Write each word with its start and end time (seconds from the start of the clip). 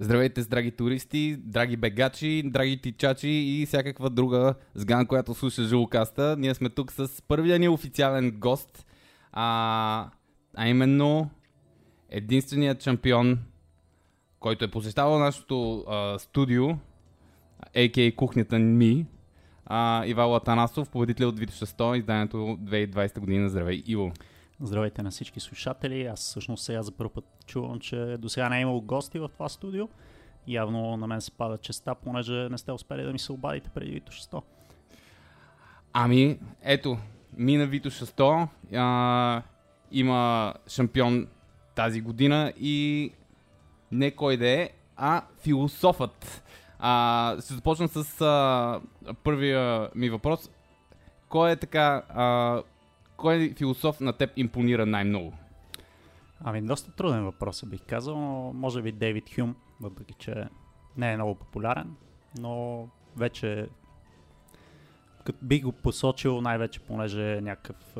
Здравейте, 0.00 0.42
драги 0.42 0.70
туристи, 0.70 1.36
драги 1.38 1.76
бегачи, 1.76 2.42
драги 2.44 2.80
тичачи 2.80 3.28
и 3.28 3.66
всякаква 3.66 4.10
друга 4.10 4.54
сган, 4.74 5.06
която 5.06 5.34
слуша 5.34 5.62
Жилокаста. 5.62 6.36
Ние 6.38 6.54
сме 6.54 6.68
тук 6.68 6.92
с 6.92 7.22
първия 7.28 7.58
ни 7.58 7.68
официален 7.68 8.30
гост, 8.30 8.86
а, 9.32 10.10
а 10.56 10.68
именно 10.68 11.30
единственият 12.10 12.82
шампион, 12.82 13.38
който 14.40 14.64
е 14.64 14.70
посещавал 14.70 15.18
нашото 15.18 15.84
а, 15.88 16.18
студио, 16.18 16.68
а.к.а. 17.76 18.12
кухнята 18.16 18.58
ми, 18.58 19.06
а, 19.66 20.06
Ивало 20.06 20.34
Атанасов, 20.36 20.90
победител 20.90 21.28
от 21.28 21.38
Вито 21.38 21.52
6, 21.52 21.98
изданието 21.98 22.36
2020 22.36 23.20
година. 23.20 23.48
Здравей, 23.48 23.82
Иво! 23.86 24.12
Здравейте 24.60 25.02
на 25.02 25.10
всички 25.10 25.40
слушатели. 25.40 26.06
Аз 26.06 26.20
всъщност 26.20 26.64
сега 26.64 26.82
за 26.82 26.92
първ 26.92 27.10
път 27.10 27.24
чувам, 27.46 27.80
че 27.80 28.16
до 28.18 28.28
сега 28.28 28.48
не 28.48 28.58
е 28.58 28.60
имало 28.60 28.80
гости 28.80 29.18
в 29.18 29.28
това 29.28 29.48
студио. 29.48 29.88
Явно 30.48 30.96
на 30.96 31.06
мен 31.06 31.20
се 31.20 31.30
пада 31.30 31.58
честа, 31.58 31.94
понеже 31.94 32.48
не 32.50 32.58
сте 32.58 32.72
успели 32.72 33.02
да 33.02 33.12
ми 33.12 33.18
се 33.18 33.32
обадите 33.32 33.70
преди 33.70 33.90
Вито 33.90 34.12
600. 34.12 34.42
Ами, 35.92 36.38
ето, 36.62 36.98
мина 37.36 37.66
Вито 37.66 37.90
600, 37.90 38.48
а, 38.74 39.42
има 39.92 40.54
шампион 40.68 41.26
тази 41.74 42.00
година 42.00 42.52
и 42.60 43.12
не 43.92 44.10
кой 44.10 44.36
да 44.36 44.48
е, 44.48 44.70
а 44.96 45.22
философът. 45.40 46.42
А, 46.78 47.36
ще 47.40 47.54
започна 47.54 47.88
с 47.88 48.20
а, 48.20 48.80
първия 49.24 49.90
ми 49.94 50.10
въпрос. 50.10 50.50
Кой 51.28 51.50
е 51.50 51.56
така, 51.56 52.02
а, 52.08 52.62
кой 53.16 53.54
философ 53.56 54.00
на 54.00 54.12
теб 54.12 54.30
импонира 54.36 54.86
най-много? 54.86 55.32
Ами, 56.44 56.62
доста 56.62 56.92
труден 56.92 57.24
въпрос, 57.24 57.64
бих 57.66 57.80
казал, 57.86 58.18
но 58.18 58.52
може 58.52 58.82
би 58.82 58.92
Дейвид 58.92 59.34
Хюм, 59.34 59.56
въпреки 59.80 60.14
че 60.18 60.48
не 60.96 61.12
е 61.12 61.16
много 61.16 61.34
популярен, 61.34 61.94
но 62.38 62.86
вече 63.16 63.68
бих 65.42 65.62
го 65.62 65.72
посочил 65.72 66.40
най-вече, 66.40 66.80
понеже 66.80 67.36
е 67.36 67.40
някакъв 67.40 67.96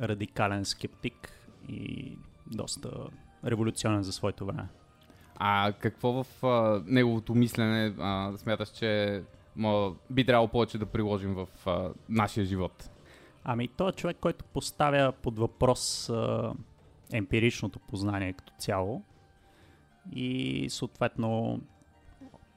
радикален 0.00 0.64
скептик 0.64 1.32
и 1.68 2.16
доста 2.46 2.90
революционен 3.44 4.02
за 4.02 4.12
своето 4.12 4.46
време. 4.46 4.68
А 5.36 5.72
какво 5.72 6.24
в 6.24 6.44
а, 6.46 6.82
неговото 6.86 7.34
мислене 7.34 7.94
а, 7.98 8.32
смяташ, 8.36 8.68
че 8.68 9.22
ма, 9.56 9.94
би 10.10 10.26
трябвало 10.26 10.48
повече 10.48 10.78
да 10.78 10.86
приложим 10.86 11.34
в 11.34 11.46
а, 11.66 11.90
нашия 12.08 12.44
живот? 12.44 12.90
Ами, 13.50 13.68
той 13.68 13.88
е 13.88 13.92
човек, 13.92 14.16
който 14.20 14.44
поставя 14.44 15.12
под 15.12 15.38
въпрос 15.38 16.10
а, 16.10 16.52
емпиричното 17.12 17.78
познание 17.78 18.32
като 18.32 18.52
цяло 18.58 19.02
и 20.12 20.66
съответно 20.70 21.60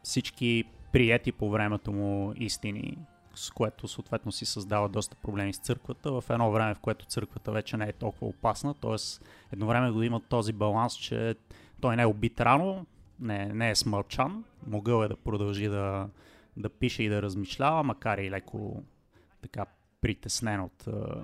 всички 0.03 0.63
прияти 0.91 1.31
по 1.31 1.49
времето 1.49 1.91
му 1.91 2.33
истини, 2.35 2.97
с 3.35 3.51
което 3.51 3.87
съответно 3.87 4.31
си 4.31 4.45
създава 4.45 4.89
доста 4.89 5.15
проблеми 5.15 5.53
с 5.53 5.57
църквата, 5.57 6.11
в 6.11 6.23
едно 6.29 6.51
време, 6.51 6.75
в 6.75 6.79
което 6.79 7.05
църквата 7.05 7.51
вече 7.51 7.77
не 7.77 7.85
е 7.85 7.93
толкова 7.93 8.27
опасна, 8.27 8.73
т.е. 8.73 9.25
едно 9.53 9.67
време 9.67 9.91
го 9.91 10.03
има 10.03 10.19
този 10.19 10.53
баланс, 10.53 10.95
че 10.95 11.35
той 11.81 11.95
не 11.95 12.01
е 12.01 12.05
убит 12.05 12.41
рано, 12.41 12.85
не, 13.19 13.45
не 13.45 13.69
е 13.69 13.75
смълчан, 13.75 14.43
могъл 14.67 15.03
е 15.03 15.07
да 15.07 15.15
продължи 15.15 15.67
да, 15.67 16.09
да 16.57 16.69
пише 16.69 17.03
и 17.03 17.09
да 17.09 17.21
размишлява, 17.21 17.83
макар 17.83 18.17
и 18.17 18.31
леко 18.31 18.83
така 19.41 19.65
притеснен 20.01 20.61
от 20.61 20.87
а, 20.87 21.23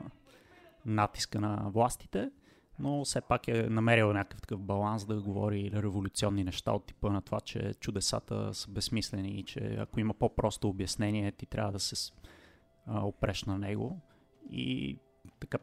натиска 0.86 1.40
на 1.40 1.70
властите, 1.70 2.32
но 2.80 3.06
все 3.06 3.22
пак 3.22 3.48
е 3.48 3.70
намерил 3.70 4.14
някакъв 4.14 4.42
такъв 4.42 4.62
баланс 4.62 5.06
да 5.06 5.22
говори 5.22 5.72
революционни 5.74 6.44
неща 6.44 6.72
от 6.72 6.86
типа 6.86 7.10
на 7.10 7.22
това, 7.22 7.40
че 7.40 7.74
чудесата 7.74 8.54
са 8.54 8.72
безсмислени 8.72 9.40
и 9.40 9.44
че 9.44 9.76
ако 9.80 10.00
има 10.00 10.14
по-просто 10.14 10.70
обяснение, 10.70 11.32
ти 11.32 11.46
трябва 11.46 11.72
да 11.72 11.80
се 11.80 12.14
а, 12.86 13.06
опреш 13.06 13.44
на 13.44 13.58
него. 13.58 14.02
И 14.50 14.98
така 15.40 15.58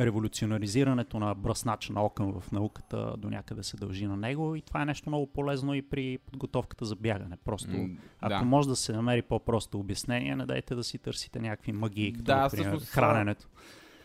революционаризирането 0.00 1.18
на 1.18 1.34
бръснач 1.34 1.88
на 1.88 2.04
окън 2.04 2.40
в 2.40 2.52
науката 2.52 3.14
до 3.18 3.30
някъде 3.30 3.62
се 3.62 3.76
дължи 3.76 4.06
на 4.06 4.16
него 4.16 4.56
и 4.56 4.62
това 4.62 4.82
е 4.82 4.84
нещо 4.84 5.10
много 5.10 5.26
полезно 5.26 5.74
и 5.74 5.82
при 5.82 6.18
подготовката 6.18 6.84
за 6.84 6.96
бягане. 6.96 7.36
Просто, 7.44 7.70
М, 7.70 7.88
ако 8.20 8.38
да. 8.38 8.44
може 8.44 8.68
да 8.68 8.76
се 8.76 8.92
намери 8.92 9.22
по-просто 9.22 9.78
обяснение, 9.78 10.36
не 10.36 10.46
дайте 10.46 10.74
да 10.74 10.84
си 10.84 10.98
търсите 10.98 11.40
някакви 11.40 11.72
магии, 11.72 12.12
като 12.12 12.24
Да, 12.24 12.36
например 12.36 12.66
всъщност, 12.66 12.92
храненето. 12.92 13.46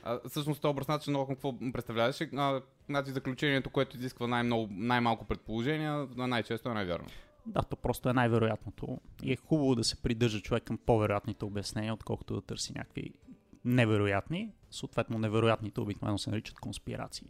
А, 0.03 0.19
всъщност 0.29 0.61
този 0.61 0.71
образнач 0.71 1.07
много 1.07 1.27
какво 1.27 1.53
представляваше. 1.73 2.29
А, 2.35 2.61
значи 2.89 3.11
заключението, 3.11 3.69
което 3.69 3.97
изисква 3.97 4.27
най-много, 4.27 4.67
най-малко 4.71 5.25
предположения, 5.25 6.07
на 6.15 6.27
най-често 6.27 6.69
е 6.69 6.73
най-вярно. 6.73 7.07
Да, 7.45 7.61
то 7.61 7.75
просто 7.75 8.09
е 8.09 8.13
най-вероятното. 8.13 8.99
И 9.23 9.31
е 9.33 9.35
хубаво 9.35 9.75
да 9.75 9.83
се 9.83 10.01
придържа 10.01 10.41
човек 10.41 10.63
към 10.63 10.77
по-вероятните 10.77 11.45
обяснения, 11.45 11.93
отколкото 11.93 12.35
да 12.35 12.41
търси 12.41 12.73
някакви 12.75 13.11
невероятни. 13.65 14.49
Съответно, 14.71 15.19
невероятните 15.19 15.81
обикновено 15.81 16.17
се 16.17 16.29
наричат 16.29 16.59
конспирации. 16.59 17.27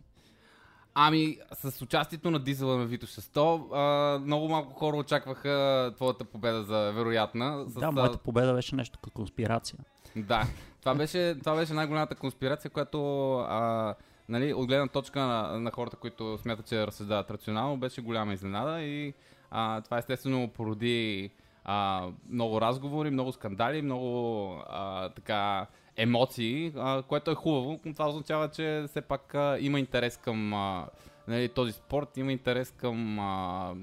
Ами, 0.95 1.37
с 1.53 1.81
участието 1.81 2.31
на 2.31 2.39
Дизела 2.39 2.77
на 2.77 2.85
Вито 2.85 3.07
600, 3.07 3.67
а, 3.73 4.19
много 4.19 4.47
малко 4.47 4.73
хора 4.73 4.97
очакваха 4.97 5.91
твоята 5.95 6.25
победа 6.25 6.63
за 6.63 6.91
вероятна. 6.91 7.65
С, 7.67 7.73
Да, 7.73 7.91
моята 7.91 8.17
победа 8.17 8.53
беше 8.53 8.75
нещо 8.75 8.99
като 8.99 9.13
конспирация. 9.13 9.79
Да, 10.15 10.47
това 10.79 10.95
беше, 10.95 11.35
това 11.39 11.55
беше 11.55 11.73
най-голямата 11.73 12.15
конспирация, 12.15 12.71
която 12.71 13.33
а, 13.35 13.95
нали, 14.29 14.53
от 14.53 14.67
гледна 14.67 14.87
точка 14.87 15.19
на, 15.19 15.59
на 15.59 15.71
хората, 15.71 15.97
които 15.97 16.37
смятат, 16.37 16.65
че 16.65 16.87
разсъждават 16.87 17.31
рационално, 17.31 17.77
беше 17.77 18.01
голяма 18.01 18.33
изненада 18.33 18.81
и 18.81 19.13
а, 19.51 19.81
това 19.81 19.97
естествено 19.97 20.47
породи 20.47 21.31
а, 21.65 22.07
много 22.29 22.61
разговори, 22.61 23.09
много 23.09 23.31
скандали, 23.31 23.81
много 23.81 24.49
а, 24.69 25.09
така 25.09 25.67
емоции, 25.97 26.73
а, 26.75 27.01
което 27.01 27.31
е 27.31 27.35
хубаво. 27.35 27.79
но 27.85 27.93
Това 27.93 28.09
означава, 28.09 28.49
че 28.49 28.83
все 28.87 29.01
пак 29.01 29.35
а, 29.35 29.57
има 29.59 29.79
интерес 29.79 30.17
към 30.17 30.53
а, 30.53 30.87
нали, 31.27 31.49
този 31.49 31.71
спорт, 31.71 32.17
има 32.17 32.31
интерес 32.31 32.71
към 32.71 33.19
а, 33.19 33.73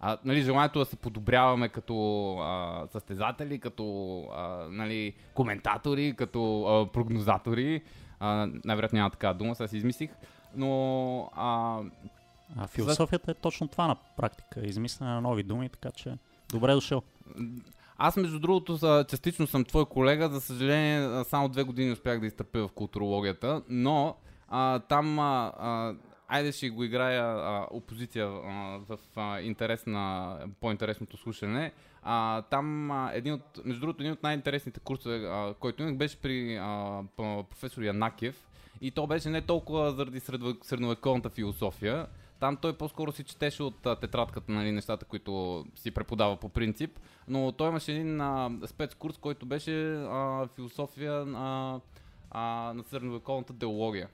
а, 0.00 0.18
нали, 0.24 0.42
желанието 0.42 0.78
да 0.78 0.84
се 0.84 0.96
подобряваме 0.96 1.68
като 1.68 2.36
а, 2.38 2.82
състезатели, 2.92 3.58
като 3.58 4.18
а, 4.34 4.66
нали, 4.70 5.14
коментатори, 5.34 6.14
като 6.16 6.64
а, 6.64 6.92
прогнозатори. 6.92 7.82
А, 8.20 8.48
най-вероятно 8.64 8.96
няма 8.96 9.10
такава 9.10 9.34
дума, 9.34 9.54
сега 9.54 9.68
си 9.68 9.76
измислих. 9.76 10.10
Но 10.56 11.30
а, 11.34 11.80
А 12.56 12.66
философията 12.66 13.30
е 13.30 13.34
точно 13.34 13.68
това 13.68 13.86
на 13.86 13.96
практика. 14.16 14.60
Измислене 14.60 15.10
на 15.10 15.20
нови 15.20 15.42
думи, 15.42 15.68
така 15.68 15.90
че 15.90 16.18
добре 16.52 16.74
дошъл. 16.74 17.02
Аз, 17.96 18.16
между 18.16 18.38
другото, 18.38 19.04
частично 19.10 19.46
съм 19.46 19.64
твой 19.64 19.84
колега. 19.84 20.28
За 20.28 20.40
съжаление, 20.40 21.24
само 21.24 21.48
две 21.48 21.62
години 21.62 21.92
успях 21.92 22.20
да 22.20 22.26
изтърпя 22.26 22.68
в 22.68 22.72
културологията, 22.72 23.62
но 23.68 24.16
а, 24.48 24.78
там, 24.78 25.18
а, 25.18 25.52
а, 25.58 25.94
айде 26.28 26.52
ще 26.52 26.70
го 26.70 26.84
играя 26.84 27.22
а, 27.24 27.66
опозиция 27.70 28.26
а, 28.26 28.78
в 28.88 28.98
а, 29.16 29.40
интерес 29.40 29.86
на 29.86 30.36
по-интересното 30.60 31.16
слушане. 31.16 31.72
А, 32.02 32.42
там, 32.42 32.90
а, 32.90 33.10
един 33.14 33.32
от, 33.32 33.60
между 33.64 33.80
другото, 33.80 34.02
един 34.02 34.12
от 34.12 34.22
най-интересните 34.22 34.80
курсове, 34.80 35.16
а, 35.16 35.54
който 35.60 35.82
имах, 35.82 35.96
беше 35.96 36.16
при 36.16 36.56
а, 36.56 37.02
професор 37.16 37.82
Янакев. 37.82 38.48
И 38.80 38.90
то 38.90 39.06
беше 39.06 39.30
не 39.30 39.40
толкова 39.40 39.92
заради 39.92 40.20
средно- 40.20 40.64
средновековната 40.64 41.30
философия. 41.30 42.06
Там 42.42 42.56
той 42.56 42.72
по-скоро 42.72 43.12
си 43.12 43.24
четеше 43.24 43.62
от 43.62 43.86
а, 43.86 43.96
тетрадката, 43.96 44.52
нали, 44.52 44.72
нещата, 44.72 45.04
които 45.04 45.64
си 45.74 45.90
преподава 45.90 46.36
по 46.36 46.48
принцип. 46.48 46.98
Но 47.28 47.52
той 47.52 47.68
имаше 47.68 47.92
един 47.92 48.20
а, 48.20 48.50
спецкурс, 48.66 49.16
който 49.18 49.46
беше 49.46 49.94
а, 49.94 50.48
философия 50.54 51.12
а, 51.12 51.80
а, 52.30 52.72
на 52.74 52.82
средновековната 52.82 53.58
теология. 53.58 54.08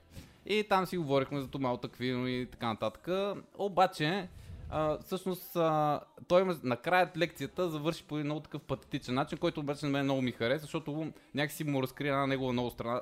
И 0.45 0.63
там 0.69 0.85
си 0.85 0.97
говорихме 0.97 1.41
за 1.41 1.47
Томал 1.47 1.77
Таквино 1.77 2.27
и 2.27 2.47
така 2.51 2.67
нататък. 2.67 3.07
Обаче, 3.57 4.27
а, 4.69 4.97
всъщност, 5.05 5.55
а, 5.55 5.99
той 6.27 6.41
има, 6.41 6.55
накрая 6.63 7.11
лекцията 7.17 7.69
завърши 7.69 8.03
по 8.03 8.17
един 8.17 8.25
много 8.25 8.41
такъв 8.41 8.61
патетичен 8.61 9.15
начин, 9.15 9.37
който 9.37 9.59
обаче 9.59 9.85
на 9.85 9.91
мен 9.91 10.03
много 10.03 10.21
ми 10.21 10.31
хареса, 10.31 10.61
защото 10.61 11.11
някакси 11.35 11.63
му 11.63 11.83
разкри 11.83 12.07
една 12.07 12.27
негова 12.27 12.53
много 12.53 12.69
страна. 12.69 13.01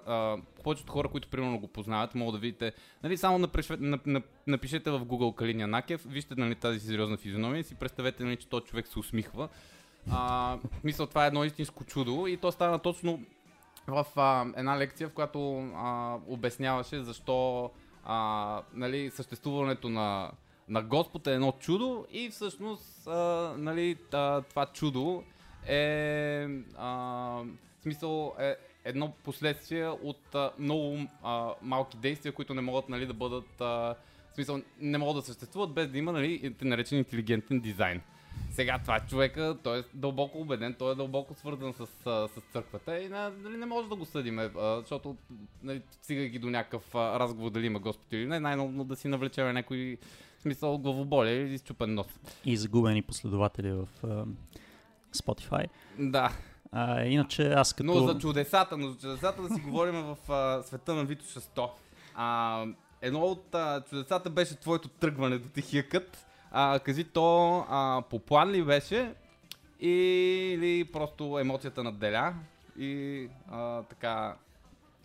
Повечето 0.63 0.91
хора, 0.91 1.09
които 1.09 1.27
примерно 1.27 1.59
го 1.59 1.67
познават, 1.67 2.15
могат 2.15 2.35
да 2.35 2.39
видите. 2.39 2.73
Нали, 3.03 3.17
само 3.17 3.37
напишете, 3.37 3.83
нап, 3.83 4.05
нап, 4.05 4.23
напишете 4.47 4.91
в 4.91 4.99
Google 4.99 5.35
Калиния 5.35 5.67
Накев, 5.67 6.03
вижте 6.07 6.35
нали, 6.37 6.55
тази 6.55 6.79
сериозна 6.79 7.17
физиономия 7.17 7.59
и 7.59 7.63
си 7.63 7.75
представете, 7.75 8.23
нали, 8.23 8.35
че 8.35 8.47
този 8.47 8.65
човек 8.65 8.87
се 8.87 8.99
усмихва. 8.99 9.49
А, 10.11 10.57
мисля, 10.83 11.07
това 11.07 11.23
е 11.23 11.27
едно 11.27 11.43
истинско 11.43 11.83
чудо 11.83 12.27
и 12.27 12.37
то 12.37 12.51
стана 12.51 12.79
точно 12.79 13.19
в 13.87 14.05
а, 14.15 14.45
една 14.55 14.77
лекция, 14.77 15.09
в 15.09 15.13
която 15.13 15.57
а, 15.75 16.17
обясняваше 16.27 17.03
защо 17.03 17.71
а, 18.05 18.61
нали, 18.73 19.09
съществуването 19.09 19.89
на, 19.89 20.31
на 20.69 20.83
Господ 20.83 21.27
е 21.27 21.33
едно 21.33 21.51
чудо 21.59 22.05
и 22.11 22.29
всъщност 22.29 23.07
а, 23.07 23.53
нали, 23.57 23.97
а, 24.11 24.41
това 24.41 24.65
чудо 24.65 25.23
е 25.67 26.47
а, 26.77 26.87
в 27.79 27.81
смисъл 27.81 28.35
е 28.39 28.55
едно 28.85 29.13
последствие 29.23 29.87
от 29.87 30.35
а, 30.35 30.51
много 30.59 30.97
а, 31.23 31.53
малки 31.61 31.97
действия, 31.97 32.31
които 32.31 32.53
не 32.53 32.61
могат 32.61 32.89
нали, 32.89 33.05
да 33.05 33.13
бъдат 33.13 33.61
а, 33.61 33.95
в 34.31 34.33
смисъл, 34.33 34.61
не 34.79 34.97
могат 34.97 35.15
да 35.15 35.21
съществуват 35.21 35.73
без 35.73 35.89
да 35.89 35.97
има, 35.97 36.11
нали, 36.11 36.55
наречен 36.61 36.97
интелигентен 36.97 37.59
дизайн. 37.59 38.01
Сега 38.51 38.79
това 38.79 38.99
човека, 38.99 39.57
той 39.63 39.79
е 39.79 39.83
дълбоко 39.93 40.39
убеден, 40.39 40.73
той 40.79 40.91
е 40.91 40.95
дълбоко 40.95 41.33
свързан 41.33 41.73
с, 41.73 41.85
с 42.05 42.41
църквата 42.51 43.01
и 43.01 43.09
нали, 43.09 43.57
не 43.57 43.65
може 43.65 43.89
да 43.89 43.95
го 43.95 44.05
съдиме, 44.05 44.49
защото 44.79 45.17
нали, 45.63 45.81
стигайки 45.91 46.39
до 46.39 46.49
някакъв 46.49 46.95
разговор 46.95 47.51
дали 47.51 47.65
има 47.65 47.79
Господ 47.79 48.13
или 48.13 48.25
не, 48.25 48.39
най-ново 48.39 48.83
да 48.83 48.95
си 48.95 49.07
навлечеме 49.07 49.53
някой 49.53 49.97
смисъл 50.41 50.77
главоболие 50.77 51.33
или 51.33 51.53
изчупен 51.53 51.93
нос. 51.93 52.07
И 52.45 52.57
загубени 52.57 53.01
последователи 53.01 53.71
в 53.71 53.87
uh, 54.03 54.25
Spotify. 55.15 55.67
Да. 55.99 56.31
А, 56.71 57.03
иначе 57.03 57.53
аз 57.53 57.73
като... 57.73 57.83
Но 57.83 58.07
за 58.07 58.17
чудесата, 58.19 58.77
но 58.77 58.89
за 58.89 58.97
чудесата 58.97 59.41
да 59.41 59.55
си 59.55 59.61
говорим 59.61 59.95
в 59.95 60.17
uh, 60.27 60.61
света 60.61 60.93
на 60.93 61.05
Витоша 61.05 61.39
100. 61.39 61.69
А, 62.15 62.65
едно 63.01 63.19
от 63.19 63.51
uh, 63.51 63.89
чудесата 63.89 64.29
беше 64.29 64.55
твоето 64.55 64.87
тръгване 64.87 65.37
до 65.37 65.49
Тихия 65.49 65.89
кът. 65.89 66.25
А, 66.51 66.79
кажи 66.79 67.03
то 67.03 67.57
а, 67.69 68.03
по 68.09 68.19
план 68.19 68.51
ли 68.51 68.63
беше 68.63 69.13
или 69.79 70.89
просто 70.93 71.39
емоцията 71.39 71.83
надделя 71.83 72.33
и 72.77 73.27
а, 73.51 73.83
така... 73.83 74.35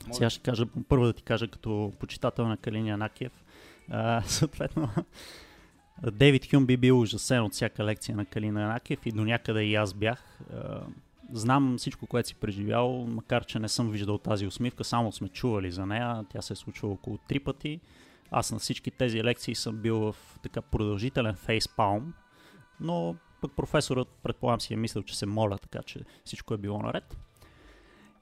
Може... 0.06 0.16
Сега 0.16 0.30
ще 0.30 0.42
кажа, 0.42 0.66
първо 0.88 1.04
да 1.04 1.12
ти 1.12 1.22
кажа 1.22 1.48
като 1.48 1.92
почитател 1.98 2.48
на 2.48 2.56
Калиния 2.56 2.96
Накиев. 2.96 3.41
А, 3.90 4.22
съответно, 4.22 4.88
Дейвид 6.12 6.50
Хюм 6.50 6.66
би 6.66 6.76
бил 6.76 7.00
ужасен 7.00 7.42
от 7.42 7.52
всяка 7.52 7.84
лекция 7.84 8.16
на 8.16 8.24
Калина 8.24 8.68
Накиев 8.68 9.06
и 9.06 9.12
до 9.12 9.24
някъде 9.24 9.64
и 9.64 9.74
аз 9.74 9.94
бях. 9.94 10.38
Знам 11.32 11.74
всичко, 11.78 12.06
което 12.06 12.28
си 12.28 12.34
преживял, 12.34 13.06
макар 13.08 13.44
че 13.44 13.58
не 13.58 13.68
съм 13.68 13.90
виждал 13.90 14.18
тази 14.18 14.46
усмивка, 14.46 14.84
само 14.84 15.12
сме 15.12 15.28
чували 15.28 15.70
за 15.70 15.86
нея. 15.86 16.24
Тя 16.28 16.42
се 16.42 16.52
е 16.52 16.56
случвала 16.56 16.94
около 16.94 17.18
три 17.28 17.40
пъти. 17.40 17.80
Аз 18.30 18.52
на 18.52 18.58
всички 18.58 18.90
тези 18.90 19.24
лекции 19.24 19.54
съм 19.54 19.76
бил 19.76 19.98
в 19.98 20.16
така 20.42 20.62
продължителен 20.62 21.34
фейспалм, 21.34 22.14
но 22.80 23.16
пък 23.40 23.52
професорът, 23.56 24.08
предполагам 24.22 24.60
си, 24.60 24.74
е 24.74 24.76
мислил, 24.76 25.02
че 25.02 25.18
се 25.18 25.26
моля, 25.26 25.58
така 25.58 25.82
че 25.82 26.00
всичко 26.24 26.54
е 26.54 26.58
било 26.58 26.82
наред. 26.82 27.16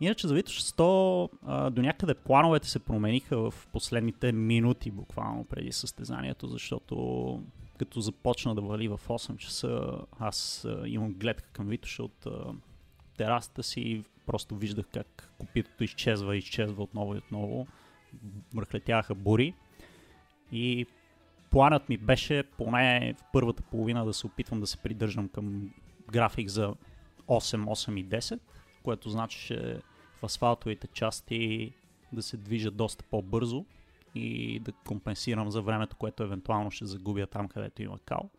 Иначе 0.01 0.29
за 0.29 0.35
Витош 0.35 0.63
100 0.63 1.71
до 1.71 1.83
някъде 1.83 2.15
плановете 2.15 2.69
се 2.69 2.79
промениха 2.79 3.51
в 3.51 3.69
последните 3.73 4.33
минути 4.33 4.91
буквално 4.91 5.45
преди 5.45 5.73
състезанието, 5.73 6.47
защото 6.47 7.43
като 7.79 8.01
започна 8.01 8.55
да 8.55 8.61
вали 8.61 8.89
в 8.89 9.01
8 9.09 9.37
часа, 9.37 9.99
аз 10.19 10.67
имам 10.87 11.13
гледка 11.13 11.49
към 11.53 11.67
Витоша 11.67 12.03
от 12.03 12.27
терасата 13.17 13.63
си 13.63 13.81
и 13.81 14.05
просто 14.27 14.57
виждах 14.57 14.87
как 14.93 15.33
копитото 15.39 15.85
изчезва 15.85 16.37
изчезва 16.37 16.83
отново 16.83 17.15
и 17.15 17.19
отново. 17.19 17.67
Мръхлетяха 18.55 19.15
бури. 19.15 19.55
И 20.53 20.87
планът 21.51 21.89
ми 21.89 21.97
беше 21.97 22.43
поне 22.43 23.15
в 23.19 23.25
първата 23.33 23.63
половина 23.63 24.05
да 24.05 24.15
се 24.15 24.27
опитвам 24.27 24.61
да 24.61 24.67
се 24.67 24.77
придържам 24.77 25.29
към 25.29 25.71
график 26.11 26.49
за 26.49 26.75
8, 27.29 27.65
8 27.65 28.01
и 28.01 28.07
10, 28.07 28.39
което 28.83 29.11
значи 29.11 29.59
в 30.21 30.25
асфалтовите 30.25 30.87
части 30.87 31.73
да 32.13 32.23
се 32.23 32.37
движа 32.37 32.71
доста 32.71 33.05
по-бързо 33.05 33.65
и 34.15 34.61
да 34.61 34.73
компенсирам 34.73 35.51
за 35.51 35.63
времето, 35.63 35.97
което 35.97 36.23
евентуално 36.23 36.71
ще 36.71 36.87
загубя 36.87 37.27
там, 37.27 37.49
където 37.49 37.83
има 37.83 37.99
кал. 37.99 38.31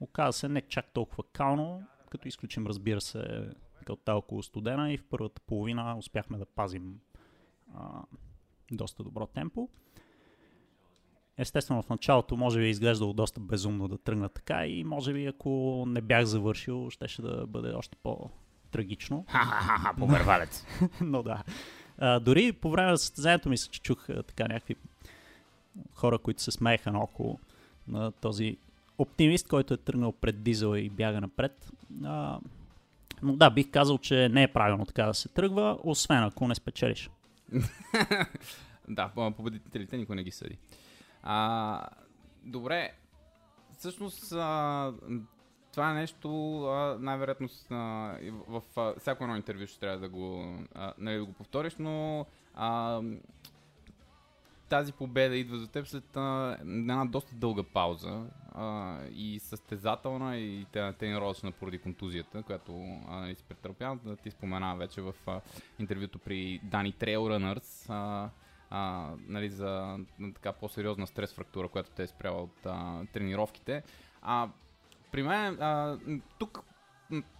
Оказа 0.00 0.38
се 0.38 0.48
не 0.48 0.60
чак 0.60 0.92
толкова 0.92 1.22
кално, 1.32 1.82
като 2.10 2.28
изключим 2.28 2.66
разбира 2.66 3.00
се 3.00 3.48
калта 3.84 4.14
около 4.14 4.42
студена 4.42 4.92
и 4.92 4.98
в 4.98 5.04
първата 5.04 5.40
половина 5.40 5.96
успяхме 5.98 6.38
да 6.38 6.46
пазим 6.46 7.00
а, 7.74 8.02
доста 8.72 9.02
добро 9.02 9.26
темпо. 9.26 9.68
Естествено, 11.36 11.82
в 11.82 11.88
началото 11.88 12.36
може 12.36 12.58
би 12.58 12.66
е 12.66 12.70
изглеждало 12.70 13.12
доста 13.12 13.40
безумно 13.40 13.88
да 13.88 13.98
тръгна 13.98 14.28
така 14.28 14.66
и 14.66 14.84
може 14.84 15.12
би 15.12 15.26
ако 15.26 15.84
не 15.88 16.00
бях 16.00 16.24
завършил, 16.24 16.90
щеше 16.90 17.22
да 17.22 17.46
бъде 17.46 17.72
още 17.72 17.96
по-трагично. 18.68 19.24
Ха-ха-ха, 19.28 19.94
помервалец. 19.98 20.66
Но 21.00 21.22
да. 21.22 21.42
А, 21.98 22.20
дори 22.20 22.52
по 22.52 22.70
време 22.70 22.90
на 22.90 22.98
състезанието 22.98 23.48
мисля, 23.48 23.70
че 23.70 23.82
чух 23.82 24.10
а, 24.10 24.22
така 24.22 24.48
някакви 24.48 24.76
хора, 25.94 26.18
които 26.18 26.42
се 26.42 26.50
смееха 26.50 26.92
наоколо 26.92 27.38
на 27.88 28.12
този 28.12 28.56
оптимист, 28.98 29.48
който 29.48 29.74
е 29.74 29.76
тръгнал 29.76 30.12
пред 30.12 30.42
дизел 30.42 30.76
и 30.76 30.90
бяга 30.90 31.20
напред. 31.20 31.70
А, 32.04 32.38
но 33.22 33.36
да, 33.36 33.50
бих 33.50 33.70
казал, 33.70 33.98
че 33.98 34.28
не 34.28 34.42
е 34.42 34.52
правилно 34.52 34.86
така 34.86 35.06
да 35.06 35.14
се 35.14 35.28
тръгва, 35.28 35.78
освен 35.82 36.22
ако 36.22 36.48
не 36.48 36.54
спечелиш. 36.54 37.10
да, 38.88 39.10
победителите 39.36 39.96
никой 39.96 40.16
не 40.16 40.24
ги 40.24 40.30
съди. 40.30 40.58
А, 41.22 41.88
добре, 42.44 42.92
всъщност 43.78 44.32
а, 44.32 44.92
това 45.78 45.90
е 45.90 45.94
нещо, 45.94 46.28
най-вероятно 47.00 47.48
в 48.48 48.62
всяко 48.98 49.24
едно 49.24 49.36
интервю 49.36 49.66
ще 49.66 49.80
трябва 49.80 49.98
да 49.98 50.08
го, 50.08 50.58
нали, 50.98 51.16
да 51.16 51.24
го 51.24 51.32
повториш, 51.32 51.76
но 51.78 52.26
а, 52.54 53.00
тази 54.68 54.92
победа 54.92 55.36
идва 55.36 55.58
за 55.58 55.68
теб 55.68 55.86
след 55.86 56.16
а, 56.16 56.56
една 56.60 57.04
доста 57.04 57.34
дълга 57.34 57.62
пауза 57.62 58.24
а, 58.52 58.98
и 59.12 59.38
състезателна 59.38 60.36
и 60.36 60.66
тренировъчна 60.72 61.52
поради 61.52 61.78
контузията, 61.78 62.42
която 62.42 62.72
а, 63.08 63.20
нали, 63.20 63.34
си 63.34 63.44
претърпял. 63.44 63.98
Да 64.04 64.16
ти 64.16 64.30
спомена 64.30 64.76
вече 64.76 65.00
в 65.00 65.14
а, 65.26 65.40
интервюто 65.78 66.18
при 66.18 66.60
Дани 66.62 66.92
Трейл 66.92 67.26
а, 67.88 68.30
нали, 69.28 69.48
за 69.48 69.98
така 70.34 70.52
по-сериозна 70.52 71.06
стрес 71.06 71.34
фрактура, 71.34 71.68
която 71.68 71.90
те 71.90 72.02
е 72.02 72.06
спряла 72.06 72.42
от 72.42 72.66
а, 72.66 73.04
тренировките. 73.12 73.82
А, 74.22 74.48
при 75.12 75.22
мен, 75.22 75.62
а, 75.62 75.98
тук, 76.38 76.60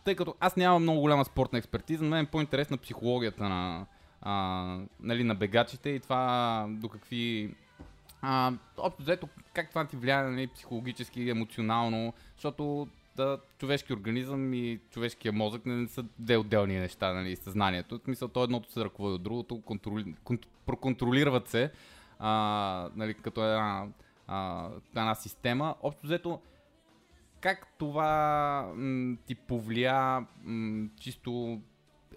тъй 0.05 0.15
като 0.15 0.35
аз 0.41 0.57
нямам 0.57 0.83
много 0.83 1.01
голяма 1.01 1.25
спортна 1.25 1.59
експертиза, 1.59 2.05
на 2.05 2.11
мен 2.11 2.25
е 2.25 2.29
по-интересна 2.31 2.77
психологията 2.77 3.49
на, 3.49 3.87
а, 4.23 4.79
нали, 5.01 5.25
на 5.25 5.35
бегачите 5.35 5.91
и 5.91 6.01
това 6.01 6.67
до 6.69 6.89
какви 6.89 7.55
а, 8.23 8.53
общо 8.79 9.03
взето, 9.03 9.29
как 9.53 9.69
това 9.69 9.85
ти 9.85 9.97
влияе 9.97 10.23
нали, 10.23 10.47
психологически, 10.47 11.31
емоционално, 11.31 12.13
защото 12.35 12.89
да, 13.17 13.39
човешки 13.59 13.93
организъм 13.93 14.55
и 14.55 14.81
човешкия 14.91 15.33
мозък 15.33 15.67
не 15.67 15.89
са 15.89 16.05
две 16.19 16.37
отделни 16.37 16.79
неща, 16.79 17.13
нали, 17.13 17.37
съзнанието. 17.37 17.99
В 17.99 18.03
смисъл, 18.05 18.29
то 18.29 18.45
едното 18.45 18.73
се 18.73 18.85
ръководи 18.85 19.15
от 19.15 19.23
другото, 19.23 19.61
контроли, 19.61 20.15
кон, 20.25 20.39
проконтролират 20.67 21.49
се 21.49 21.73
а, 22.19 22.91
нали, 22.97 23.15
като 23.15 23.45
една, 23.45 23.87
а, 24.27 24.69
една 24.97 25.15
система. 25.15 25.75
Общо 25.83 26.07
взето, 26.07 26.41
как 27.41 27.67
това 27.79 28.73
м, 28.77 29.17
ти 29.27 29.35
повлия 29.35 30.27
м, 30.45 30.89
чисто 31.01 31.61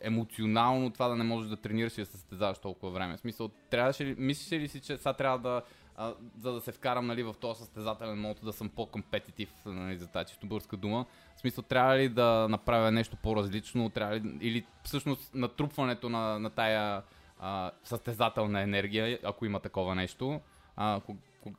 емоционално 0.01 0.89
това 0.89 1.07
да 1.07 1.15
не 1.15 1.23
можеш 1.23 1.49
да 1.49 1.57
тренираш 1.57 1.97
и 1.97 2.01
да 2.01 2.05
се 2.05 2.11
състезаваш 2.11 2.59
толкова 2.59 2.91
време? 2.91 3.17
В 3.17 3.19
смисъл, 3.19 3.49
трябваше 3.69 4.05
ли, 4.05 4.15
мислиш 4.17 4.61
ли 4.61 4.67
си, 4.67 4.79
че 4.79 4.97
сега 4.97 5.13
трябва 5.13 5.39
да 5.39 5.61
а, 5.95 6.13
за 6.39 6.53
да 6.53 6.61
се 6.61 6.71
вкарам 6.71 7.07
нали, 7.07 7.23
в 7.23 7.35
този 7.39 7.59
състезателен 7.59 8.21
мод, 8.21 8.39
да 8.43 8.53
съм 8.53 8.69
по-компетитив 8.69 9.49
нали, 9.65 9.97
за 9.97 10.07
тази 10.07 10.29
чисто 10.29 10.47
българска 10.47 10.77
дума. 10.77 11.05
В 11.35 11.39
смисъл, 11.39 11.63
трябва 11.63 11.97
ли 11.97 12.09
да 12.09 12.47
направя 12.49 12.91
нещо 12.91 13.17
по-различно, 13.23 13.89
трябва 13.89 14.15
ли, 14.15 14.37
или 14.41 14.65
всъщност 14.83 15.35
натрупването 15.35 16.09
на, 16.09 16.39
на 16.39 16.49
тая 16.49 17.03
а, 17.39 17.71
състезателна 17.83 18.61
енергия, 18.61 19.19
ако 19.23 19.45
има 19.45 19.59
такова 19.59 19.95
нещо, 19.95 20.41
а, 20.75 21.01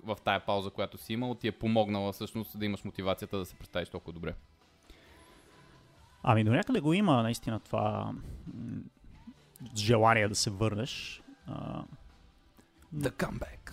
в 0.04 0.16
тая 0.24 0.46
пауза, 0.46 0.70
която 0.70 0.98
си 0.98 1.12
имал, 1.12 1.34
ти 1.34 1.48
е 1.48 1.52
помогнала 1.52 2.12
всъщност 2.12 2.58
да 2.58 2.64
имаш 2.64 2.84
мотивацията 2.84 3.38
да 3.38 3.46
се 3.46 3.54
представиш 3.54 3.88
толкова 3.88 4.12
добре? 4.12 4.34
Ами 6.22 6.44
до 6.44 6.52
някъде 6.52 6.80
го 6.80 6.92
има 6.92 7.22
наистина 7.22 7.60
това 7.60 8.14
желание 9.76 10.28
да 10.28 10.34
се 10.34 10.50
върнеш. 10.50 11.22
The 12.94 13.10
comeback 13.10 13.72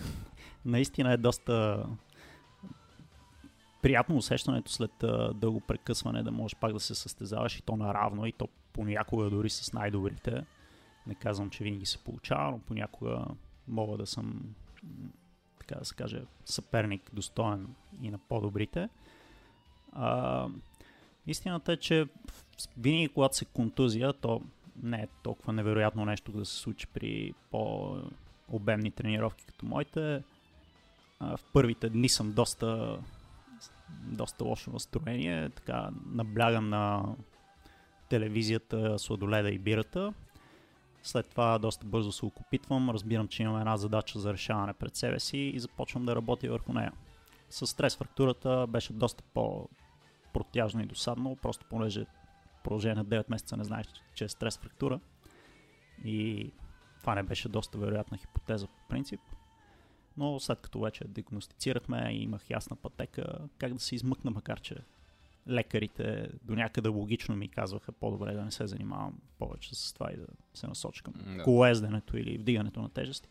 наистина 0.65 1.13
е 1.13 1.17
доста 1.17 1.85
приятно 3.81 4.17
усещането 4.17 4.71
след 4.71 4.91
дълго 5.35 5.61
прекъсване 5.61 6.23
да 6.23 6.31
можеш 6.31 6.55
пак 6.55 6.73
да 6.73 6.79
се 6.79 6.95
състезаваш 6.95 7.59
и 7.59 7.61
то 7.61 7.75
наравно 7.75 8.25
и 8.25 8.31
то 8.31 8.47
понякога 8.73 9.29
дори 9.29 9.49
с 9.49 9.73
най-добрите. 9.73 10.45
Не 11.07 11.15
казвам, 11.15 11.49
че 11.49 11.63
винаги 11.63 11.85
се 11.85 11.97
получава, 11.97 12.51
но 12.51 12.59
понякога 12.59 13.25
мога 13.67 13.97
да 13.97 14.07
съм 14.07 14.41
така 15.69 15.79
да 15.79 15.85
се 15.85 15.95
каже, 15.95 16.21
съперник 16.45 17.09
достоен 17.13 17.67
и 18.01 18.11
на 18.11 18.17
по-добрите. 18.17 18.89
А, 19.93 20.47
истината 21.27 21.73
е, 21.73 21.77
че 21.77 22.05
винаги 22.77 23.07
когато 23.07 23.37
се 23.37 23.45
контузия, 23.45 24.13
то 24.13 24.41
не 24.83 24.97
е 24.97 25.07
толкова 25.23 25.53
невероятно 25.53 26.05
нещо 26.05 26.31
да 26.31 26.45
се 26.45 26.57
случи 26.57 26.87
при 26.87 27.33
по-обемни 27.51 28.91
тренировки 28.91 29.45
като 29.45 29.65
моите 29.65 30.23
в 31.19 31.39
първите 31.53 31.89
дни 31.89 32.09
съм 32.09 32.33
доста, 32.33 32.99
доста 34.03 34.43
лошо 34.43 34.71
настроение. 34.71 35.49
Така 35.49 35.89
наблягам 36.05 36.69
на 36.69 37.15
телевизията, 38.09 38.99
сладоледа 38.99 39.49
и 39.49 39.59
бирата. 39.59 40.13
След 41.03 41.29
това 41.29 41.59
доста 41.59 41.85
бързо 41.85 42.11
се 42.11 42.25
окупитвам, 42.25 42.89
разбирам, 42.89 43.27
че 43.27 43.43
имам 43.43 43.59
една 43.59 43.77
задача 43.77 44.19
за 44.19 44.33
решаване 44.33 44.73
пред 44.73 44.95
себе 44.95 45.19
си 45.19 45.37
и 45.37 45.59
започвам 45.59 46.05
да 46.05 46.15
работя 46.15 46.49
върху 46.49 46.73
нея. 46.73 46.91
с 47.49 47.67
стрес 47.67 47.97
фрактурата 47.97 48.67
беше 48.69 48.93
доста 48.93 49.23
по-протяжно 49.33 50.81
и 50.81 50.85
досадно, 50.85 51.35
просто 51.35 51.65
понеже 51.69 52.05
продължение 52.63 52.95
на 52.95 53.05
9 53.05 53.29
месеца 53.29 53.57
не 53.57 53.63
знаеш, 53.63 53.87
че 54.15 54.23
е 54.23 54.29
стрес 54.29 54.57
фрактура. 54.57 54.99
И 56.05 56.51
това 56.99 57.15
не 57.15 57.23
беше 57.23 57.49
доста 57.49 57.77
вероятна 57.77 58.17
хипотеза 58.17 58.67
по 58.67 58.87
принцип. 58.89 59.19
Но 60.17 60.39
след 60.39 60.59
като 60.59 60.79
вече 60.79 61.03
диагностицирахме 61.07 62.09
и 62.11 62.23
имах 62.23 62.49
ясна 62.49 62.75
пътека 62.75 63.23
как 63.57 63.73
да 63.73 63.79
се 63.79 63.95
измъкна, 63.95 64.31
макар 64.31 64.59
че 64.59 64.75
лекарите 65.47 66.29
до 66.43 66.55
някъде 66.55 66.89
логично 66.89 67.35
ми 67.35 67.47
казваха 67.47 67.91
по-добре 67.91 68.33
да 68.33 68.45
не 68.45 68.51
се 68.51 68.67
занимавам 68.67 69.19
повече 69.39 69.75
с 69.75 69.93
това 69.93 70.11
и 70.11 70.17
да 70.17 70.25
се 70.53 70.67
насоча 70.67 71.03
към 71.03 71.13
Да. 71.37 71.43
колоезденето 71.43 72.17
или 72.17 72.37
вдигането 72.37 72.81
на 72.81 72.89
тежести. 72.89 73.29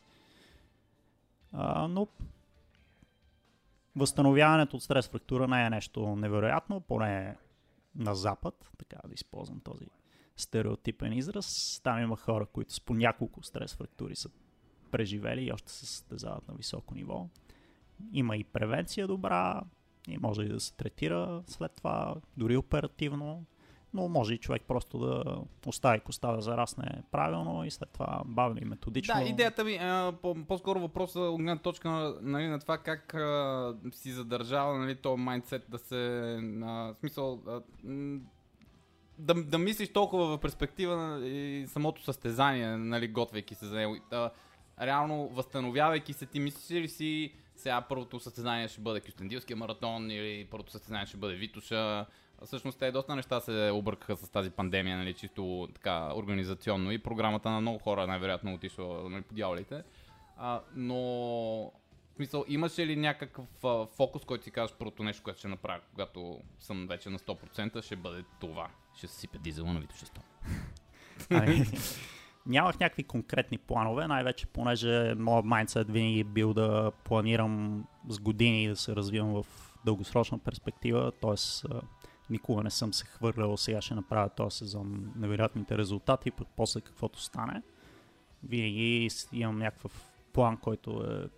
А, 1.52 1.88
но 1.88 2.08
възстановяването 3.96 4.76
от 4.76 4.82
стрес 4.82 5.08
фрактура 5.08 5.48
не 5.48 5.66
е 5.66 5.70
нещо 5.70 6.16
невероятно, 6.16 6.80
поне 6.80 7.36
на 7.94 8.14
запад, 8.14 8.70
така 8.78 8.96
да 9.08 9.14
използвам 9.14 9.60
този 9.60 9.86
стереотипен 10.36 11.12
израз. 11.12 11.80
Там 11.84 12.02
има 12.02 12.16
хора, 12.16 12.46
които 12.46 12.72
с 12.74 12.80
по 12.80 12.94
няколко 12.94 13.42
стрес 13.42 13.74
фрактури 13.74 14.16
са 14.16 14.30
преживели 14.90 15.44
и 15.44 15.52
още 15.52 15.72
се 15.72 15.86
състезават 15.86 16.48
на 16.48 16.54
високо 16.54 16.94
ниво. 16.94 17.28
Има 18.12 18.36
и 18.36 18.44
превенция 18.44 19.06
добра, 19.06 19.62
и 20.10 20.18
може 20.18 20.42
и 20.42 20.48
да 20.48 20.60
се 20.60 20.74
третира 20.74 21.42
след 21.46 21.72
това, 21.76 22.14
дори 22.36 22.56
оперативно, 22.56 23.44
но 23.94 24.08
може 24.08 24.34
и 24.34 24.38
човек 24.38 24.62
просто 24.68 24.98
да 24.98 25.38
остави 25.66 26.00
коста 26.00 26.32
да 26.32 26.40
зарасне 26.40 27.02
правилно 27.10 27.64
и 27.64 27.70
след 27.70 27.88
това 27.90 28.22
бавно 28.26 28.58
и 28.62 28.64
методично. 28.64 29.14
Да, 29.14 29.22
идеята 29.22 29.64
ми, 29.64 29.76
а, 29.76 30.12
по- 30.22 30.44
по-скоро 30.48 30.80
въпроса 30.80 31.20
от 31.20 31.36
гледна 31.36 31.58
точка 31.58 31.88
на, 31.88 32.14
нали, 32.20 32.46
на 32.46 32.58
това 32.58 32.78
как 32.78 33.14
а, 33.14 33.74
си 33.92 34.10
задържава 34.10 34.78
нали, 34.78 34.96
този 34.96 35.22
майндсет 35.22 35.64
да 35.68 35.78
се... 35.78 36.34
А, 36.62 36.94
смисъл... 36.94 37.42
А, 37.46 37.60
да, 39.18 39.34
да 39.34 39.58
мислиш 39.58 39.92
толкова 39.92 40.36
в 40.36 40.40
перспектива 40.40 40.96
на 40.96 41.26
и 41.26 41.66
самото 41.66 42.02
състезание, 42.02 42.76
нали, 42.76 43.08
готвейки 43.08 43.54
се 43.54 43.66
за 43.66 43.76
него. 43.76 43.96
А, 44.10 44.30
реално, 44.80 45.28
възстановявайки 45.28 46.12
се, 46.12 46.26
ти 46.26 46.40
мислиш 46.40 46.82
ли 46.82 46.88
си 46.88 47.32
сега 47.58 47.80
първото 47.80 48.20
състезание 48.20 48.68
ще 48.68 48.80
бъде 48.80 49.00
Кюстендилския 49.00 49.56
маратон 49.56 50.10
или 50.10 50.46
първото 50.50 50.72
състезание 50.72 51.06
ще 51.06 51.16
бъде 51.16 51.34
Витуша. 51.34 52.06
Всъщност 52.44 52.78
те 52.78 52.92
доста 52.92 53.16
неща 53.16 53.40
се 53.40 53.70
объркаха 53.74 54.16
с 54.16 54.28
тази 54.30 54.50
пандемия, 54.50 54.96
нали, 54.96 55.14
чисто 55.14 55.68
така 55.74 56.14
организационно 56.14 56.92
и 56.92 56.98
програмата 56.98 57.50
на 57.50 57.60
много 57.60 57.78
хора 57.78 58.06
най-вероятно 58.06 58.54
отишла 58.54 59.10
нали, 59.10 59.22
по 59.22 59.34
дяволите. 59.34 59.82
А, 60.36 60.60
но 60.74 60.96
в 62.12 62.14
смисъл, 62.16 62.44
имаше 62.48 62.86
ли 62.86 62.96
някакъв 62.96 63.64
а, 63.64 63.86
фокус, 63.86 64.24
който 64.24 64.44
си 64.44 64.50
казваш 64.50 64.78
първото 64.78 65.02
нещо, 65.02 65.22
което 65.22 65.38
ще 65.38 65.48
направя, 65.48 65.80
когато 65.90 66.40
съм 66.58 66.86
вече 66.86 67.10
на 67.10 67.18
100%, 67.18 67.82
ще 67.82 67.96
бъде 67.96 68.24
това. 68.40 68.68
Ще 68.96 69.08
сипя 69.08 69.38
дизела 69.38 69.72
на 69.72 69.80
Витуша 69.80 70.06
100. 70.06 70.20
Ами, 71.30 71.64
нямах 72.48 72.80
някакви 72.80 73.04
конкретни 73.04 73.58
планове, 73.58 74.06
най-вече 74.06 74.46
понеже 74.46 75.14
моят 75.14 75.44
майндсет 75.44 75.90
винаги 75.90 76.20
е 76.20 76.24
бил 76.24 76.54
да 76.54 76.92
планирам 77.04 77.84
с 78.08 78.20
години 78.20 78.68
да 78.68 78.76
се 78.76 78.96
развивам 78.96 79.42
в 79.42 79.46
дългосрочна 79.84 80.38
перспектива, 80.38 81.12
т.е. 81.12 81.68
никога 82.30 82.62
не 82.62 82.70
съм 82.70 82.92
се 82.92 83.04
хвърлял, 83.04 83.56
сега 83.56 83.80
ще 83.80 83.94
направя 83.94 84.28
този 84.28 84.56
сезон 84.56 85.12
невероятните 85.16 85.78
резултати, 85.78 86.30
пък 86.30 86.48
после 86.56 86.80
каквото 86.80 87.20
стане. 87.20 87.62
Винаги 88.42 89.08
имам 89.32 89.58
някакъв 89.58 90.10
план, 90.32 90.56
който 90.56 91.04
е 91.10 91.28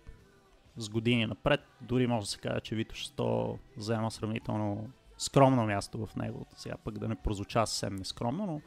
с 0.77 0.89
години 0.89 1.25
напред. 1.25 1.61
Дори 1.81 2.07
може 2.07 2.25
да 2.25 2.29
се 2.29 2.37
каже, 2.37 2.59
че 2.59 2.75
Вито 2.75 2.95
100 2.95 3.57
заема 3.77 4.11
сравнително 4.11 4.89
скромно 5.17 5.65
място 5.65 6.05
в 6.05 6.15
него. 6.15 6.45
Сега 6.55 6.75
пък 6.83 6.97
да 6.97 7.07
не 7.07 7.15
прозвуча 7.15 7.67
съвсем 7.67 7.95
нескромно, 7.95 8.45
но 8.45 8.61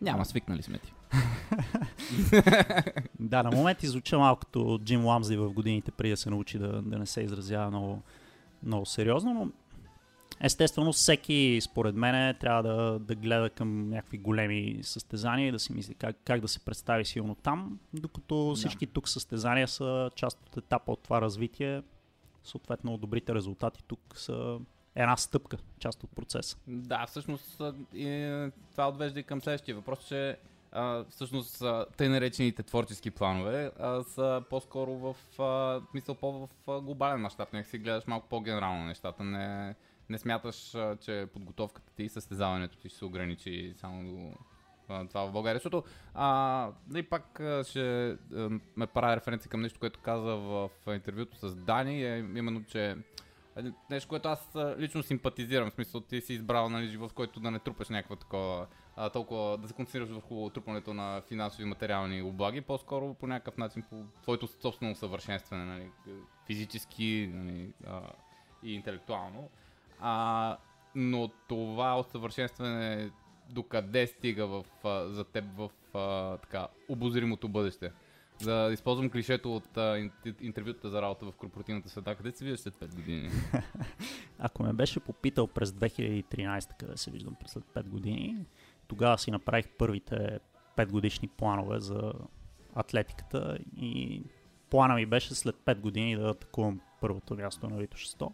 Няма, 0.00 0.24
свикнали 0.24 0.62
сме 0.62 0.78
ти. 0.78 0.92
Да, 3.20 3.42
на 3.42 3.50
моменти 3.50 3.86
звуча 3.86 4.18
малко 4.18 4.40
като 4.40 4.80
Джим 4.84 5.06
Ламзи 5.06 5.36
в 5.36 5.52
годините, 5.52 5.90
преди 5.90 6.10
да 6.10 6.16
се 6.16 6.30
научи 6.30 6.58
да, 6.58 6.82
да 6.82 6.98
не 6.98 7.06
се 7.06 7.20
изразява 7.20 7.70
много, 7.70 8.02
много 8.62 8.86
сериозно, 8.86 9.34
но 9.34 9.48
естествено 10.40 10.92
всеки, 10.92 11.58
според 11.62 11.94
мен, 11.94 12.36
трябва 12.40 12.62
да, 12.62 12.98
да 12.98 13.14
гледа 13.14 13.50
към 13.50 13.90
някакви 13.90 14.18
големи 14.18 14.78
състезания 14.82 15.48
и 15.48 15.52
да 15.52 15.58
си 15.58 15.72
мисли 15.72 15.94
как, 15.94 16.16
как 16.24 16.40
да 16.40 16.48
се 16.48 16.60
представи 16.60 17.04
силно 17.04 17.34
там, 17.34 17.78
докато 17.92 18.54
всички 18.54 18.86
тук 18.86 19.08
състезания 19.08 19.68
са 19.68 20.10
част 20.14 20.38
от 20.46 20.56
етапа 20.56 20.92
от 20.92 21.02
това 21.02 21.20
развитие, 21.20 21.82
съответно 22.44 22.96
добрите 22.96 23.34
резултати 23.34 23.84
тук 23.86 24.00
са 24.16 24.58
една 24.94 25.16
стъпка, 25.16 25.56
част 25.78 26.04
от 26.04 26.10
процеса. 26.10 26.56
Да, 26.66 27.06
всъщност 27.06 27.62
и, 27.94 28.50
това 28.72 28.88
отвежда 28.88 29.20
и 29.20 29.22
към 29.22 29.40
следващия 29.40 29.74
въпрос, 29.74 30.08
че 30.08 30.36
а, 30.76 31.04
всъщност 31.10 31.62
а, 31.62 31.86
тъй 31.96 32.08
наречените 32.08 32.62
творчески 32.62 33.10
планове 33.10 33.70
а, 33.78 34.02
са 34.02 34.42
по-скоро 34.50 34.94
в 34.94 35.16
а, 35.40 35.80
мисъл 35.94 36.14
по 36.14 36.46
в 36.46 36.48
а, 36.68 36.80
глобален 36.80 37.20
мащаб. 37.20 37.52
Нека 37.52 37.68
си 37.68 37.78
гледаш 37.78 38.06
малко 38.06 38.28
по-генерално 38.28 38.84
нещата. 38.84 39.24
Не, 39.24 39.74
не 40.08 40.18
смяташ, 40.18 40.74
а, 40.74 40.96
че 40.96 41.28
подготовката 41.32 41.92
ти 41.94 42.02
и 42.02 42.08
състезаването 42.08 42.78
ти 42.78 42.88
ще 42.88 42.98
се 42.98 43.04
ограничи 43.04 43.74
само 43.76 44.02
до 44.02 44.32
това 45.08 45.26
в 45.26 45.32
България. 45.32 45.58
Защото 45.58 45.84
а, 46.14 46.70
и 46.96 47.02
пак 47.02 47.40
а, 47.40 47.64
ще 47.64 48.08
а, 48.10 48.16
ме 48.76 48.86
правя 48.86 49.16
референция 49.16 49.50
към 49.50 49.60
нещо, 49.60 49.80
което 49.80 50.00
каза 50.00 50.36
в, 50.36 50.70
в 50.86 50.94
интервюто 50.94 51.36
с 51.36 51.54
Дани, 51.54 52.04
е 52.04 52.18
именно, 52.18 52.64
че 52.64 52.96
Нещо, 53.90 54.08
което 54.08 54.28
аз 54.28 54.56
лично 54.78 55.02
симпатизирам, 55.02 55.70
в 55.70 55.74
смисъл 55.74 56.00
ти 56.00 56.20
си 56.20 56.34
избрал 56.34 56.68
нали, 56.68 56.88
живот, 56.88 57.10
в 57.10 57.14
който 57.14 57.40
да 57.40 57.50
не 57.50 57.58
трупаш 57.58 57.88
някаква 57.88 58.16
такова, 58.16 58.66
а, 58.96 59.10
толкова 59.10 59.58
да 59.58 59.68
се 59.68 59.74
концентрираш 59.74 60.08
върху 60.08 60.50
трупането 60.50 60.94
на 60.94 61.22
финансови 61.28 61.62
и 61.62 61.66
материални 61.66 62.22
облаги, 62.22 62.60
по-скоро 62.60 63.14
по 63.14 63.26
някакъв 63.26 63.56
начин 63.56 63.82
по 63.90 64.04
твоето 64.22 64.46
собствено 64.46 64.92
усъвършенстване, 64.92 65.64
нали, 65.64 65.90
физически 66.46 67.30
нали, 67.34 67.72
а, 67.86 68.00
и 68.62 68.74
интелектуално. 68.74 69.48
А, 70.00 70.56
но 70.94 71.28
това 71.48 71.98
усъвършенстване 72.00 73.10
докъде 73.50 74.06
стига 74.06 74.46
в, 74.46 74.64
а, 74.84 75.08
за 75.08 75.24
теб 75.24 75.44
в 75.56 75.70
а, 75.94 76.36
така, 76.36 76.68
обозримото 76.88 77.48
бъдеще? 77.48 77.92
Да 78.44 78.70
използвам 78.72 79.10
клишето 79.10 79.56
от 79.56 79.76
а, 79.76 79.80
ин- 79.80 80.34
интервюта 80.40 80.90
за 80.90 81.02
работа 81.02 81.26
в 81.26 81.32
корпоративната 81.32 81.88
среда. 81.88 82.14
Къде 82.14 82.32
се 82.32 82.44
виждаш 82.44 82.60
след 82.60 82.74
5 82.74 82.94
години? 82.94 83.30
Ако 84.38 84.62
ме 84.62 84.72
беше 84.72 85.00
попитал 85.00 85.46
през 85.46 85.70
2013, 85.70 86.76
къде 86.78 86.96
се 86.96 87.10
виждам 87.10 87.36
след 87.46 87.64
5 87.64 87.82
години, 87.82 88.36
тогава 88.88 89.18
си 89.18 89.30
направих 89.30 89.68
първите 89.78 90.40
5 90.76 90.90
годишни 90.90 91.28
планове 91.28 91.80
за 91.80 92.12
атлетиката 92.74 93.58
и 93.76 94.22
плана 94.70 94.94
ми 94.94 95.06
беше 95.06 95.34
след 95.34 95.56
5 95.56 95.80
години 95.80 96.16
да 96.16 96.28
атакувам 96.28 96.80
първото 97.00 97.34
място 97.34 97.68
на 97.68 97.76
Вито 97.76 97.96
100. 97.96 98.32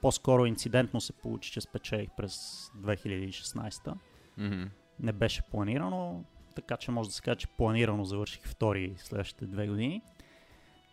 По-скоро 0.00 0.46
инцидентно 0.46 1.00
се 1.00 1.12
получи, 1.12 1.52
че 1.52 1.60
спечелих 1.60 2.08
през 2.16 2.34
2016. 2.76 3.94
Мгм. 4.38 4.62
Не 5.00 5.12
беше 5.12 5.42
планирано, 5.50 6.24
така 6.54 6.76
че 6.76 6.90
може 6.90 7.08
да 7.08 7.14
се 7.14 7.22
каже, 7.22 7.36
че 7.36 7.46
планирано 7.46 8.04
завърших 8.04 8.46
втори 8.46 8.94
следващите 8.96 9.46
две 9.46 9.68
години. 9.68 10.02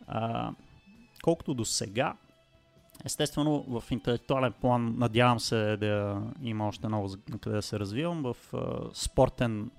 А, 0.08 0.52
колкото 1.24 1.54
до 1.54 1.66
сега, 1.66 2.16
естествено 3.06 3.66
в 3.68 3.84
интелектуален 3.92 4.54
план 4.62 4.96
надявам 4.98 5.40
се 5.40 5.78
да 5.78 6.22
има 6.42 6.68
още 6.68 6.88
много 6.88 7.10
къде 7.42 7.56
да 7.56 7.62
се 7.62 7.80
развивам. 7.80 8.24
В 8.24 8.36
спортен 8.94 9.72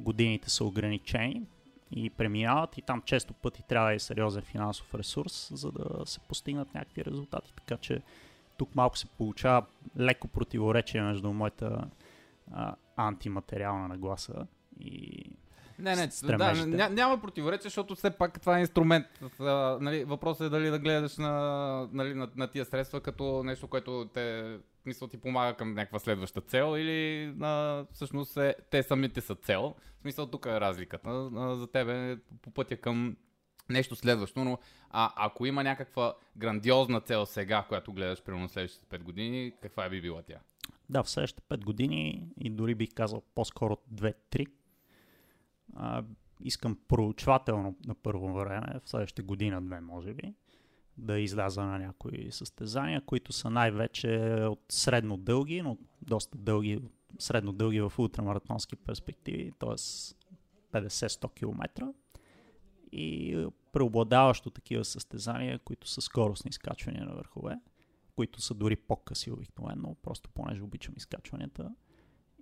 годините 0.00 0.50
са 0.50 0.64
ограничени 0.64 1.42
и 1.90 2.10
преминават 2.10 2.78
и 2.78 2.82
там 2.82 3.02
често 3.02 3.34
пъти 3.34 3.62
трябва 3.62 3.94
е 3.94 3.98
сериозен 3.98 4.42
финансов 4.42 4.94
ресурс, 4.94 5.50
за 5.54 5.72
да 5.72 6.06
се 6.06 6.20
постигнат 6.20 6.74
някакви 6.74 7.04
резултати. 7.04 7.52
Така 7.56 7.76
че 7.76 8.02
тук 8.56 8.74
малко 8.74 8.98
се 8.98 9.06
получава 9.06 9.66
леко 9.98 10.28
противоречие 10.28 11.02
между 11.02 11.32
моята 11.32 11.84
а, 12.52 12.74
антиматериална 12.96 13.88
нагласа 13.88 14.46
и 14.80 15.24
Не, 15.78 15.96
не, 15.96 16.10
да, 16.22 16.66
ня, 16.66 16.88
няма 16.88 17.20
противоречие, 17.20 17.62
защото 17.62 17.94
все 17.94 18.10
пак 18.10 18.40
това 18.40 18.58
е 18.58 18.60
инструмент. 18.60 19.06
А, 19.40 19.78
нали, 19.80 20.04
въпросът 20.04 20.46
е 20.46 20.48
дали 20.48 20.70
да 20.70 20.78
гледаш 20.78 21.16
на, 21.16 21.88
нали, 21.92 22.14
на, 22.14 22.28
на 22.36 22.48
тия 22.48 22.64
средства 22.64 23.00
като 23.00 23.42
нещо, 23.44 23.68
което 23.68 24.10
те 24.14 24.56
мисъл 24.86 25.08
ти 25.08 25.16
помага 25.16 25.56
към 25.56 25.74
някаква 25.74 25.98
следваща 25.98 26.40
цел 26.40 26.74
или 26.78 27.24
а, 27.40 27.84
всъщност 27.92 28.36
е, 28.36 28.54
те 28.70 28.82
самите 28.82 29.20
са 29.20 29.34
цел. 29.34 29.74
В 29.98 30.00
смисъл 30.00 30.26
тук 30.26 30.46
е 30.46 30.60
разликата. 30.60 31.30
А, 31.36 31.56
за 31.56 31.66
тебе 31.66 32.16
по 32.42 32.50
пътя 32.50 32.76
към 32.76 33.16
нещо 33.68 33.96
следващо, 33.96 34.44
но 34.44 34.58
а, 34.90 35.12
ако 35.16 35.46
има 35.46 35.64
някаква 35.64 36.14
грандиозна 36.36 37.00
цел 37.00 37.26
сега, 37.26 37.64
която 37.68 37.92
гледаш 37.92 38.22
примерно 38.22 38.48
следващите 38.48 38.98
5 38.98 39.02
години, 39.02 39.52
каква 39.62 39.88
би 39.88 40.00
била 40.00 40.22
тя? 40.22 40.38
Да, 40.90 41.02
в 41.02 41.10
следващите 41.10 41.42
5 41.42 41.64
години 41.64 42.28
и 42.40 42.50
дори 42.50 42.74
бих 42.74 42.94
казал 42.94 43.22
по-скоро 43.34 43.78
2-3. 43.94 44.46
А, 45.76 46.04
искам 46.44 46.78
проучвателно 46.88 47.76
на 47.86 47.94
първо 47.94 48.34
време, 48.34 48.80
в 48.84 48.88
следващата 48.88 49.22
година-две 49.22 49.80
може 49.80 50.14
би, 50.14 50.34
да 50.96 51.18
изляза 51.18 51.62
на 51.62 51.78
някои 51.78 52.32
състезания, 52.32 53.00
които 53.00 53.32
са 53.32 53.50
най-вече 53.50 54.08
от 54.50 54.60
средно 54.68 55.16
дълги, 55.16 55.62
но 55.62 55.78
доста 56.02 56.38
дълги, 56.38 56.82
средно 57.18 57.52
дълги 57.52 57.80
в 57.80 57.92
ултрамаратонски 57.98 58.76
перспективи, 58.76 59.52
т.е. 59.58 59.76
50-100 60.72 61.34
км. 61.34 61.92
И 62.92 63.36
преобладаващо 63.72 64.50
такива 64.50 64.84
състезания, 64.84 65.58
които 65.58 65.88
са 65.88 66.00
скоростни 66.00 66.48
изкачвания 66.48 67.04
на 67.04 67.14
върхове, 67.14 67.58
които 68.16 68.40
са 68.40 68.54
дори 68.54 68.76
по-къси 68.76 69.30
обикновено, 69.30 69.96
просто 70.02 70.30
понеже 70.30 70.62
обичам 70.62 70.94
изкачванията 70.96 71.74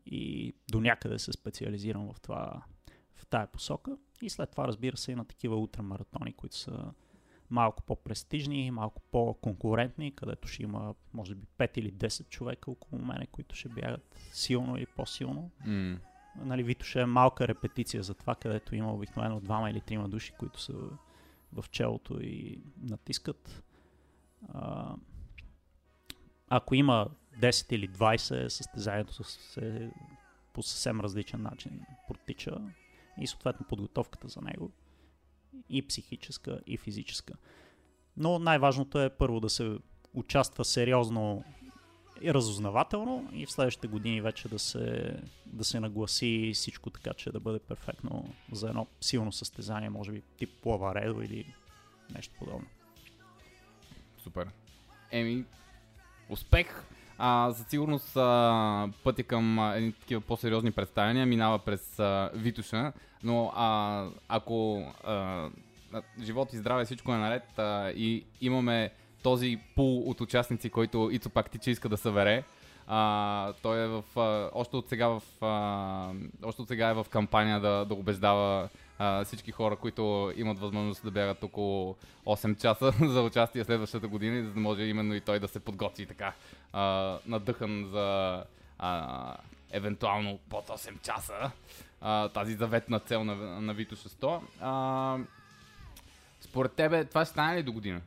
и 0.07 0.55
до 0.71 0.81
някъде 0.81 1.19
се 1.19 1.33
специализирам 1.33 2.13
в 2.13 2.21
това 2.21 2.63
в 3.15 3.27
тая 3.27 3.47
посока. 3.47 3.97
И 4.23 4.31
след 4.31 4.51
това, 4.51 4.69
разбира 4.69 4.97
се, 4.97 5.13
и 5.13 5.15
на 5.15 5.25
такива 5.25 5.57
ултрамаратони, 5.57 6.33
които 6.33 6.57
са 6.57 6.93
малко 7.51 7.83
по-престижни, 7.83 8.71
малко 8.71 9.03
по-конкурентни, 9.11 10.15
където 10.15 10.49
ще 10.49 10.63
има, 10.63 10.95
може 11.13 11.35
би, 11.35 11.47
5 11.59 11.79
или 11.79 11.93
10 11.93 12.29
човека 12.29 12.71
около 12.71 13.03
мене, 13.03 13.27
които 13.27 13.55
ще 13.55 13.69
бягат 13.69 14.17
силно 14.33 14.77
или 14.77 14.87
по-силно. 14.87 15.51
Mm. 15.67 15.99
Нали, 16.37 16.63
Витоша 16.63 17.01
е 17.01 17.07
малка 17.07 17.49
репетиция 17.49 18.03
за 18.03 18.15
това, 18.15 18.35
където 18.35 18.75
има 18.75 18.93
обикновено 18.95 19.41
двама 19.41 19.71
или 19.71 19.81
трима 19.81 20.09
души, 20.09 20.33
които 20.39 20.61
са 20.61 20.73
в 21.53 21.65
челото 21.71 22.23
и 22.23 22.63
натискат. 22.83 23.63
А, 24.49 24.95
ако 26.49 26.75
има 26.75 27.09
10 27.41 27.73
или 27.73 27.89
20, 27.89 28.49
състезанието 28.49 29.25
се 29.25 29.91
по 30.53 30.63
съвсем 30.63 31.01
различен 31.01 31.43
начин 31.43 31.81
протича 32.09 32.59
и 33.21 33.27
съответно 33.27 33.67
подготовката 33.69 34.29
за 34.29 34.41
него 34.41 34.71
и 35.69 35.87
психическа, 35.87 36.61
и 36.67 36.77
физическа. 36.77 37.35
Но 38.17 38.39
най-важното 38.39 39.01
е 39.03 39.11
първо 39.11 39.41
да 39.41 39.51
се 39.51 39.79
участва 40.15 40.65
сериозно 40.65 41.45
и 42.23 42.35
разузнавателно 42.35 43.29
и 43.33 43.47
в 43.47 43.53
следващите 43.53 43.89
години 43.89 44.21
вече 44.21 44.49
да 44.49 44.59
се, 44.59 45.17
да 45.47 45.65
се 45.65 45.81
нагласи 45.81 46.53
всичко 46.55 46.91
така, 46.91 47.15
че 47.15 47.33
да 47.33 47.41
бъде 47.41 47.59
перфектно 47.59 48.35
за 48.53 48.69
едно 48.69 48.87
силно 49.01 49.33
състезание, 49.33 49.91
може 49.91 50.13
би 50.13 50.23
тип 50.37 50.51
плаваредо 50.63 51.23
или 51.23 51.55
нещо 52.15 52.35
подобно. 52.39 52.67
Супер. 54.19 54.49
Еми, 55.11 55.45
успех! 56.29 56.85
А, 57.25 57.51
за 57.51 57.65
сигурност 57.65 58.17
а, 58.17 58.89
пътя 59.05 59.23
към 59.23 59.75
едни 59.75 59.93
такива 59.93 60.21
по-сериозни 60.21 60.71
представяния 60.71 61.27
минава 61.27 61.59
през 61.59 61.99
а, 61.99 62.31
Витуша, 62.35 62.93
но 63.23 63.53
а, 63.57 64.07
ако 64.29 64.87
а, 65.05 65.49
живот 66.23 66.53
и 66.53 66.57
здраве 66.57 66.85
всичко 66.85 67.13
е 67.13 67.17
наред 67.19 67.59
а, 67.59 67.91
и 67.91 68.25
имаме 68.41 68.91
този 69.23 69.59
пул 69.77 69.99
от 69.99 70.21
участници, 70.21 70.71
който 70.71 71.09
Ицо 71.13 71.31
пак 71.31 71.51
тича 71.51 71.71
иска 71.71 71.89
да 71.89 71.97
събере, 71.97 72.45
а, 72.87 73.53
той 73.63 73.85
е 73.85 73.87
в, 73.87 74.05
а, 74.17 74.51
още 74.55 74.77
от 74.77 74.89
сега 74.89 75.09
в, 75.09 75.23
а, 75.41 76.13
още 76.43 76.63
от 76.63 76.69
сега 76.69 76.89
е 76.89 76.95
в 76.95 77.07
кампания 77.11 77.61
да, 77.61 77.85
да 77.85 77.95
убеждава 77.95 78.69
а, 79.05 79.25
всички 79.25 79.53
хора, 79.53 79.77
които 79.77 80.33
имат 80.37 80.59
възможност 80.59 81.05
да 81.05 81.11
бягат 81.11 81.43
около 81.43 81.97
8 82.27 82.61
часа 82.61 82.93
за 83.09 83.23
участие 83.23 83.65
следващата 83.65 84.09
година, 84.09 84.45
за 84.45 84.51
да 84.51 84.61
може 84.61 84.83
именно 84.83 85.15
и 85.15 85.21
той 85.21 85.39
да 85.39 85.49
се 85.49 85.61
подготви 85.61 86.07
така 86.07 86.33
а, 86.73 87.19
надъхан 87.27 87.89
за 87.93 88.45
а, 88.79 89.37
евентуално 89.71 90.39
под 90.49 90.69
8 90.69 91.03
часа 91.03 91.51
а, 92.01 92.29
тази 92.29 92.55
заветна 92.55 93.01
цел 93.01 93.25
на, 93.25 93.35
на 93.61 93.75
Вито 93.75 93.97
100. 93.97 94.41
А, 94.61 95.19
според 96.41 96.73
тебе 96.73 97.05
това 97.05 97.25
ще 97.25 97.33
стане 97.33 97.59
ли 97.59 97.63
до 97.63 97.73
година? 97.73 98.01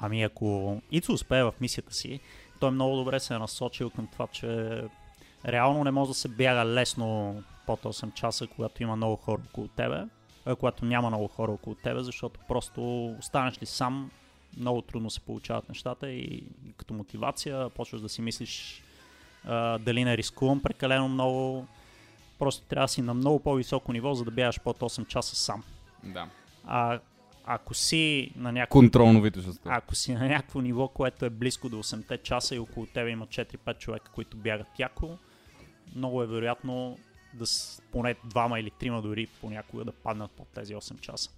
Ами 0.00 0.22
ако 0.22 0.80
Ицо 0.90 1.12
успее 1.12 1.42
в 1.42 1.54
мисията 1.60 1.94
си, 1.94 2.20
той 2.60 2.70
много 2.70 2.96
добре 2.96 3.20
се 3.20 3.34
е 3.34 3.38
насочил 3.38 3.90
към 3.90 4.06
това, 4.06 4.26
че 4.26 4.82
реално 5.46 5.84
не 5.84 5.90
може 5.90 6.08
да 6.08 6.14
се 6.14 6.28
бяга 6.28 6.64
лесно 6.64 7.42
под 7.66 7.82
8 7.82 8.14
часа, 8.14 8.46
когато 8.46 8.82
има 8.82 8.96
много 8.96 9.16
хора 9.16 9.42
около 9.50 9.68
тебе, 9.68 10.04
а 10.46 10.56
когато 10.56 10.84
няма 10.84 11.08
много 11.08 11.28
хора 11.28 11.52
около 11.52 11.76
тебе, 11.76 12.02
защото 12.02 12.40
просто 12.48 13.06
останеш 13.18 13.62
ли 13.62 13.66
сам, 13.66 14.10
много 14.56 14.82
трудно 14.82 15.10
се 15.10 15.20
получават 15.20 15.68
нещата 15.68 16.10
и 16.10 16.42
като 16.76 16.94
мотивация 16.94 17.70
почваш 17.70 18.00
да 18.00 18.08
си 18.08 18.22
мислиш 18.22 18.82
а, 19.44 19.78
дали 19.78 20.04
не 20.04 20.16
рискувам 20.16 20.62
прекалено 20.62 21.08
много. 21.08 21.66
Просто 22.38 22.66
трябва 22.66 22.84
да 22.84 22.88
си 22.88 23.02
на 23.02 23.14
много 23.14 23.40
по-високо 23.40 23.92
ниво, 23.92 24.14
за 24.14 24.24
да 24.24 24.30
бягаш 24.30 24.60
под 24.60 24.78
8 24.78 25.06
часа 25.06 25.36
сам. 25.36 25.64
Да. 26.04 26.28
А 26.66 27.00
ако 27.46 27.74
си 27.74 28.32
на 28.36 28.52
някакво, 28.52 28.78
Контролно 28.78 29.20
витушество. 29.20 29.70
ако 29.72 29.94
си 29.94 30.14
на 30.14 30.28
някакво 30.28 30.60
ниво, 30.60 30.88
което 30.88 31.24
е 31.24 31.30
близко 31.30 31.68
до 31.68 31.82
8 31.82 32.22
часа 32.22 32.54
и 32.54 32.58
около 32.58 32.86
тебе 32.86 33.10
има 33.10 33.26
4-5 33.26 33.78
човека, 33.78 34.10
които 34.14 34.36
бягат 34.36 34.78
яко, 34.78 35.18
много 35.96 36.22
е 36.22 36.26
вероятно 36.26 36.98
да 37.34 37.46
с 37.46 37.82
поне 37.92 38.14
двама 38.24 38.60
или 38.60 38.70
трима 38.70 39.02
дори 39.02 39.26
понякога 39.26 39.84
да 39.84 39.92
паднат 39.92 40.30
под 40.30 40.48
тези 40.48 40.74
8 40.74 41.00
часа. 41.00 41.30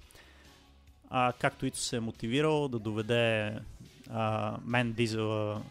А, 1.10 1.32
както 1.32 1.66
Ито 1.66 1.78
се 1.78 1.96
е 1.96 2.00
мотивирал 2.00 2.68
да 2.68 2.78
доведе 2.78 3.58
а, 4.10 4.56
Мен 4.64 4.92
Дизела 4.92 5.62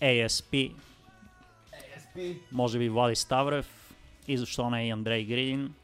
ASP, 0.00 0.74
може 2.52 2.78
би 2.78 2.88
Влади 2.88 3.16
Ставрев 3.16 3.94
и 4.28 4.38
защо 4.38 4.70
не 4.70 4.86
и 4.86 4.90
Андрей 4.90 5.24
Грин. 5.24 5.74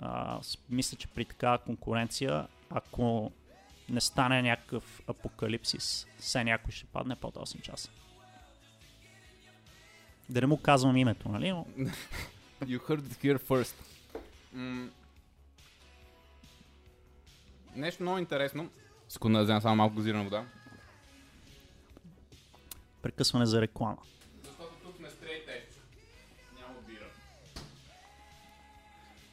А, 0.00 0.40
мисля, 0.70 0.96
че 0.96 1.08
при 1.08 1.24
такава 1.24 1.58
конкуренция, 1.58 2.46
ако 2.70 3.32
не 3.88 4.00
стане 4.00 4.42
някакъв 4.42 5.02
апокалипсис, 5.06 6.06
все 6.18 6.44
някой 6.44 6.72
ще 6.72 6.86
падне 6.86 7.16
под 7.16 7.34
8 7.34 7.60
часа. 7.60 7.90
Да 10.28 10.40
не 10.40 10.46
му 10.46 10.56
казвам 10.56 10.96
името, 10.96 11.28
нали? 11.28 11.50
Но 11.50 11.66
You 12.64 12.78
heard 12.80 13.00
it 13.00 13.24
here 13.24 13.38
first. 13.38 13.74
М- 14.52 14.90
Нещо 17.76 18.02
много 18.02 18.18
интересно. 18.18 18.70
Секунда 19.08 19.38
да 19.38 19.44
взема 19.44 19.60
само 19.60 19.76
малко 19.76 19.96
газирана 19.96 20.24
вода. 20.24 20.44
прекъсване 23.02 23.46
за 23.46 23.60
реклама. 23.60 23.96
Защото 24.44 24.74
тук 24.82 24.96
сме 24.96 25.10
стрейте. 25.10 25.64
Няма 26.58 26.74
бира. 26.88 27.06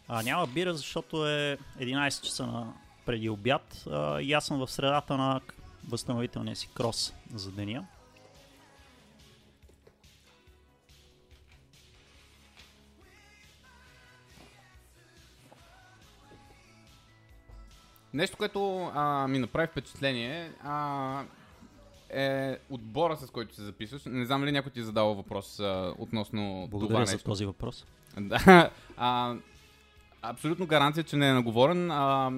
А, 0.07 0.23
няма 0.23 0.47
бира, 0.47 0.73
защото 0.73 1.27
е 1.29 1.57
11 1.79 2.21
часа 2.21 2.47
на 2.47 2.73
преди 3.05 3.29
обяд 3.29 3.83
а, 3.91 4.21
и 4.21 4.33
аз 4.33 4.45
съм 4.45 4.59
в 4.59 4.71
средата 4.71 5.17
на 5.17 5.41
възстановителния 5.87 6.55
си 6.55 6.69
крос 6.73 7.13
за 7.33 7.51
деня. 7.51 7.85
Нещо, 18.13 18.37
което 18.37 18.91
а, 18.93 19.27
ми 19.27 19.39
направи 19.39 19.67
впечатление, 19.67 20.51
а, 20.63 21.23
е 22.09 22.57
отбора, 22.69 23.17
с 23.17 23.29
който 23.29 23.55
се 23.55 23.61
записваш. 23.61 24.05
Не 24.05 24.25
знам 24.25 24.45
ли 24.45 24.51
някой 24.51 24.71
ти 24.71 24.79
е 24.79 24.83
задал 24.83 25.13
въпрос 25.13 25.59
а, 25.59 25.93
относно 25.97 26.67
това 26.71 26.79
Благодаря 26.79 27.05
за 27.05 27.13
нещо. 27.13 27.29
този 27.29 27.45
въпрос. 27.45 27.85
Да. 28.17 28.69
А, 28.97 29.35
абсолютно 30.21 30.65
гаранция, 30.65 31.03
че 31.03 31.15
не 31.15 31.29
е 31.29 31.33
наговорен. 31.33 31.91
А, 31.91 32.31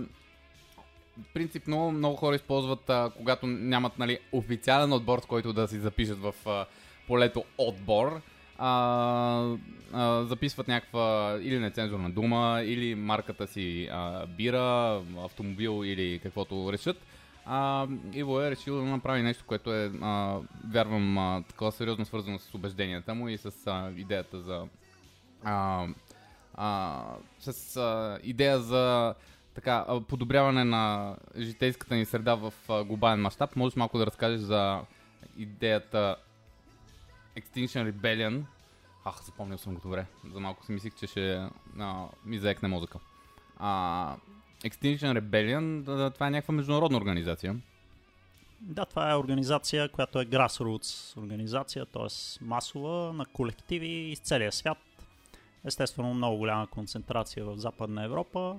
принципно 1.33 1.91
много 1.91 2.15
хора 2.15 2.35
използват, 2.35 2.89
а, 2.89 3.11
когато 3.17 3.47
нямат 3.47 3.99
нали, 3.99 4.19
официален 4.31 4.93
отбор, 4.93 5.19
с 5.19 5.25
който 5.25 5.53
да 5.53 5.67
си 5.67 5.79
запишат 5.79 6.17
в 6.17 6.33
а, 6.45 6.65
полето 7.07 7.43
отбор. 7.57 8.21
А, 8.57 9.55
а, 9.93 10.23
записват 10.23 10.67
някаква 10.67 11.37
или 11.41 11.59
нецензурна 11.59 12.09
дума, 12.09 12.61
или 12.65 12.95
марката 12.95 13.47
си 13.47 13.89
а, 13.91 14.25
бира, 14.25 15.01
автомобил 15.17 15.81
или 15.85 16.19
каквото 16.23 16.73
решат. 16.73 16.97
А, 17.45 17.87
Иво 18.13 18.41
е 18.41 18.51
решил 18.51 18.75
да 18.75 18.83
направи 18.83 19.21
нещо, 19.21 19.43
което 19.47 19.73
е, 19.73 19.91
а, 20.01 20.39
вярвам, 20.71 21.17
а, 21.17 21.43
такова 21.49 21.71
сериозно 21.71 22.05
свързано 22.05 22.39
с 22.39 22.53
убежденията 22.53 23.15
му 23.15 23.29
и 23.29 23.37
с 23.37 23.51
а, 23.67 23.91
идеята 23.97 24.39
за 24.39 24.67
а, 25.43 25.87
а, 26.53 27.01
с 27.39 27.77
а, 27.77 28.19
идея 28.23 28.59
за 28.59 29.15
така, 29.55 29.85
подобряване 30.07 30.63
на 30.63 31.15
житейската 31.37 31.95
ни 31.95 32.05
среда 32.05 32.35
в 32.35 32.53
глобален 32.85 33.21
мащаб. 33.21 33.55
Можеш 33.55 33.75
малко 33.75 33.97
да 33.97 34.05
разкажеш 34.05 34.39
за 34.39 34.81
идеята 35.37 36.15
Extinction 37.37 37.91
Rebellion. 37.91 38.43
Ах, 39.05 39.23
запомнил 39.23 39.57
съм 39.57 39.73
го 39.73 39.81
добре. 39.81 40.05
За 40.33 40.39
малко 40.39 40.65
си 40.65 40.71
мислих, 40.71 40.95
че 40.95 41.07
ще 41.07 41.47
а, 41.79 42.07
ми 42.25 42.39
заекне 42.39 42.69
мозъка. 42.69 42.99
А, 43.57 44.15
Extinction 44.63 45.19
Rebellion, 45.19 45.81
да, 45.81 46.11
това 46.11 46.27
е 46.27 46.31
някаква 46.31 46.53
международна 46.53 46.97
организация. 46.97 47.59
Да, 48.61 48.85
това 48.85 49.11
е 49.11 49.15
организация, 49.15 49.89
която 49.89 50.21
е 50.21 50.25
grassroots 50.25 51.17
организация, 51.17 51.85
т.е. 51.85 52.43
масова, 52.45 53.13
на 53.13 53.25
колективи 53.25 53.87
из 53.87 54.19
целия 54.19 54.51
свят. 54.51 54.77
Естествено, 55.65 56.13
много 56.13 56.37
голяма 56.37 56.67
концентрация 56.67 57.45
в 57.45 57.57
Западна 57.57 58.03
Европа 58.03 58.57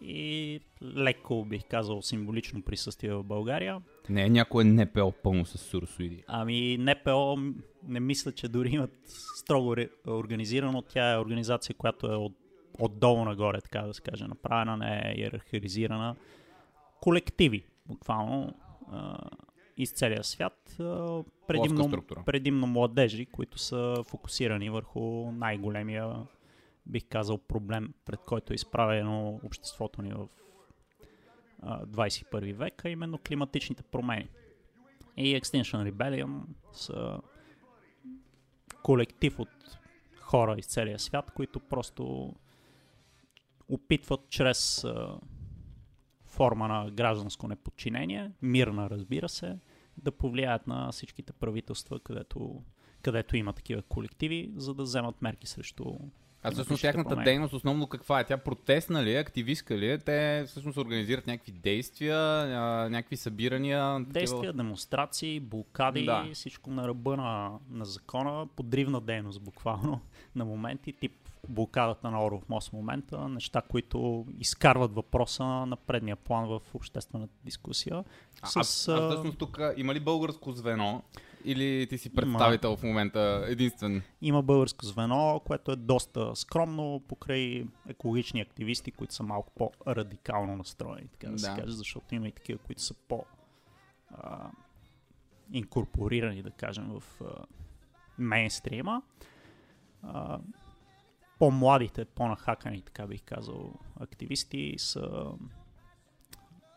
и 0.00 0.60
леко, 0.82 1.44
бих 1.44 1.64
казал, 1.68 2.02
символично 2.02 2.62
присъствие 2.62 3.14
в 3.14 3.24
България. 3.24 3.82
Не 4.08 4.24
е 4.24 4.28
някое 4.28 4.64
НПО 4.64 5.12
пълно 5.12 5.46
с 5.46 5.58
сурсоиди. 5.58 6.24
Ами 6.26 6.78
НПО 6.78 7.36
не 7.88 8.00
мисля, 8.00 8.32
че 8.32 8.48
дори 8.48 8.68
имат 8.70 8.98
строго 9.36 9.76
организирано. 10.06 10.82
Тя 10.82 11.12
е 11.12 11.18
организация, 11.18 11.74
която 11.74 12.12
е 12.12 12.16
от, 12.16 12.32
отдолу 12.78 13.24
нагоре, 13.24 13.60
така 13.60 13.82
да 13.82 13.94
се 13.94 14.02
каже, 14.02 14.24
направена, 14.24 14.76
не 14.76 15.02
е 15.04 15.14
иерархизирана. 15.20 16.16
Колективи, 17.00 17.64
буквално, 17.86 18.54
из 19.76 19.92
целия 19.92 20.24
свят. 20.24 20.76
Предимно, 21.46 21.90
предимно 22.26 22.66
младежи, 22.66 23.26
които 23.26 23.58
са 23.58 23.94
фокусирани 24.06 24.70
върху 24.70 25.32
най-големия 25.32 26.16
бих 26.86 27.04
казал, 27.08 27.38
проблем, 27.38 27.94
пред 28.04 28.20
който 28.20 28.52
е 28.52 28.54
изправено 28.54 29.40
обществото 29.44 30.02
ни 30.02 30.12
в 30.12 30.28
21 31.62 32.54
век, 32.54 32.84
а 32.84 32.88
именно 32.88 33.18
климатичните 33.18 33.82
промени. 33.82 34.28
И 35.16 35.40
Extinction 35.40 35.92
Rebellion 35.92 36.42
са 36.72 37.20
колектив 38.82 39.38
от 39.38 39.48
хора 40.20 40.56
из 40.58 40.66
целия 40.66 40.98
свят, 40.98 41.30
които 41.30 41.60
просто 41.60 42.34
опитват 43.68 44.28
чрез 44.28 44.86
форма 46.24 46.68
на 46.68 46.90
гражданско 46.90 47.48
неподчинение, 47.48 48.32
мирна 48.42 48.90
разбира 48.90 49.28
се, 49.28 49.58
да 49.96 50.12
повлияят 50.12 50.66
на 50.66 50.92
всичките 50.92 51.32
правителства, 51.32 52.00
където, 52.00 52.62
където 53.02 53.36
има 53.36 53.52
такива 53.52 53.82
колективи, 53.82 54.52
за 54.56 54.74
да 54.74 54.82
вземат 54.82 55.22
мерки 55.22 55.46
срещу 55.46 55.84
а 56.42 56.50
всъщност 56.50 56.82
тяхната 56.82 57.16
дейност 57.16 57.54
основно 57.54 57.86
каква 57.86 58.20
е? 58.20 58.24
Тя 58.24 58.36
протестна 58.36 59.04
ли 59.04 59.14
е, 59.14 59.18
активистка 59.18 59.78
ли 59.78 59.90
е? 59.90 59.98
Те 59.98 60.44
всъщност 60.46 60.78
организират 60.78 61.26
някакви 61.26 61.52
действия, 61.52 62.46
някакви 62.90 63.16
събирания? 63.16 64.00
Действия, 64.00 64.40
такива... 64.40 64.52
демонстрации, 64.52 65.40
блокади, 65.40 66.04
да. 66.04 66.26
всичко 66.34 66.70
на 66.70 66.88
ръба 66.88 67.16
на, 67.16 67.50
на 67.70 67.84
закона, 67.84 68.46
подривна 68.56 69.00
дейност 69.00 69.40
буквално 69.40 70.00
на 70.34 70.44
моменти, 70.44 70.92
тип 70.92 71.12
блокадата 71.48 72.10
на 72.10 72.24
Оров 72.24 72.48
мост 72.48 72.70
в 72.70 72.72
момента, 72.72 73.28
неща, 73.28 73.62
които 73.62 74.26
изкарват 74.38 74.94
въпроса 74.94 75.44
на 75.44 75.76
предния 75.76 76.16
план 76.16 76.48
в 76.48 76.60
обществената 76.74 77.32
дискусия. 77.44 78.04
А, 78.42 78.46
с, 78.46 78.88
а, 78.88 78.92
а 78.92 79.10
всъщност 79.10 79.38
тук 79.38 79.60
има 79.76 79.94
ли 79.94 80.00
българско 80.00 80.52
звено? 80.52 81.02
Или 81.44 81.86
ти 81.86 81.98
си 81.98 82.10
представител 82.10 82.68
има, 82.68 82.76
в 82.76 82.82
момента 82.82 83.44
единствен? 83.48 84.02
Има 84.22 84.42
българско 84.42 84.84
звено, 84.86 85.40
което 85.46 85.72
е 85.72 85.76
доста 85.76 86.36
скромно 86.36 87.02
покрай 87.08 87.66
екологични 87.88 88.40
активисти, 88.40 88.90
които 88.90 89.14
са 89.14 89.22
малко 89.22 89.52
по-радикално 89.54 90.56
настроени, 90.56 91.08
така 91.08 91.26
да, 91.26 91.32
да. 91.32 91.38
се 91.38 91.50
каже, 91.60 91.72
защото 91.72 92.14
има 92.14 92.28
и 92.28 92.32
такива, 92.32 92.58
които 92.58 92.82
са 92.82 92.94
по- 92.94 93.24
а, 94.10 94.50
инкорпорирани, 95.52 96.42
да 96.42 96.50
кажем, 96.50 96.88
в 96.88 97.02
а, 97.20 97.44
мейнстрима. 98.18 99.02
А, 100.02 100.38
по-младите, 101.38 102.04
по-нахакани, 102.04 102.82
така 102.82 103.06
бих 103.06 103.22
казал, 103.22 103.74
активисти 104.00 104.74
са 104.78 105.32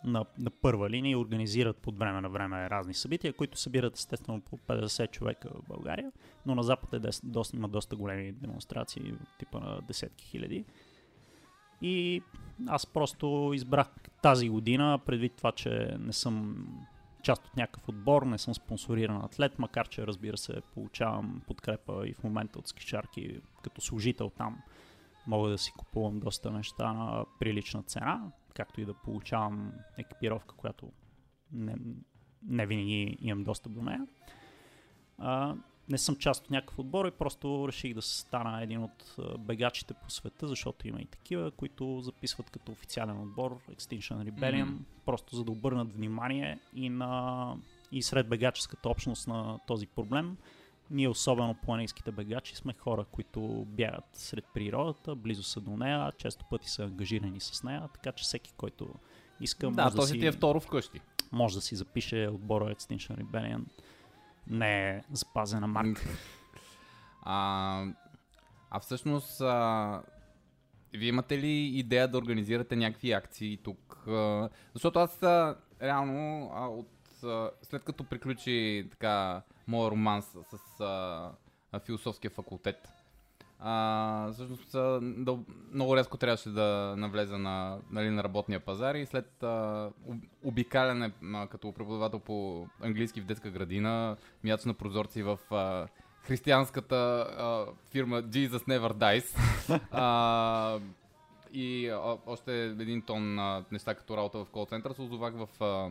на, 0.04 0.26
на 0.40 0.50
първа 0.50 0.90
линия 0.90 1.12
и 1.12 1.16
организират 1.16 1.78
под 1.78 1.98
време 1.98 2.22
на 2.22 2.30
време 2.30 2.70
разни 2.70 2.94
събития, 2.94 3.34
които 3.34 3.58
събират 3.58 3.96
естествено 3.96 4.42
по 4.42 4.58
50 4.58 5.12
човека 5.12 5.50
в 5.50 5.68
България, 5.68 6.12
но 6.46 6.56
на 6.56 6.64
Запад 6.64 6.94
е 6.94 7.00
дес, 7.00 7.22
доста, 7.24 7.58
има 7.58 7.68
доста 7.68 7.96
големи 7.96 8.32
демонстрации, 8.32 9.14
типа 9.40 9.60
на 9.60 9.82
десетки 9.82 10.26
хиляди. 10.26 10.66
И 11.82 12.22
аз 12.68 12.86
просто 12.86 13.52
избрах 13.54 13.88
тази 14.22 14.50
година, 14.50 15.00
предвид 15.06 15.34
това, 15.34 15.52
че 15.52 15.96
не 16.00 16.14
съм 16.14 16.68
част 17.24 17.46
от 17.46 17.58
някакъв 17.58 17.90
отбор, 17.90 18.22
не 18.22 18.38
съм 18.38 18.54
спонсориран 18.54 19.26
атлет, 19.26 19.60
макар 19.60 19.88
че 19.88 20.08
разбира 20.08 20.38
се 20.38 20.62
получавам 20.74 21.42
подкрепа 21.48 22.08
и 22.08 22.14
в 22.14 22.24
момента 22.24 22.60
от 22.60 22.68
скичарки 22.68 23.40
като 23.64 23.82
служител 23.82 24.30
там. 24.30 24.60
Мога 25.28 25.50
да 25.50 25.58
си 25.58 25.72
купувам 25.78 26.20
доста 26.20 26.52
неща 26.52 26.94
на 26.94 27.26
прилична 27.40 27.84
цена, 27.84 28.22
както 28.54 28.82
и 28.82 28.86
да 28.86 28.94
получавам 28.94 29.74
екипировка, 29.98 30.56
която 30.56 30.92
не, 31.52 31.76
не 32.44 32.66
винаги 32.66 33.18
имам 33.22 33.44
достъп 33.44 33.74
до 33.74 33.82
нея. 33.82 34.08
А, 35.18 35.56
не 35.90 35.98
съм 35.98 36.16
част 36.16 36.46
от 36.46 36.52
някакъв 36.52 36.80
отбор 36.80 37.06
и 37.06 37.12
просто 37.12 37.68
реших 37.68 37.94
да 37.94 38.02
стана 38.02 38.64
един 38.64 38.84
от 38.84 39.16
бегачите 39.40 39.94
по 39.94 40.10
света, 40.10 40.48
защото 40.48 40.88
има 40.88 41.02
и 41.02 41.06
такива, 41.06 41.52
които 41.52 42.02
записват 42.02 42.50
като 42.50 42.72
официален 42.72 43.22
отбор 43.22 43.60
Extinction 43.72 44.32
Rebellion, 44.32 44.70
mm-hmm. 44.70 45.06
просто 45.06 45.36
за 45.36 45.44
да 45.44 45.52
обърнат 45.52 45.94
внимание 45.94 46.60
и, 46.74 46.90
на, 46.90 47.56
и 47.92 48.04
сред 48.04 48.30
бегаческата 48.30 48.90
общност 48.90 49.28
на 49.28 49.60
този 49.68 49.88
проблем. 49.88 50.38
Ние, 50.94 51.10
особено 51.10 51.54
планинските 51.54 52.12
бегачи, 52.12 52.56
сме 52.56 52.74
хора, 52.74 53.06
които 53.12 53.66
бягат 53.68 54.06
сред 54.14 54.46
природата, 54.54 55.16
близо 55.16 55.44
са 55.44 55.62
до 55.62 55.78
нея, 55.78 56.12
често 56.18 56.46
пъти 56.50 56.70
са 56.70 56.84
ангажирани 56.84 57.40
с 57.40 57.64
нея, 57.64 57.90
така 57.94 58.12
че 58.12 58.24
всеки, 58.24 58.54
който 58.58 58.94
иска, 59.42 59.72
да, 59.72 59.84
може 59.84 59.96
да 59.96 60.02
си... 60.02 60.20
ти 60.20 60.26
е 60.26 60.32
второ 60.32 60.60
вкъщи. 60.60 61.02
Може 61.32 61.56
да 61.56 61.62
си 61.62 61.76
запише 61.76 62.28
отбора 62.28 62.76
Extinction 62.76 63.24
Rebellion. 63.24 63.64
Не 64.48 64.90
е 64.90 65.02
запазена 65.12 65.68
марка. 65.68 66.02
а, 67.22 67.86
а 68.70 68.80
всъщност, 68.80 69.42
а, 69.42 70.02
вие 70.94 71.10
имате 71.10 71.38
ли 71.38 71.52
идея 71.52 72.08
да 72.08 72.18
организирате 72.18 72.76
някакви 72.76 73.12
акции 73.12 73.58
тук? 73.58 74.04
Защото 74.74 75.00
аз 75.00 75.24
реално 75.82 76.52
от, 76.56 76.90
след 77.62 77.84
като 77.84 78.04
приключи 78.04 78.88
така 78.92 79.42
моя 79.68 79.92
роман 79.92 80.22
с, 80.22 80.44
с 80.58 80.80
а, 80.82 81.80
философския 81.80 82.32
факултет. 82.32 82.94
А, 83.66 84.32
всъщност 84.32 84.72
да, 85.26 85.40
много 85.74 85.96
рязко 85.98 86.18
трябваше 86.18 86.50
да 86.50 86.96
навлеза 86.98 87.38
на, 87.38 87.78
нали, 87.92 88.10
на 88.10 88.24
работния 88.24 88.60
пазар 88.60 88.96
и 88.96 89.06
след 89.06 89.44
а, 89.44 89.90
обикаляне 90.44 91.12
а, 91.34 91.48
като 91.48 91.72
преподавател 91.72 92.20
по 92.20 92.68
английски 92.82 93.22
в 93.22 93.26
детска 93.26 93.50
градина, 93.50 94.18
мяч 94.44 94.66
на 94.66 94.74
прозорци 94.74 95.24
в 95.24 95.40
а, 95.52 95.88
християнската 96.24 96.96
а, 97.38 97.66
фирма 97.92 98.24
Jesus 98.24 98.50
Never 98.50 98.94
Dies 98.94 99.38
а, 99.92 100.80
и 101.54 101.90
а, 101.90 102.18
още 102.26 102.66
един 102.66 103.02
тон 103.02 103.40
а, 103.40 103.66
неща 103.72 103.96
като 103.96 104.18
работа 104.18 104.46
в 104.46 104.50
кол 104.50 104.66
център 104.66 104.92
се 104.92 105.02
озовах 105.02 105.34
в 105.34 105.64
а, 105.64 105.90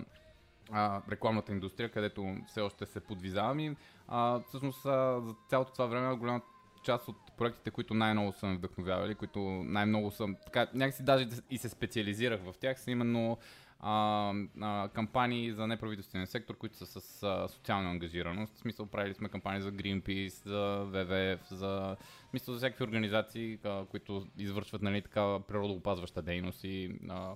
а, 0.71 1.03
рекламната 1.11 1.53
индустрия, 1.53 1.91
където 1.91 2.37
все 2.47 2.61
още 2.61 2.87
се 2.87 3.01
подвизавам 3.01 3.61
и 3.61 3.77
а, 4.09 4.41
всъщност 4.49 4.87
а, 4.87 5.21
за 5.21 5.35
цялото 5.49 5.73
това 5.73 5.87
време 5.87 6.17
голяма 6.17 6.41
част 6.83 7.09
от 7.09 7.17
проектите, 7.39 7.71
които 7.71 7.95
най-много 7.95 8.33
съм 8.33 8.57
вдъхновявали, 8.57 9.15
които 9.15 9.41
най-много 9.65 10.11
съм, 10.11 10.37
така, 10.45 10.67
някакси 10.75 11.03
даже 11.03 11.29
и 11.51 11.59
се 11.59 11.69
специализирах 11.69 12.41
в 12.43 12.55
тях, 12.61 12.81
са 12.81 12.91
именно 12.91 13.39
а, 13.81 14.35
а, 14.61 14.89
кампании 14.89 15.53
за 15.53 15.67
неправителствения 15.67 16.27
сектор, 16.27 16.57
които 16.57 16.77
са 16.77 16.87
с 16.87 17.23
а, 17.23 17.49
социална 17.49 17.91
ангажираност. 17.91 18.55
В 18.55 18.59
смисъл, 18.59 18.87
правили 18.87 19.15
сме 19.15 19.29
кампании 19.29 19.61
за 19.61 19.73
Greenpeace, 19.73 20.47
за 20.47 20.87
WWF, 20.93 21.51
за, 21.51 21.97
смисъл, 22.31 22.55
за 22.55 22.59
всякакви 22.59 22.85
организации, 22.85 23.59
а, 23.65 23.85
които 23.85 24.27
извършват 24.39 24.83
нали, 24.83 25.03
такава 25.03 25.41
природоопазваща 25.41 26.23
дейност 26.23 26.65
и 26.65 27.01
а, 27.09 27.35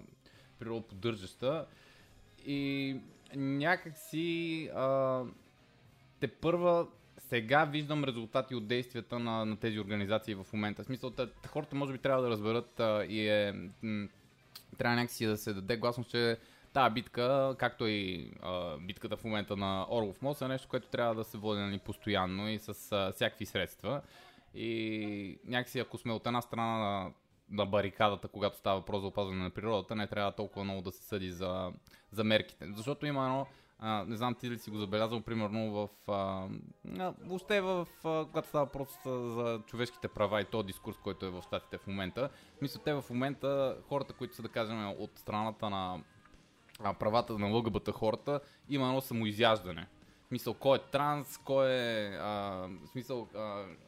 природоподдържаща. 0.59 1.67
И 2.47 2.97
някакси 3.37 4.71
а, 4.75 5.23
те 6.21 6.29
първа 6.29 6.87
сега 7.19 7.65
виждам 7.65 8.05
резултати 8.05 8.55
от 8.55 8.67
действията 8.67 9.19
на, 9.19 9.45
на 9.45 9.57
тези 9.57 9.81
организации 9.81 10.35
в 10.35 10.47
момента. 10.53 10.83
В 10.83 10.87
смисъл, 10.87 11.13
хората 11.47 11.77
може 11.77 11.93
би 11.93 11.99
трябва 11.99 12.23
да 12.23 12.31
разберат 12.31 12.81
а, 12.81 13.05
и 13.05 13.29
е, 13.29 13.53
м- 13.83 14.09
трябва 14.79 14.97
някакси 14.97 15.27
да 15.27 15.37
се 15.37 15.55
даде 15.55 15.77
гласност, 15.77 16.11
че 16.11 16.39
тази 16.73 16.95
битка, 16.95 17.57
както 17.59 17.87
и 17.87 18.33
а, 18.43 18.77
битката 18.77 19.17
в 19.17 19.25
момента 19.25 19.57
на 19.57 19.87
Орлов 19.91 20.23
мост, 20.23 20.43
е 20.43 20.49
нещо, 20.49 20.69
което 20.69 20.89
трябва 20.89 21.15
да 21.15 21.25
се 21.25 21.39
води 21.39 21.61
нали, 21.61 21.79
постоянно 21.79 22.49
и 22.49 22.59
с 22.59 22.93
а, 22.93 23.13
всякакви 23.13 23.47
средства. 23.47 24.03
И 24.55 25.39
някакси, 25.45 25.79
ако 25.79 25.99
сме 25.99 26.13
от 26.13 26.27
една 26.27 26.41
страна 26.41 27.07
на, 27.51 27.67
барикадата, 27.67 28.29
когато 28.29 28.57
става 28.57 28.81
въпрос 28.81 29.01
за 29.01 29.07
опазване 29.07 29.43
на 29.43 29.51
природата, 29.51 29.97
не 29.97 30.07
трябва 30.07 30.33
толкова 30.33 30.65
много 30.65 30.83
да 30.83 30.93
се 30.93 31.03
съди 31.03 31.31
за, 31.31 31.73
за 32.13 32.25
мерките. 32.25 32.67
Защото 32.73 33.07
има 33.07 33.25
едно 33.25 33.47
а, 33.79 34.05
не 34.05 34.17
знам 34.17 34.35
ти 34.35 34.51
ли 34.51 34.59
си 34.59 34.71
го 34.71 34.79
забелязал, 34.79 35.21
примерно 35.21 35.73
в... 35.73 35.89
А, 36.09 36.49
въобще 37.25 37.61
в... 37.61 37.89
А, 38.05 38.25
когато 38.25 38.49
става 38.49 38.65
въпрос 38.65 38.89
за 39.05 39.63
човешките 39.67 40.09
права 40.09 40.41
и 40.41 40.45
този 40.45 40.67
дискурс, 40.67 40.97
който 41.03 41.27
е 41.27 41.31
в 41.31 41.43
щатите 41.43 41.79
в 41.79 41.87
момента. 41.87 42.31
Мисля, 42.63 42.81
те 42.85 42.95
в 42.95 43.05
момента, 43.11 43.77
хората, 43.89 44.13
които 44.13 44.35
са, 44.35 44.43
да 44.43 44.49
кажем, 44.49 44.89
от 44.99 45.11
страната 45.19 45.71
на 45.71 46.01
а, 46.81 46.95
правата 46.95 47.39
на 47.39 47.47
ЛГБТ 47.47 47.91
хората, 47.91 48.41
има 48.69 48.87
едно 48.87 49.01
самоизяждане. 49.01 49.87
Мисъл, 50.31 50.55
кой 50.55 50.79
е 50.79 50.81
транс, 50.81 51.39
кой 51.39 51.71
е... 51.71 52.07
А, 52.21 52.69
смисъл, 52.93 53.29
а, 53.35 53.39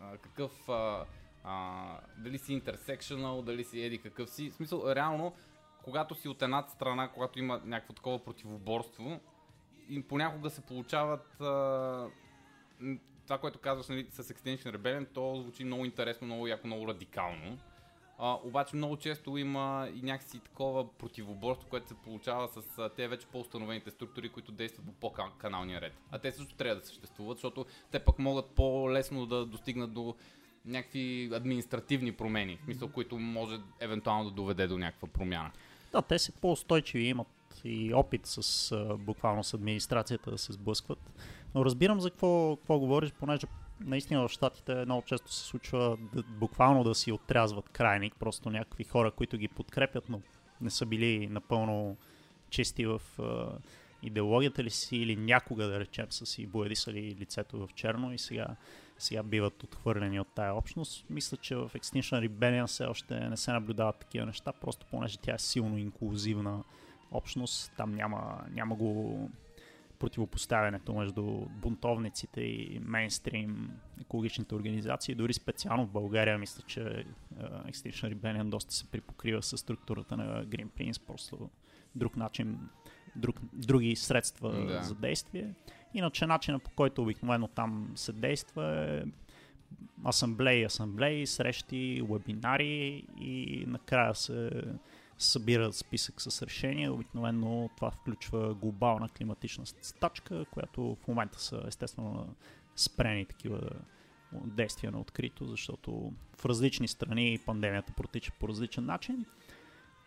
а, 0.01 0.17
какъв... 0.19 0.69
А, 0.69 1.05
а, 1.49 2.01
дали 2.17 2.39
си 2.39 2.53
интерсекшнал, 2.53 3.43
дали 3.43 3.65
си 3.65 3.81
еди 3.81 3.99
какъв 3.99 4.31
си. 4.31 4.51
В 4.51 4.55
смисъл, 4.55 4.83
реално, 4.87 5.35
когато 5.85 6.15
си 6.15 6.29
от 6.29 6.43
едната 6.43 6.71
страна, 6.71 7.09
когато 7.09 7.39
има 7.39 7.61
някакво 7.65 7.93
такова 7.93 8.25
противоборство, 8.25 9.21
и 9.89 10.03
понякога 10.03 10.51
се 10.51 10.61
получават 10.61 11.41
а, 11.41 12.07
това, 13.25 13.39
което 13.39 13.59
казваш 13.59 13.89
нали, 13.89 14.07
с 14.11 14.25
Extinction 14.25 14.77
Rebellion, 14.77 15.07
то 15.15 15.41
звучи 15.41 15.65
много 15.65 15.85
интересно, 15.85 16.27
много 16.27 16.47
яко, 16.47 16.67
много 16.67 16.89
радикално. 16.89 17.59
А, 18.19 18.39
обаче 18.45 18.77
много 18.77 18.97
често 18.97 19.37
има 19.37 19.89
и 19.95 20.03
някакси 20.03 20.41
такова 20.41 20.93
противоборство, 20.93 21.69
което 21.69 21.89
се 21.89 21.95
получава 21.95 22.49
с 22.49 22.79
а, 22.79 22.89
те 22.89 23.09
вече 23.09 23.27
по-установените 23.27 23.91
структури, 23.91 24.29
които 24.29 24.53
действат 24.53 24.87
по 24.87 24.93
по-каналния 24.93 25.81
ред. 25.81 25.93
А 26.11 26.19
те 26.19 26.33
също 26.33 26.55
трябва 26.55 26.81
да 26.81 26.87
съществуват, 26.87 27.39
защото 27.39 27.67
те 27.91 27.99
пък 27.99 28.19
могат 28.19 28.51
по-лесно 28.51 29.27
да 29.27 29.47
достигнат 29.47 29.93
до 29.93 30.17
някакви 30.65 31.31
административни 31.35 32.13
промени, 32.13 32.57
в 32.57 32.65
смисъл, 32.65 32.89
които 32.89 33.19
може 33.19 33.57
евентуално 33.81 34.25
да 34.25 34.31
доведе 34.31 34.67
до 34.67 34.79
някаква 34.79 35.09
промяна. 35.09 35.51
Да, 35.93 36.03
те 36.03 36.19
са 36.19 36.33
по-устойчиви, 36.33 37.05
имат 37.05 37.27
и 37.65 37.95
опит 37.95 38.21
с 38.25 38.97
буквално 38.99 39.45
с 39.45 39.55
администрацията 39.55 40.31
да 40.31 40.39
се 40.39 40.53
сблъскват. 40.53 40.99
Но 41.55 41.65
разбирам 41.65 42.01
за 42.01 42.11
какво, 42.11 42.57
какво 42.57 42.79
говориш, 42.79 43.13
понеже 43.13 43.47
наистина 43.81 44.29
в 44.29 44.33
Штатите 44.33 44.75
много 44.75 45.03
често 45.03 45.33
се 45.33 45.45
случва 45.45 45.99
да, 46.15 46.23
буквално 46.23 46.85
да 46.85 46.95
си 46.95 47.13
отрязват 47.13 47.69
крайник, 47.69 48.15
просто 48.19 48.51
някакви 48.51 48.85
хора, 48.85 49.11
които 49.11 49.39
ги 49.39 49.49
подкрепят, 49.49 50.09
но 50.09 50.21
не 50.61 50.71
са 50.71 50.87
били 50.87 51.27
напълно 51.27 51.97
чисти 52.51 52.87
в 52.87 53.03
а, 53.19 53.59
идеологията 54.03 54.65
ли 54.65 54.71
си 54.71 54.97
или 54.97 55.17
някога, 55.17 55.67
да 55.67 55.81
речем, 55.81 56.07
са 56.11 56.27
си 56.27 56.47
боядисали 56.47 57.17
лицето 57.21 57.67
в 57.67 57.75
черно 57.75 58.13
и 58.13 58.19
сега, 58.19 58.47
сега 58.99 59.23
биват 59.23 59.63
отхвърлени 59.63 60.21
от 60.21 60.29
тая 60.35 60.55
общност. 60.55 61.07
Мисля, 61.11 61.37
че 61.37 61.57
в 61.57 61.71
Extinction 61.75 62.29
Rebellion 62.29 62.67
все 62.67 62.85
още 62.85 63.21
не 63.21 63.37
се 63.37 63.53
наблюдават 63.53 63.97
такива 63.97 64.27
неща, 64.27 64.53
просто 64.53 64.87
понеже 64.91 65.19
тя 65.19 65.35
е 65.35 65.39
силно 65.39 65.79
инклюзивна 65.79 66.65
общност, 67.11 67.73
там 67.77 67.95
няма, 67.95 68.45
няма 68.51 68.77
го 68.77 69.31
противопоставянето 69.99 70.95
между 70.95 71.25
бунтовниците 71.49 72.41
и 72.41 72.81
мейнстрим 72.83 73.71
екологичните 74.01 74.55
организации. 74.55 75.15
Дори 75.15 75.33
специално 75.33 75.87
в 75.87 75.91
България 75.91 76.39
мисля, 76.39 76.63
че 76.67 76.81
uh, 76.81 77.05
Extinction 77.73 78.15
Rebellion 78.15 78.49
доста 78.49 78.75
се 78.75 78.87
припокрива 78.91 79.43
с 79.43 79.59
структурата 79.59 80.17
на 80.17 80.47
Greenpeace, 80.47 81.07
просто 81.07 81.51
друг 81.95 82.17
начин, 82.17 82.59
друг, 83.17 83.37
други 83.53 83.97
средства 83.97 84.67
Да. 84.67 84.83
за 84.83 84.95
действие. 84.95 85.55
Иначе 85.95 86.27
начинът 86.27 86.63
по 86.63 86.71
който 86.71 87.03
обикновено 87.03 87.49
там 87.49 87.93
се 87.95 88.13
действа 88.13 88.87
е 88.89 89.03
асамблеи, 90.07 90.65
асамблеи, 90.65 91.27
срещи, 91.27 92.03
вебинари 92.11 93.05
и 93.21 93.65
накрая 93.67 94.15
се 94.15 94.51
събира 95.19 95.73
списък 95.73 96.21
с 96.23 96.43
решения. 96.43 96.93
Обикновено 96.93 97.71
това 97.77 97.91
включва 97.91 98.55
глобална 98.55 99.09
климатична 99.09 99.67
стачка, 99.67 100.45
която 100.51 100.97
в 101.05 101.09
момента 101.09 101.41
са 101.41 101.63
естествено 101.67 102.35
спрени 102.77 103.25
такива 103.25 103.71
действия 104.33 104.93
на 104.93 105.01
открито, 105.01 105.47
защото 105.47 106.13
в 106.37 106.45
различни 106.45 106.89
страни 106.89 107.39
пандемията 107.47 107.93
протича 107.93 108.33
по 108.41 108.49
различен 108.49 108.85
начин 108.85 109.25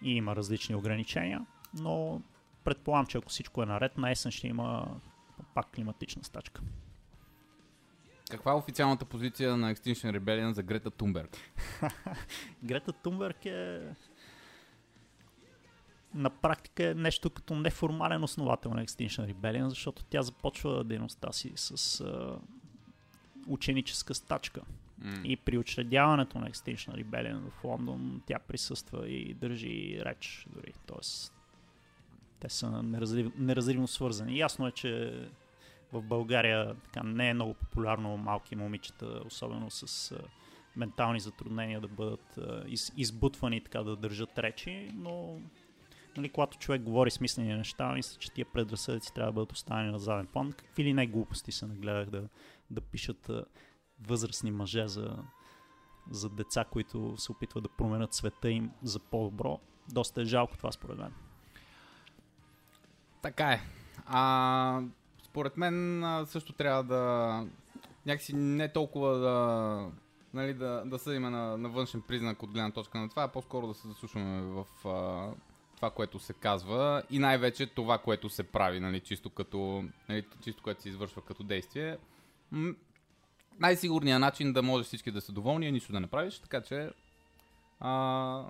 и 0.01 0.15
има 0.15 0.35
различни 0.35 0.75
ограничения, 0.75 1.45
но 1.73 2.21
предполагам, 2.63 3.05
че 3.05 3.17
ако 3.17 3.29
всичко 3.29 3.63
е 3.63 3.65
наред, 3.65 3.97
на 3.97 4.11
есен 4.11 4.31
ще 4.31 4.47
има 4.47 5.01
пак 5.53 5.71
климатична 5.71 6.23
стачка. 6.23 6.61
Каква 8.31 8.51
е 8.51 8.55
официалната 8.55 9.05
позиция 9.05 9.57
на 9.57 9.75
Extinction 9.75 10.19
Rebellion 10.19 10.51
за 10.51 10.63
Грета 10.63 10.91
Тунберг? 10.91 11.37
Грета 12.63 12.93
Тунберг 12.93 13.45
е 13.45 13.81
на 16.13 16.29
практика 16.29 16.83
е 16.83 16.93
нещо 16.93 17.29
като 17.29 17.55
неформален 17.55 18.23
основател 18.23 18.71
на 18.71 18.85
Extinction 18.85 19.33
Rebellion, 19.33 19.67
защото 19.67 20.03
тя 20.03 20.21
започва 20.21 20.83
дейността 20.83 21.31
си 21.31 21.51
с 21.55 22.01
а, 22.01 22.39
ученическа 23.47 24.15
стачка. 24.15 24.61
М. 24.97 25.21
И 25.23 25.37
при 25.37 25.57
учредяването 25.57 26.39
на 26.39 26.49
Extinction 26.49 27.03
Rebellion 27.03 27.49
в 27.49 27.63
Лондон 27.63 28.21
тя 28.25 28.39
присъства 28.39 29.09
и 29.09 29.33
държи 29.33 30.01
реч 30.05 30.47
дори. 30.55 30.73
Тоест, 30.85 31.33
те 32.39 32.49
са 32.49 32.83
неразрив, 32.83 33.31
неразривно 33.37 33.87
свързани. 33.87 34.37
Ясно 34.37 34.67
е, 34.67 34.71
че 34.71 35.21
в 35.93 36.01
България 36.01 36.75
така, 36.75 37.03
не 37.03 37.29
е 37.29 37.33
много 37.33 37.53
популярно 37.53 38.17
малки 38.17 38.55
момичета, 38.55 39.21
особено 39.25 39.71
с 39.71 40.15
ментални 40.75 41.19
затруднения 41.19 41.81
да 41.81 41.87
бъдат 41.87 42.39
из, 42.67 42.93
избутвани, 42.97 43.63
така 43.63 43.83
да 43.83 43.95
държат 43.95 44.39
речи, 44.39 44.91
но 44.93 45.39
нали, 46.17 46.29
когато 46.29 46.57
човек 46.57 46.81
говори 46.81 47.11
смислени 47.11 47.53
неща, 47.53 47.93
мисля, 47.93 48.19
че 48.19 48.31
тия 48.31 48.45
предразсъдъци 48.45 49.13
трябва 49.13 49.31
да 49.31 49.35
бъдат 49.35 49.51
оставени 49.51 49.91
на 49.91 49.99
заден 49.99 50.27
план. 50.27 50.53
Какви 50.53 50.83
ли 50.83 50.93
не 50.93 51.07
глупости 51.07 51.51
се 51.51 51.65
нагледах 51.65 52.09
да, 52.09 52.27
да 52.69 52.81
пишат 52.81 53.31
възрастни 54.07 54.51
мъже 54.51 54.87
за, 54.87 55.17
за 56.11 56.29
деца, 56.29 56.65
които 56.71 57.17
се 57.17 57.31
опитват 57.31 57.63
да 57.63 57.69
променят 57.69 58.13
света 58.13 58.51
им 58.51 58.71
за 58.83 58.99
по-добро. 58.99 59.59
Доста 59.89 60.21
е 60.21 60.25
жалко 60.25 60.57
това 60.57 60.71
според 60.71 60.97
мен. 60.97 61.13
Така 63.21 63.51
е. 63.51 63.61
А, 64.05 64.81
според 65.31 65.57
мен 65.57 66.03
също 66.25 66.53
трябва 66.53 66.83
да 66.83 67.45
някакси 68.05 68.35
не 68.35 68.73
толкова 68.73 69.17
да, 69.17 69.87
нали, 70.33 70.53
да, 70.53 70.83
да 70.85 70.99
съдиме 70.99 71.29
на, 71.29 71.57
на 71.57 71.69
външен 71.69 72.01
признак 72.01 72.43
от 72.43 72.51
гледна 72.51 72.71
точка 72.71 72.99
на 72.99 73.09
това, 73.09 73.23
а 73.23 73.27
по-скоро 73.27 73.67
да 73.67 73.73
се 73.73 73.87
заслушваме 73.87 74.41
в 74.41 74.87
а, 74.87 75.29
това, 75.75 75.91
което 75.91 76.19
се 76.19 76.33
казва 76.33 77.03
и 77.09 77.19
най-вече 77.19 77.65
това, 77.65 77.97
което 77.97 78.29
се 78.29 78.43
прави, 78.43 78.79
нали, 78.79 78.99
чисто, 78.99 79.29
като, 79.29 79.85
нали, 80.09 80.25
чисто 80.43 80.63
което 80.63 80.81
се 80.81 80.89
извършва 80.89 81.21
като 81.21 81.43
действие. 81.43 81.97
М- 82.51 82.73
най-сигурният 83.59 84.21
начин 84.21 84.53
да 84.53 84.61
може 84.61 84.83
всички 84.83 85.11
да 85.11 85.21
са 85.21 85.31
доволни 85.31 85.67
е 85.67 85.71
нищо 85.71 85.91
да 85.91 85.99
не 85.99 86.07
правиш, 86.07 86.39
така 86.39 86.61
че 86.61 86.89
а, 87.79 88.45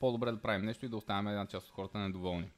по-добре 0.00 0.32
да 0.32 0.42
правим 0.42 0.66
нещо 0.66 0.86
и 0.86 0.88
да 0.88 0.96
оставяме 0.96 1.30
една 1.30 1.46
част 1.46 1.66
от 1.68 1.74
хората 1.74 1.98
недоволни. 1.98 2.50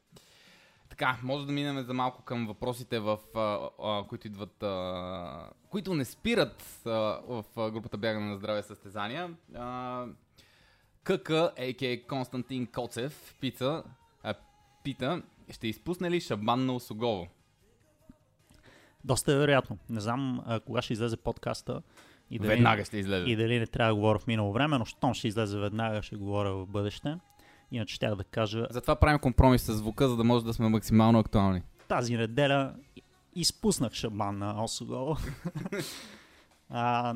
Така, 0.89 1.17
може 1.23 1.45
да 1.45 1.51
минем 1.51 1.83
за 1.83 1.93
малко 1.93 2.21
към 2.21 2.47
въпросите, 2.47 2.99
в, 2.99 3.19
а, 3.35 3.69
а, 3.83 4.03
които 4.07 4.27
идват, 4.27 4.63
а, 4.63 5.49
които 5.69 5.93
не 5.93 6.05
спират 6.05 6.81
а, 6.85 6.89
в 7.27 7.43
групата 7.55 7.97
Бягане 7.97 8.25
на 8.25 8.37
здраве 8.37 8.63
състезания. 8.63 9.35
А, 9.55 10.05
КК, 11.03 11.31
а.к.а. 11.31 12.07
Константин 12.07 12.67
Коцев, 12.67 13.35
пита, 13.39 13.83
а, 14.23 14.33
пита, 14.83 15.21
ще 15.49 15.67
изпусне 15.67 16.11
ли 16.11 16.21
Шабан 16.21 16.65
на 16.65 16.73
Осогово? 16.73 17.27
Доста 19.03 19.33
е 19.33 19.35
вероятно. 19.35 19.77
Не 19.89 19.99
знам 19.99 20.41
а, 20.45 20.59
кога 20.59 20.81
ще 20.81 20.93
излезе 20.93 21.17
подкаста 21.17 21.81
и 22.31 22.39
дали, 22.39 22.49
Веднага 22.49 22.85
ще 22.85 22.97
излезе. 22.97 23.29
и 23.29 23.35
дали 23.35 23.59
не 23.59 23.67
трябва 23.67 23.91
да 23.91 23.95
говоря 23.95 24.19
в 24.19 24.27
минало 24.27 24.53
време, 24.53 24.77
но 24.77 24.85
щом 24.85 25.13
ще 25.13 25.27
излезе 25.27 25.59
веднага, 25.59 26.01
ще 26.01 26.15
говоря 26.15 26.53
в 26.53 26.67
бъдеще. 26.67 27.17
Иначе 27.71 27.95
ще 27.95 28.07
да 28.07 28.23
кажа, 28.23 28.67
Затова 28.69 28.95
правим 28.95 29.19
компромис 29.19 29.61
с 29.61 29.73
звука, 29.73 30.09
за 30.09 30.15
да 30.15 30.23
може 30.23 30.45
да 30.45 30.53
сме 30.53 30.69
максимално 30.69 31.19
актуални. 31.19 31.61
тази 31.87 32.17
неделя 32.17 32.73
изпуснах 33.35 33.93
шабан 33.93 34.37
на 34.37 34.63
Осогол. 34.63 35.15
а, 36.69 37.15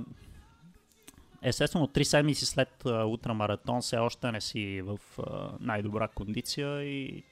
естествено, 1.41 1.87
три 1.87 2.05
седмици 2.05 2.45
след 2.45 2.85
а, 2.85 3.05
ултрамаратон 3.05 3.81
все 3.81 3.97
още 3.97 4.31
не 4.31 4.41
си 4.41 4.81
в 4.81 4.99
а, 5.19 5.51
най-добра 5.59 6.07
кондиция 6.07 6.83
и 6.83 7.23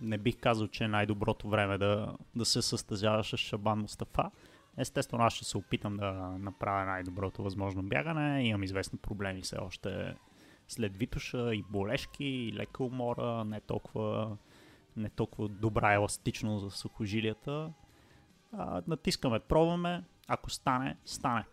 не 0.00 0.18
бих 0.18 0.40
казал, 0.40 0.68
че 0.68 0.84
е 0.84 0.88
най-доброто 0.88 1.48
време 1.48 1.78
да, 1.78 2.16
да 2.36 2.44
се 2.44 2.62
състезаваш 2.62 3.30
с 3.30 3.36
Шабан 3.36 3.78
Мустафа. 3.78 4.30
Естествено, 4.78 5.24
аз 5.24 5.32
ще 5.32 5.44
се 5.44 5.58
опитам 5.58 5.96
да 5.96 6.12
направя 6.38 6.84
най-доброто 6.84 7.42
възможно 7.42 7.82
бягане. 7.82 8.42
Имам 8.42 8.62
известни 8.62 8.98
проблеми 8.98 9.42
все 9.42 9.56
още 9.56 10.14
след 10.68 10.96
Витуша 10.96 11.54
и 11.54 11.64
болешки, 11.70 12.24
и 12.24 12.52
лека 12.52 12.84
умора, 12.84 13.44
не 13.44 13.60
толкова, 13.60 14.36
не 14.96 15.08
толкова 15.10 15.48
добра 15.48 15.94
еластичност 15.94 16.64
за 16.64 16.70
сухожилията. 16.70 17.72
А, 18.52 18.82
натискаме, 18.86 19.40
пробваме. 19.40 20.04
Ако 20.28 20.50
стане, 20.50 20.96
стане. 21.04 21.44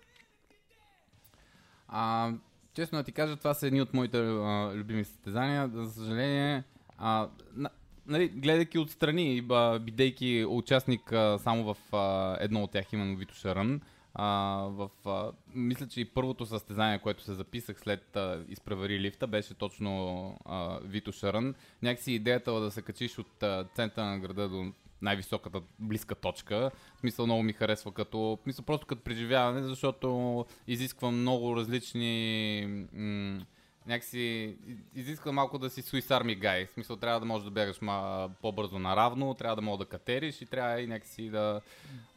А, 1.88 2.32
честно 2.74 2.98
да 2.98 3.04
ти 3.04 3.12
кажа, 3.12 3.36
това 3.36 3.54
са 3.54 3.68
едни 3.68 3.82
от 3.82 3.94
моите 3.94 4.18
а, 4.18 4.72
любими 4.76 5.06
състезания. 5.06 5.70
За 5.74 5.92
съжаление, 5.92 6.64
а, 6.98 7.30
на, 7.54 7.70
нали, 8.06 8.30
гледайки 8.30 8.80
отстрани, 8.80 9.48
бидейки 9.82 10.46
участник 10.50 11.12
а, 11.12 11.40
само 11.40 11.74
в 11.74 11.96
а, 11.96 12.38
едно 12.40 12.64
от 12.64 12.72
тях, 12.72 12.94
именно 12.94 13.18
Вито 13.18 13.36
Шарън, 13.36 13.82
а, 14.14 14.28
в, 14.70 14.90
а, 15.06 15.32
мисля, 15.56 15.88
че 15.88 16.02
и 16.02 16.06
първото 16.06 16.46
състезание, 16.46 17.00
което 17.00 17.24
се 17.24 17.34
записах 17.34 17.80
след 17.80 18.16
а, 18.16 18.46
изпревари 18.50 19.00
лифта, 19.00 19.28
беше 19.28 19.54
точно 19.54 20.26
а, 20.46 20.80
Вито 20.84 21.12
Шарън. 21.12 21.56
Някакси 21.82 22.12
идеята 22.12 22.52
да 22.52 22.72
се 22.72 22.82
качиш 22.82 23.18
от 23.18 23.44
а, 23.44 23.66
центъра 23.76 24.06
на 24.06 24.20
града 24.20 24.50
до 24.50 24.72
най-високата 25.02 25.62
близка 25.80 26.16
точка. 26.16 26.72
В 26.96 27.00
смисъл 27.00 27.26
много 27.26 27.44
ми 27.44 27.54
харесва 27.54 27.92
като, 27.92 28.20
в 28.20 28.38
смисъл 28.44 28.66
просто 28.66 28.88
като 28.88 29.04
преживяване, 29.04 29.64
защото 29.64 30.46
изисква 30.68 31.12
много 31.12 31.56
различни 31.56 32.88
м- 32.94 33.46
някакси 33.88 34.56
изисква 34.96 35.32
малко 35.32 35.58
да 35.60 35.70
си 35.70 35.84
Swiss 35.84 36.22
Army 36.22 36.40
Guy. 36.40 36.68
В 36.68 36.74
смисъл 36.74 36.96
трябва 36.96 37.20
да 37.20 37.26
можеш 37.26 37.46
да 37.46 37.52
бягаш 37.52 37.82
ма, 37.82 38.30
по-бързо 38.42 38.80
наравно, 38.80 39.34
трябва 39.34 39.56
да 39.56 39.62
можеш 39.62 39.78
да 39.80 39.86
катериш 39.86 40.42
и 40.42 40.46
трябва 40.46 40.82
и 40.82 40.88
някакси 40.88 41.30
да... 41.30 41.62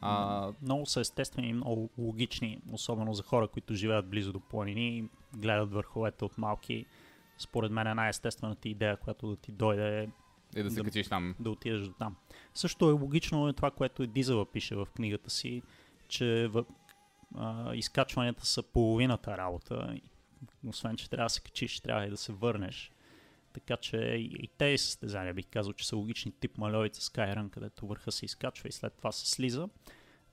А... 0.01 0.47
Много 0.61 0.85
са 0.85 0.99
естествени 0.99 1.49
и 1.49 1.53
много 1.53 1.89
логични, 1.97 2.61
особено 2.71 3.13
за 3.13 3.23
хора, 3.23 3.47
които 3.47 3.73
живеят 3.73 4.09
близо 4.09 4.33
до 4.33 4.39
планини, 4.39 5.09
гледат 5.37 5.71
върховете 5.71 6.25
от 6.25 6.37
малки. 6.37 6.85
Според 7.37 7.71
мен 7.71 7.87
е 7.87 7.93
най-естествената 7.93 8.69
идея, 8.69 8.97
която 8.97 9.27
да 9.27 9.35
ти 9.35 9.51
дойде 9.51 10.09
е 10.55 10.63
да 10.63 10.71
се 10.71 10.75
Да- 10.75 10.83
качиш 10.83 11.07
там. 11.07 11.35
да 11.39 11.51
отидеш 11.51 11.81
до 11.81 11.93
там. 11.93 12.15
Също 12.53 12.89
е 12.89 12.91
логично 12.91 13.47
е 13.47 13.53
това, 13.53 13.71
което 13.71 14.03
и 14.03 14.07
Дизела 14.07 14.45
пише 14.45 14.75
в 14.75 14.87
книгата 14.95 15.29
си, 15.29 15.61
че 16.07 16.47
в, 16.47 16.65
а, 17.35 17.75
изкачванията 17.75 18.45
са 18.45 18.63
половината 18.63 19.37
работа. 19.37 19.99
Освен, 20.67 20.97
че 20.97 21.09
трябва 21.09 21.25
да 21.25 21.29
се 21.29 21.41
качиш, 21.41 21.79
трябва 21.79 22.05
и 22.05 22.09
да 22.09 22.17
се 22.17 22.33
върнеш. 22.33 22.91
Така 23.53 23.77
че 23.77 23.97
и, 23.97 24.35
и 24.43 24.47
тези 24.57 24.77
състезания 24.77 25.33
бих 25.33 25.45
казал, 25.47 25.73
че 25.73 25.87
са 25.87 25.95
логични 25.95 26.31
тип 26.31 26.57
Малевица 26.57 27.01
Skyrun, 27.01 27.49
където 27.49 27.87
върха 27.87 28.11
се 28.11 28.25
изкачва 28.25 28.69
и 28.69 28.71
след 28.71 28.93
това 28.93 29.11
се 29.11 29.29
слиза. 29.29 29.69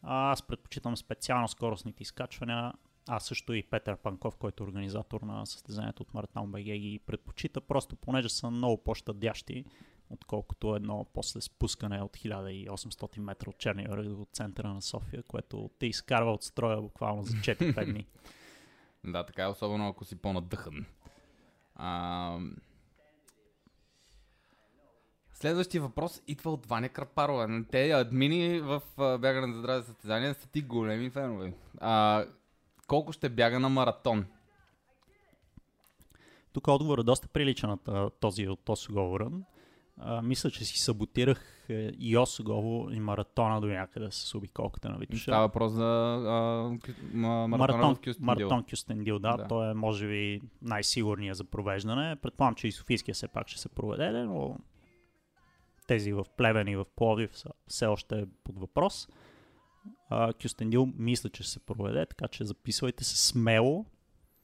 А, 0.02 0.30
аз 0.32 0.42
предпочитам 0.42 0.96
специално 0.96 1.48
скоростните 1.48 2.02
изкачвания. 2.02 2.72
А 3.08 3.20
също 3.20 3.52
и 3.54 3.62
Петър 3.62 3.96
Панков, 3.96 4.36
който 4.36 4.64
е 4.64 4.66
организатор 4.66 5.20
на 5.20 5.46
състезанието 5.46 6.02
от 6.02 6.14
Маратон 6.14 6.52
БГ 6.52 6.62
ги 6.62 7.00
предпочита, 7.06 7.60
просто 7.60 7.96
понеже 7.96 8.28
са 8.28 8.50
много 8.50 8.84
по-щадящи 8.84 9.64
отколкото 10.10 10.76
едно 10.76 11.06
после 11.14 11.40
спускане 11.40 12.02
от 12.02 12.16
1800 12.16 13.18
метра 13.18 13.50
от 13.50 13.58
Черния 13.58 13.90
връх 13.90 14.08
до 14.08 14.26
центъра 14.32 14.68
на 14.68 14.82
София, 14.82 15.22
което 15.22 15.70
те 15.78 15.86
изкарва 15.86 16.32
от 16.32 16.42
строя 16.42 16.80
буквално 16.80 17.22
за 17.22 17.36
4-5 17.36 17.92
дни. 17.92 18.06
Да, 19.04 19.26
така 19.26 19.42
е, 19.42 19.46
особено 19.46 19.88
ако 19.88 20.04
си 20.04 20.16
по-надъхан. 20.16 20.86
А... 21.76 22.38
Следващия 25.34 25.82
въпрос 25.82 26.22
идва 26.26 26.52
от 26.52 26.66
Ваня 26.66 26.88
Крапарова. 26.88 27.64
Те 27.70 27.90
админи 27.90 28.60
в 28.60 28.82
бягане 28.96 29.52
за 29.52 29.58
здраве 29.58 29.82
състезания 29.82 30.34
са 30.34 30.48
ти 30.48 30.62
големи 30.62 31.10
фенове. 31.10 31.54
А, 31.80 32.24
колко 32.86 33.12
ще 33.12 33.28
бяга 33.28 33.60
на 33.60 33.68
маратон? 33.68 34.26
Тук 36.52 36.68
отговорът 36.68 37.02
е 37.02 37.06
доста 37.06 37.28
прилича 37.28 37.66
на 37.66 38.10
този 38.10 38.48
от 38.48 38.68
Осогово 38.68 39.20
Рън. 39.20 39.44
А, 39.98 40.22
мисля, 40.22 40.50
че 40.50 40.64
си 40.64 40.78
саботирах 40.78 41.53
и 41.98 42.18
Осогово 42.18 42.90
и 42.90 43.00
маратона 43.00 43.60
до 43.60 43.66
някъде 43.66 44.06
с 44.10 44.34
обиколката 44.34 44.88
на 44.88 44.98
Витоша. 44.98 45.22
Става 45.22 45.46
въпрос 45.46 45.72
за 45.72 45.84
а, 45.84 46.78
маратона 47.14 47.58
Маратон, 47.58 47.94
в 47.94 47.98
Кюстендил. 47.98 48.26
маратон 48.26 48.64
Кюстендил, 48.70 49.18
Да. 49.18 49.36
да. 49.36 49.48
Той 49.48 49.70
е 49.70 49.74
може 49.74 50.08
би 50.08 50.40
най-сигурният 50.62 51.36
за 51.36 51.44
провеждане. 51.44 52.16
Предполагам, 52.16 52.54
че 52.54 52.68
и 52.68 52.72
Софийския 52.72 53.14
все 53.14 53.28
пак 53.28 53.48
ще 53.48 53.60
се 53.60 53.68
проведе, 53.68 54.10
но 54.12 54.56
тези 55.86 56.12
в 56.12 56.24
Плевен 56.36 56.68
и 56.68 56.76
в 56.76 56.84
Пловдив 56.96 57.38
са 57.38 57.48
все 57.68 57.86
още 57.86 58.26
под 58.44 58.58
въпрос. 58.58 59.08
А, 60.10 60.32
Кюстендил 60.32 60.88
мисля, 60.98 61.28
че 61.30 61.42
ще 61.42 61.52
се 61.52 61.60
проведе, 61.60 62.06
така 62.06 62.28
че 62.28 62.44
записвайте 62.44 63.04
се 63.04 63.26
смело, 63.28 63.86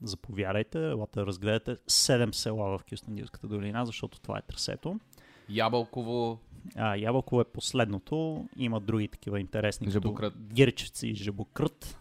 заповядайте, 0.02 0.78
елате 0.78 1.20
да 1.20 1.26
разгледате 1.26 1.76
7 1.76 2.32
села 2.32 2.78
в 2.78 2.84
Кюстендилската 2.90 3.48
долина, 3.48 3.86
защото 3.86 4.20
това 4.20 4.38
е 4.38 4.42
трасето. 4.42 5.00
Ябълково, 5.48 6.38
А, 6.76 6.96
Ябълково 6.96 7.40
е 7.40 7.44
последното. 7.44 8.46
Има 8.56 8.80
други 8.80 9.08
такива 9.08 9.40
интересни, 9.40 9.90
Жабокрът. 9.90 10.32
като 10.32 10.44
Гирчевци 10.54 11.08
и 11.08 11.14
Жабокрът. 11.14 11.98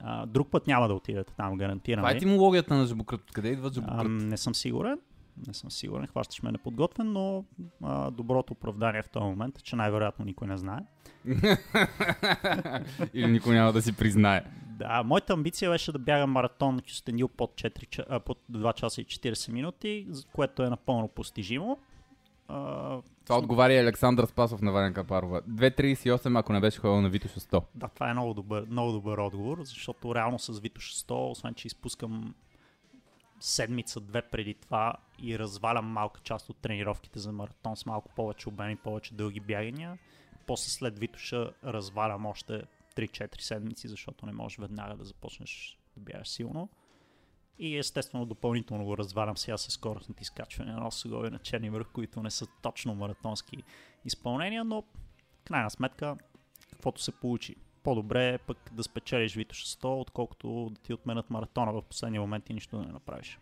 А, 0.00 0.26
друг 0.26 0.50
път 0.50 0.66
няма 0.66 0.88
да 0.88 0.94
отидете 0.94 1.34
там, 1.34 1.56
гарантирам. 1.58 2.02
това 2.02 2.10
е 2.10 2.14
ви. 2.14 2.16
етимологията 2.18 2.74
на 2.74 2.86
жабокрът. 2.86 3.20
Откъде 3.20 3.48
идва 3.48 3.70
жабокрът? 3.74 4.00
Ам, 4.00 4.18
не 4.18 4.36
съм 4.36 4.54
сигурен. 4.54 4.98
Не 5.46 5.54
съм 5.54 5.70
сигурен, 5.70 6.06
хващаш 6.06 6.42
ме 6.42 6.52
неподготвен, 6.52 7.12
но 7.12 7.44
а, 7.82 8.10
доброто 8.10 8.52
оправдание 8.52 9.02
в 9.02 9.08
този 9.08 9.24
момент 9.24 9.58
е, 9.58 9.62
че 9.62 9.76
най-вероятно 9.76 10.24
никой 10.24 10.48
не 10.48 10.56
знае. 10.56 10.78
Или 13.14 13.26
никой 13.26 13.54
няма 13.54 13.72
да 13.72 13.82
си 13.82 13.92
признае. 13.92 14.42
Да, 14.66 15.02
моята 15.02 15.32
амбиция 15.32 15.70
беше 15.70 15.92
да 15.92 15.98
бягам 15.98 16.30
маратон 16.30 16.80
Кюстендил 16.80 17.28
под, 17.28 17.50
4, 17.52 17.70
ча- 17.88 18.06
а, 18.08 18.20
под 18.20 18.38
2 18.52 18.74
часа 18.74 19.00
и 19.00 19.04
40 19.04 19.52
минути, 19.52 20.06
което 20.32 20.62
е 20.62 20.70
напълно 20.70 21.08
постижимо. 21.08 21.78
А, 22.52 23.02
Това 23.24 23.38
отговаря 23.38 23.72
и 23.72 23.78
Александър 23.78 24.26
Спасов 24.26 24.62
на 24.62 24.72
Ваня 24.72 24.92
Капарова. 24.92 25.42
2.38, 25.42 26.38
ако 26.38 26.52
не 26.52 26.60
беше 26.60 26.80
ходил 26.80 27.00
на 27.00 27.08
Витоша 27.08 27.40
100. 27.40 27.62
Да, 27.74 27.88
това 27.88 28.10
е 28.10 28.12
много 28.12 28.34
добър, 28.34 28.66
много 28.70 28.92
добър 28.92 29.18
отговор, 29.18 29.58
защото 29.62 30.14
реално 30.14 30.38
с 30.38 30.60
Витош 30.60 30.94
100, 30.94 31.30
освен 31.30 31.54
че 31.54 31.66
изпускам 31.66 32.34
седмица-две 33.40 34.22
преди 34.22 34.54
това 34.54 34.94
и 35.22 35.38
развалям 35.38 35.86
малка 35.86 36.20
част 36.20 36.50
от 36.50 36.56
тренировките 36.56 37.18
за 37.18 37.32
маратон 37.32 37.76
с 37.76 37.86
малко 37.86 38.10
повече 38.16 38.48
обем 38.48 38.70
и 38.70 38.76
повече 38.76 39.14
дълги 39.14 39.40
бягания. 39.40 39.98
После 40.46 40.70
след 40.70 40.98
Витоша 40.98 41.50
развалям 41.64 42.26
още 42.26 42.62
3-4 42.96 43.40
седмици, 43.40 43.88
защото 43.88 44.26
не 44.26 44.32
можеш 44.32 44.58
веднага 44.58 44.96
да 44.96 45.04
започнеш 45.04 45.78
да 45.96 46.00
бягаш 46.00 46.28
силно. 46.28 46.68
И 47.58 47.78
естествено 47.78 48.26
допълнително 48.26 48.84
го 48.84 48.98
развалям 48.98 49.36
сега 49.36 49.56
с 49.56 49.70
скоростните 49.70 50.22
изкачвания 50.22 50.76
на 50.76 50.86
Осогови 50.86 51.30
на 51.30 51.38
Черни 51.38 51.70
връх, 51.70 51.86
които 51.92 52.22
не 52.22 52.30
са 52.30 52.46
точно 52.62 52.94
маратонски 52.94 53.62
изпълнения, 54.04 54.64
но 54.64 54.82
в 54.82 55.44
крайна 55.44 55.70
сметка 55.70 56.16
каквото 56.70 57.02
се 57.02 57.12
получи. 57.12 57.56
По-добре 57.82 58.28
е 58.28 58.38
пък 58.38 58.58
да 58.72 58.82
спечелиш 58.82 59.34
Витоша 59.34 59.66
100, 59.66 60.00
отколкото 60.00 60.70
да 60.70 60.80
ти 60.80 60.94
отменят 60.94 61.30
маратона 61.30 61.72
в 61.72 61.82
последния 61.82 62.20
момент 62.20 62.50
и 62.50 62.54
нищо 62.54 62.76
да 62.76 62.84
не 62.84 62.92
направиш. 62.92 63.38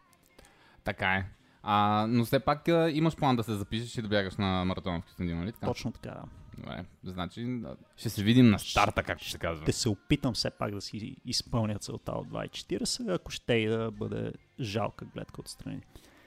Така 0.85 1.15
е. 1.15 1.27
А, 1.63 2.07
но 2.09 2.25
все 2.25 2.41
пак 2.41 2.69
а, 2.69 2.91
имаш 2.91 3.17
план 3.17 3.37
да 3.37 3.45
се 3.45 3.55
запишеш 3.55 3.99
и 3.99 4.03
да 4.03 4.09
бягаш 4.09 4.37
на 4.37 4.65
маратон 4.65 5.01
в 5.01 5.05
Кюстендил, 5.05 5.37
нали 5.37 5.53
така? 5.53 5.67
Точно 5.67 5.93
така. 5.93 6.11
да. 6.11 6.23
Добре. 6.61 6.85
Значи 7.05 7.61
ще 7.97 8.11
се 8.11 8.23
видим 8.23 8.51
на 8.51 8.59
старта, 8.59 9.03
както 9.03 9.31
се 9.31 9.39
казва. 9.39 9.65
Ще 9.65 9.73
се 9.73 9.89
опитам 9.89 10.35
все 10.35 10.51
пак 10.51 10.75
да 10.75 10.81
си 10.81 11.17
изпълня 11.25 11.79
целта 11.79 12.13
от 12.13 12.29
2.40, 12.29 13.15
ако 13.15 13.31
ще 13.31 13.55
и 13.55 13.67
да 13.67 13.91
бъде 13.91 14.33
жалка 14.61 15.05
гледка 15.05 15.41
отстрани. 15.41 15.81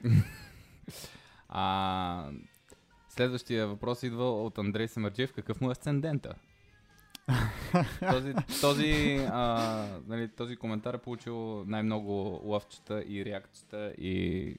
А, 1.55 2.31
следващия 3.09 3.67
въпрос 3.67 4.03
идва 4.03 4.43
от 4.43 4.57
Андрей 4.57 4.87
Самарджиев. 4.87 5.33
Какъв 5.33 5.61
му 5.61 5.69
е 5.69 5.71
асцендента? 5.71 6.35
този, 8.11 8.33
този, 8.61 9.15
а, 9.31 9.87
нали, 10.07 10.27
този 10.27 10.55
коментар 10.55 10.93
е 10.93 10.97
получил 10.97 11.65
най-много 11.65 12.41
лъвчета 12.43 13.03
и 13.07 13.25
реакцията 13.25 13.93
и 13.97 14.55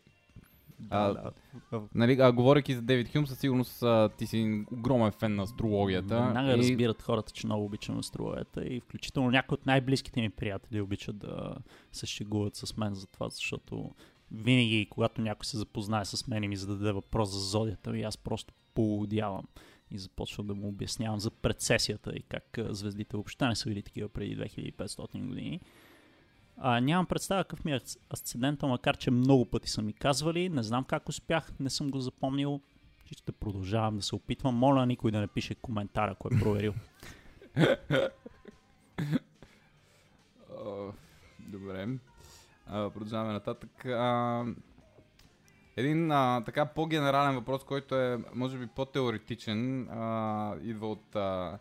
А, 0.90 1.08
Да, 1.08 1.30
да. 1.72 1.82
Нали, 1.94 2.16
а, 2.20 2.32
говорейки 2.32 2.74
за 2.74 2.82
Дейвид 2.82 3.12
Хюм, 3.12 3.26
със 3.26 3.38
сигурност 3.38 3.82
а, 3.82 4.08
ти 4.18 4.26
си 4.26 4.64
огромен 4.72 5.12
фен 5.12 5.34
на 5.34 5.42
астрологията. 5.42 6.22
Веднага 6.24 6.52
и... 6.52 6.58
разбират 6.58 7.02
хората, 7.02 7.32
че 7.32 7.46
много 7.46 7.64
обичам 7.64 7.98
астрологията 7.98 8.64
и 8.64 8.80
включително 8.80 9.30
някои 9.30 9.54
от 9.54 9.66
най-близките 9.66 10.20
ми 10.20 10.30
приятели 10.30 10.80
обичат 10.80 11.18
да 11.18 11.56
се 11.92 12.06
шегуват 12.06 12.56
с 12.56 12.76
мен 12.76 12.94
за 12.94 13.06
това, 13.06 13.28
защото 13.28 13.90
винаги, 14.32 14.87
когато 14.90 15.20
някой 15.20 15.44
се 15.44 15.56
запознае 15.56 16.04
с 16.04 16.26
мен 16.26 16.44
и 16.44 16.48
ми 16.48 16.56
зададе 16.56 16.92
въпрос 16.92 17.30
за 17.30 17.40
зодията 17.40 17.90
ми, 17.90 18.02
аз 18.02 18.16
просто 18.16 18.54
поудявам 18.74 19.44
и 19.90 19.98
започвам 19.98 20.46
да 20.46 20.54
му 20.54 20.68
обяснявам 20.68 21.20
за 21.20 21.30
прецесията 21.30 22.12
и 22.16 22.22
как 22.22 22.58
звездите 22.68 23.16
въобще 23.16 23.46
не 23.46 23.56
са 23.56 23.68
били 23.68 23.82
такива 23.82 24.08
преди 24.08 24.37
2500 24.37 25.28
години. 25.28 25.60
А, 26.56 26.80
нямам 26.80 27.06
представа 27.06 27.44
какъв 27.44 27.64
ми 27.64 27.72
е 27.72 27.80
асц- 27.80 27.98
асцендента, 28.12 28.66
макар 28.66 28.96
че 28.96 29.10
много 29.10 29.44
пъти 29.44 29.68
са 29.68 29.82
ми 29.82 29.92
казвали. 29.92 30.48
Не 30.48 30.62
знам 30.62 30.84
как 30.84 31.08
успях, 31.08 31.52
не 31.60 31.70
съм 31.70 31.90
го 31.90 32.00
запомнил. 32.00 32.60
Ще 33.10 33.32
продължавам 33.32 33.96
да 33.96 34.02
се 34.02 34.14
опитвам. 34.14 34.54
Моля 34.54 34.86
никой 34.86 35.10
да 35.10 35.20
не 35.20 35.26
пише 35.26 35.54
коментар, 35.54 36.08
ако 36.08 36.29
е 36.29 36.38
проверил. 36.38 36.74
Добре. 41.38 41.88
А, 42.66 42.90
продължаваме 42.90 43.33
нататък. 43.33 43.85
А, 43.85 44.44
един 45.76 46.10
а, 46.12 46.42
така 46.44 46.66
по-генерален 46.66 47.35
въпрос, 47.35 47.64
който 47.64 47.94
е 47.94 48.18
може 48.35 48.58
би 48.58 48.66
по-теоретичен, 48.66 49.88
а, 49.88 50.56
идва 50.62 50.90
от 50.90 51.16
а, 51.16 51.58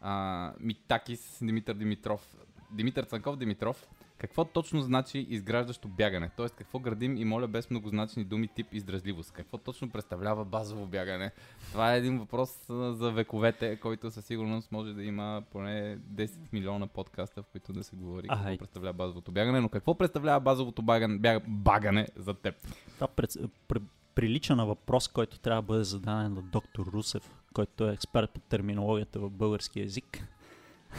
а, 0.00 0.52
Митакис 0.60 1.38
Димитър 1.42 1.74
Димитров. 1.74 2.34
Димитър 2.70 3.04
Цанков 3.04 3.36
Димитров. 3.36 3.88
Какво 4.24 4.44
точно 4.44 4.80
значи 4.80 5.18
изграждащо 5.18 5.88
бягане? 5.88 6.30
Тоест, 6.36 6.54
какво 6.54 6.78
градим 6.78 7.16
и 7.16 7.24
моля 7.24 7.48
без 7.48 7.70
многозначни 7.70 8.24
думи 8.24 8.48
тип 8.48 8.66
издръжливост? 8.74 9.32
Какво 9.32 9.58
точно 9.58 9.90
представлява 9.90 10.44
базово 10.44 10.86
бягане? 10.86 11.30
Това 11.72 11.94
е 11.94 11.98
един 11.98 12.18
въпрос 12.18 12.50
за 12.68 13.10
вековете, 13.10 13.76
който 13.76 14.10
със 14.10 14.24
сигурност 14.24 14.72
може 14.72 14.92
да 14.92 15.04
има 15.04 15.42
поне 15.52 15.98
10 15.98 16.38
милиона 16.52 16.86
подкаста, 16.86 17.42
в 17.42 17.46
които 17.46 17.72
да 17.72 17.84
се 17.84 17.96
говори 17.96 18.28
какво 18.28 18.48
Ай. 18.48 18.58
представлява 18.58 18.92
базовото 18.92 19.32
бягане. 19.32 19.60
Но 19.60 19.68
какво 19.68 19.94
представлява 19.94 20.40
базовото 20.40 20.82
багане, 20.82 21.18
бяг, 21.18 21.42
багане 21.48 22.08
за 22.16 22.34
теб? 22.34 22.54
Това 22.94 23.06
пред, 23.06 23.36
пр, 23.68 23.80
прилича 24.14 24.56
на 24.56 24.66
въпрос, 24.66 25.08
който 25.08 25.38
трябва 25.38 25.62
да 25.62 25.66
бъде 25.66 25.84
зададен 25.84 26.34
на 26.34 26.42
доктор 26.42 26.86
Русев, 26.86 27.34
който 27.52 27.88
е 27.88 27.92
експерт 27.92 28.30
по 28.30 28.40
терминологията 28.40 29.20
в 29.20 29.30
български 29.30 29.80
язик. 29.80 30.28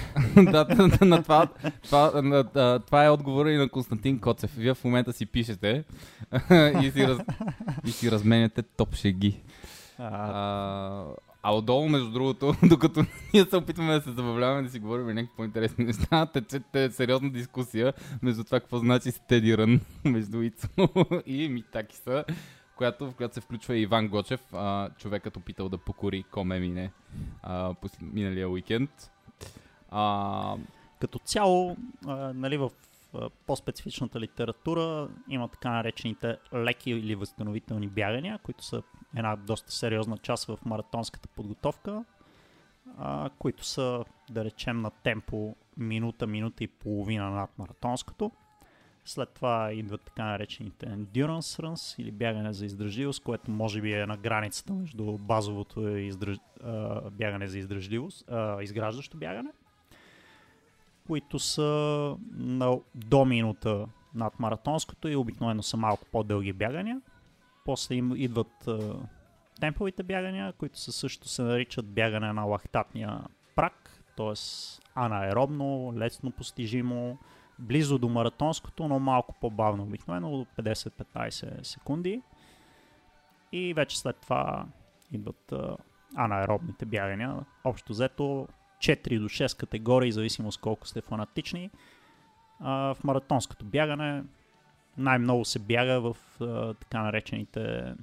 да, 0.35 0.67
на, 1.01 1.23
това, 1.23 1.47
това, 1.83 2.21
на, 2.21 2.43
това 2.79 3.05
е 3.05 3.09
отговор 3.09 3.45
и 3.45 3.57
на 3.57 3.69
Константин 3.69 4.19
Коцев. 4.19 4.51
Вие 4.57 4.73
в 4.73 4.83
момента 4.83 5.13
си 5.13 5.25
пишете 5.25 5.83
и, 6.83 6.91
си 6.91 7.07
раз, 7.07 7.17
и 7.85 7.91
си 7.91 8.11
разменяте 8.11 8.61
топ 8.61 8.95
шеги. 8.95 9.41
А, 9.97 11.05
а 11.43 11.55
отдолу, 11.55 11.89
между 11.89 12.11
другото, 12.11 12.55
докато 12.63 13.05
ние 13.33 13.45
се 13.45 13.57
опитваме 13.57 13.93
да 13.93 14.01
се 14.01 14.11
забавляваме, 14.11 14.63
да 14.63 14.69
си 14.69 14.79
говорим 14.79 15.05
някакви 15.07 15.35
по-интересни 15.37 15.85
неща, 15.85 16.25
тече 16.25 16.61
сериозна 16.91 17.31
дискусия 17.31 17.93
между 18.21 18.43
това 18.43 18.59
какво 18.59 18.77
значи 18.77 19.11
стеди 19.11 19.57
рън 19.57 19.79
между 20.05 20.41
Ицо 20.41 20.67
и 21.25 21.49
Митакиса, 21.49 22.23
която, 22.75 23.11
в 23.11 23.15
която 23.15 23.33
се 23.33 23.41
включва 23.41 23.75
и 23.75 23.81
Иван 23.81 24.07
Гочев, 24.07 24.41
а, 24.53 24.89
човекът 24.97 25.37
опитал 25.37 25.69
да 25.69 25.77
покори 25.77 26.23
Коме 26.31 26.59
Мине 26.59 26.91
а, 27.43 27.75
миналия 28.01 28.49
уикенд. 28.49 29.11
А... 29.95 30.57
Като 30.99 31.19
цяло, 31.19 31.77
а, 32.07 32.33
нали, 32.33 32.57
в 32.57 32.71
по-специфичната 33.47 34.19
литература 34.19 35.09
има 35.29 35.47
така 35.47 35.69
наречените 35.69 36.37
леки 36.53 36.91
или 36.91 37.15
възстановителни 37.15 37.87
бягания, 37.87 38.37
които 38.37 38.63
са 38.63 38.83
една 39.17 39.35
доста 39.35 39.71
сериозна 39.71 40.17
част 40.17 40.45
в 40.45 40.59
маратонската 40.65 41.27
подготовка, 41.27 42.03
а, 42.97 43.29
които 43.39 43.65
са, 43.65 44.05
да 44.29 44.45
речем, 44.45 44.81
на 44.81 44.91
темпо 44.91 45.55
минута, 45.77 46.27
минута 46.27 46.63
и 46.63 46.67
половина 46.67 47.29
над 47.29 47.49
маратонското. 47.57 48.31
След 49.05 49.29
това 49.29 49.71
идват 49.73 50.01
така 50.01 50.23
наречените 50.23 50.85
endurance 50.85 51.63
runs 51.63 52.01
или 52.01 52.11
бягане 52.11 52.53
за 52.53 52.65
издръжливост, 52.65 53.23
което 53.23 53.51
може 53.51 53.81
би 53.81 53.93
е 53.93 54.05
на 54.05 54.17
границата 54.17 54.73
между 54.73 55.17
базовото 55.17 55.87
и 55.87 56.07
издръж... 56.07 56.37
а, 56.63 57.01
бягане 57.09 57.47
за 57.47 57.59
издръжливост, 57.59 58.31
а, 58.31 58.63
изграждащо 58.63 59.17
бягане, 59.17 59.49
които 61.07 61.39
са 61.39 62.17
на 62.31 62.77
до 62.95 63.25
минута 63.25 63.85
над 64.15 64.39
маратонското 64.39 65.07
и 65.07 65.15
обикновено 65.15 65.63
са 65.63 65.77
малко 65.77 66.05
по-дълги 66.11 66.53
бягания. 66.53 67.01
После 67.65 67.95
им 67.95 68.13
идват 68.15 68.67
а, 68.67 68.95
темповите 69.59 70.03
бягания, 70.03 70.53
които 70.53 70.79
са 70.79 70.91
също 70.91 71.27
се 71.27 71.43
наричат 71.43 71.93
бягане 71.93 72.33
на 72.33 72.43
лактатния 72.43 73.19
прак, 73.55 74.03
т.е. 74.17 74.33
анаеробно, 74.95 75.93
лесно 75.97 76.31
постижимо, 76.31 77.17
близо 77.59 77.97
до 77.97 78.09
маратонското, 78.09 78.87
но 78.87 78.99
малко 78.99 79.35
по-бавно, 79.41 79.83
обикновено 79.83 80.31
до 80.31 80.45
50-15 80.63 81.63
секунди. 81.63 82.21
И 83.51 83.73
вече 83.73 83.99
след 83.99 84.17
това 84.17 84.65
идват 85.11 85.51
а, 85.51 85.77
анаеробните 86.15 86.85
бягания. 86.85 87.35
Общо 87.63 87.93
взето 87.93 88.47
4 88.79 89.19
до 89.19 89.29
6 89.29 89.59
категории, 89.59 90.11
зависимост 90.11 90.61
колко 90.61 90.87
сте 90.87 91.01
фанатични. 91.01 91.69
А, 92.59 92.93
в 92.93 93.03
маратонското 93.03 93.65
бягане 93.65 94.23
най-много 94.97 95.45
се 95.45 95.59
бяга 95.59 96.01
в 96.01 96.17
а, 96.41 96.73
така 96.73 97.01
наречените 97.01 97.93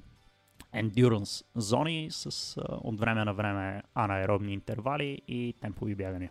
endurance 0.74 1.44
зони 1.56 2.08
с 2.10 2.56
а, 2.56 2.62
от 2.68 3.00
време 3.00 3.24
на 3.24 3.34
време 3.34 3.82
анаеробни 3.94 4.52
интервали 4.52 5.22
и 5.28 5.54
темпови 5.60 5.94
бягания. 5.94 6.30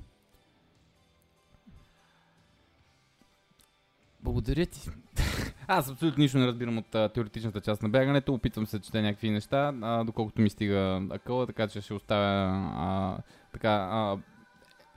Благодаря 4.23 4.65
ти. 4.65 4.89
Аз 5.67 5.89
абсолютно 5.89 6.21
нищо 6.21 6.37
не 6.37 6.47
разбирам 6.47 6.77
от 6.77 6.95
а, 6.95 7.09
теоретичната 7.09 7.61
част 7.61 7.83
на 7.83 7.89
бягането. 7.89 8.33
Опитвам 8.33 8.65
се 8.65 8.77
да 8.77 8.85
чета 8.85 9.01
някакви 9.01 9.29
неща, 9.29 9.73
а, 9.81 10.03
доколкото 10.03 10.41
ми 10.41 10.49
стига 10.49 11.01
акъла, 11.09 11.47
така 11.47 11.67
че 11.67 11.81
ще 11.81 11.93
оставя 11.93 12.47
а, 12.75 13.17
така, 13.53 13.69
а, 13.91 14.17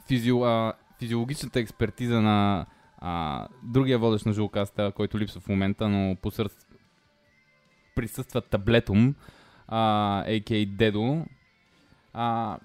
физио, 0.06 0.44
а, 0.44 0.72
физиологичната 0.98 1.60
експертиза 1.60 2.20
на 2.20 2.66
а, 2.98 3.46
другия 3.62 3.98
водещ 3.98 4.26
на 4.26 4.32
Жулкаста, 4.32 4.92
който 4.96 5.18
липсва 5.18 5.40
в 5.40 5.48
момента, 5.48 5.88
но 5.88 6.16
посър... 6.16 6.48
присъства 7.94 8.40
таблетом, 8.40 9.14
а, 9.68 10.18
а.к.а. 10.20 10.66
Дедо. 10.66 11.24
А, 12.12 12.58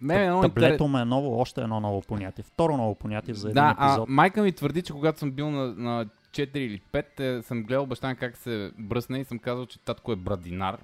не, 0.00 0.26
е 0.26 0.30
Таблетом 0.42 0.96
е 0.96 1.04
ново, 1.04 1.40
още 1.40 1.60
едно 1.60 1.80
ново 1.80 2.02
понятие. 2.02 2.44
Второ 2.44 2.76
ново 2.76 2.94
понятие 2.94 3.34
за 3.34 3.48
един 3.48 3.62
да, 3.62 3.70
епизод. 3.78 4.08
А, 4.08 4.12
майка 4.12 4.42
ми 4.42 4.52
твърди, 4.52 4.82
че 4.82 4.92
когато 4.92 5.18
съм 5.18 5.30
бил 5.30 5.50
на, 5.50 5.74
на 5.74 6.06
4 6.34 6.56
или 6.56 6.80
5, 6.92 7.20
е, 7.20 7.42
съм 7.42 7.62
гледал 7.62 7.86
баща 7.86 8.08
ми 8.08 8.16
как 8.16 8.36
се 8.36 8.72
бръсне 8.78 9.18
и 9.20 9.24
съм 9.24 9.38
казал, 9.38 9.66
че 9.66 9.78
татко 9.78 10.12
е 10.12 10.16
брадинар. 10.16 10.78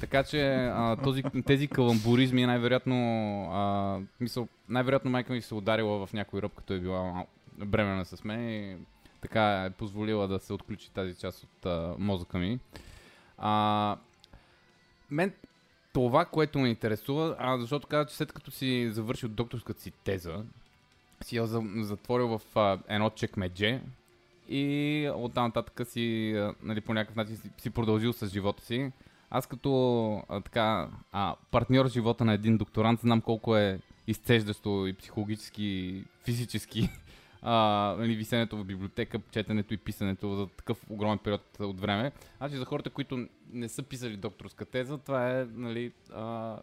така 0.00 0.24
че 0.24 0.54
а, 0.54 0.96
този, 0.96 1.22
тези 1.46 1.68
каламбуризми 1.68 2.46
най-вероятно, 2.46 2.96
а, 3.52 3.98
мисъл, 4.20 4.48
най-вероятно 4.68 5.10
майка 5.10 5.32
ми 5.32 5.42
се 5.42 5.54
ударила 5.54 6.06
в 6.06 6.12
някой 6.12 6.42
ръб, 6.42 6.54
като 6.54 6.74
е 6.74 6.80
била 6.80 7.26
бремена 7.58 8.04
с 8.04 8.24
мен 8.24 8.50
и 8.50 8.76
така 9.20 9.64
е 9.64 9.70
позволила 9.70 10.28
да 10.28 10.38
се 10.38 10.52
отключи 10.52 10.90
тази 10.90 11.14
част 11.14 11.42
от 11.42 11.66
а, 11.66 11.94
мозъка 11.98 12.38
ми. 12.38 12.58
А, 13.38 13.96
мен 15.10 15.32
това, 15.92 16.24
което 16.24 16.58
ме 16.58 16.68
интересува, 16.68 17.36
а, 17.38 17.58
защото 17.58 17.86
каза, 17.86 18.06
че 18.06 18.16
след 18.16 18.32
като 18.32 18.50
си 18.50 18.90
завършил 18.90 19.28
докторската 19.28 19.80
си 19.80 19.90
теза, 19.90 20.44
си 21.22 21.36
я 21.36 21.46
затворил 21.76 22.38
в 22.38 22.40
а, 22.54 22.78
едно 22.88 23.10
чекмедже 23.10 23.80
и 24.48 25.10
оттам 25.16 25.44
нататък 25.44 25.88
си, 25.88 26.34
нали, 26.62 26.80
по 26.80 26.94
някакъв 26.94 27.16
начин 27.16 27.36
си, 27.36 27.50
си 27.58 27.70
продължил 27.70 28.12
с 28.12 28.26
живота 28.26 28.64
си. 28.64 28.92
Аз 29.30 29.46
като 29.46 30.22
а, 30.28 30.40
така, 30.40 30.88
а, 31.12 31.34
партньор 31.50 31.88
живота 31.88 32.24
на 32.24 32.32
един 32.32 32.56
докторант 32.56 33.00
знам 33.00 33.20
колко 33.20 33.56
е 33.56 33.80
изцеждащо 34.06 34.86
и 34.86 34.92
психологически, 34.92 35.64
и 35.64 36.04
физически 36.24 36.88
а, 37.42 37.54
нали, 37.98 38.14
висенето 38.14 38.56
в 38.56 38.64
библиотека, 38.64 39.20
четенето 39.30 39.74
и 39.74 39.76
писането 39.76 40.36
за 40.36 40.46
такъв 40.46 40.90
огромен 40.90 41.18
период 41.18 41.60
от 41.60 41.80
време. 41.80 42.12
Значи 42.36 42.56
за 42.56 42.64
хората, 42.64 42.90
които 42.90 43.26
не 43.52 43.68
са 43.68 43.82
писали 43.82 44.16
докторска 44.16 44.64
теза, 44.64 44.98
това 44.98 45.30
е 45.30 45.46
нали, 45.54 45.92
а, 46.12 46.58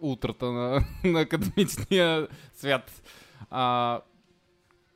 утрата 0.00 0.52
на, 0.52 0.84
на 1.04 1.20
академичния 1.20 2.28
свят. 2.54 3.02
А, 3.50 4.00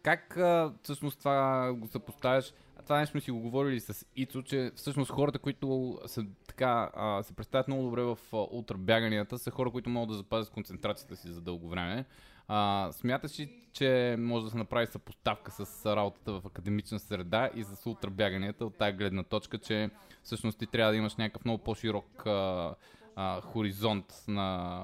как 0.06 0.36
а, 0.36 0.72
всъщност 0.82 1.18
това 1.18 1.72
го 1.72 1.86
съпоставяш? 1.86 2.52
Това 2.84 2.98
нещо 2.98 3.10
сме 3.10 3.20
си 3.20 3.30
го 3.30 3.40
говорили 3.40 3.80
с 3.80 4.06
Ицо, 4.16 4.42
че 4.42 4.72
всъщност 4.74 5.10
хората, 5.10 5.38
които 5.38 5.98
са, 6.06 6.24
така, 6.48 6.90
а, 6.94 7.22
се 7.22 7.32
представят 7.32 7.68
много 7.68 7.82
добре 7.82 8.02
в 8.02 8.18
ултрабяганията, 8.32 9.38
са 9.38 9.50
хора, 9.50 9.70
които 9.70 9.90
могат 9.90 10.08
да 10.08 10.14
запазят 10.14 10.52
концентрацията 10.52 11.16
си 11.16 11.28
за 11.28 11.40
дълго 11.40 11.68
време. 11.68 12.04
А, 12.48 12.88
смяташ 12.92 13.40
ли, 13.40 13.50
че 13.72 14.16
може 14.18 14.44
да 14.44 14.50
се 14.50 14.58
направи 14.58 14.86
съпоставка 14.86 15.50
с 15.50 15.86
работата 15.96 16.32
в 16.32 16.46
академична 16.46 16.98
среда 16.98 17.50
и 17.54 17.64
с 17.64 17.86
ултрабяганията 17.86 18.66
от 18.66 18.78
тази 18.78 18.96
гледна 18.96 19.22
точка, 19.22 19.58
че 19.58 19.90
всъщност 20.22 20.58
ти 20.58 20.66
трябва 20.66 20.92
да 20.92 20.98
имаш 20.98 21.16
някакъв 21.16 21.44
много 21.44 21.64
по-широк 21.64 22.26
а, 22.26 22.74
а, 23.16 23.40
хоризонт 23.40 24.24
на, 24.28 24.82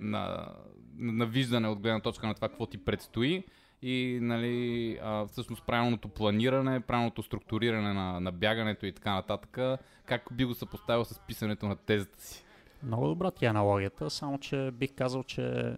на, 0.00 0.52
на 0.98 1.26
виждане 1.26 1.68
от 1.68 1.80
гледна 1.80 2.00
точка 2.00 2.26
на 2.26 2.34
това 2.34 2.48
какво 2.48 2.66
ти 2.66 2.78
предстои 2.78 3.44
и 3.82 4.18
нали, 4.22 4.98
а, 5.02 5.26
всъщност 5.26 5.66
правилното 5.66 6.08
планиране, 6.08 6.80
правилното 6.80 7.22
структуриране 7.22 7.92
на, 7.92 8.20
на 8.20 8.32
бягането 8.32 8.86
и 8.86 8.92
така 8.92 9.14
нататък. 9.14 9.58
Как 10.04 10.28
би 10.32 10.44
го 10.44 10.54
съпоставил 10.54 11.04
с 11.04 11.20
писането 11.26 11.66
на 11.66 11.76
тезата 11.76 12.22
си? 12.22 12.44
Много 12.82 13.08
добра 13.08 13.30
ти 13.30 13.44
е 13.44 13.48
аналогията, 13.48 14.10
само 14.10 14.38
че 14.38 14.70
бих 14.70 14.94
казал, 14.94 15.22
че 15.22 15.76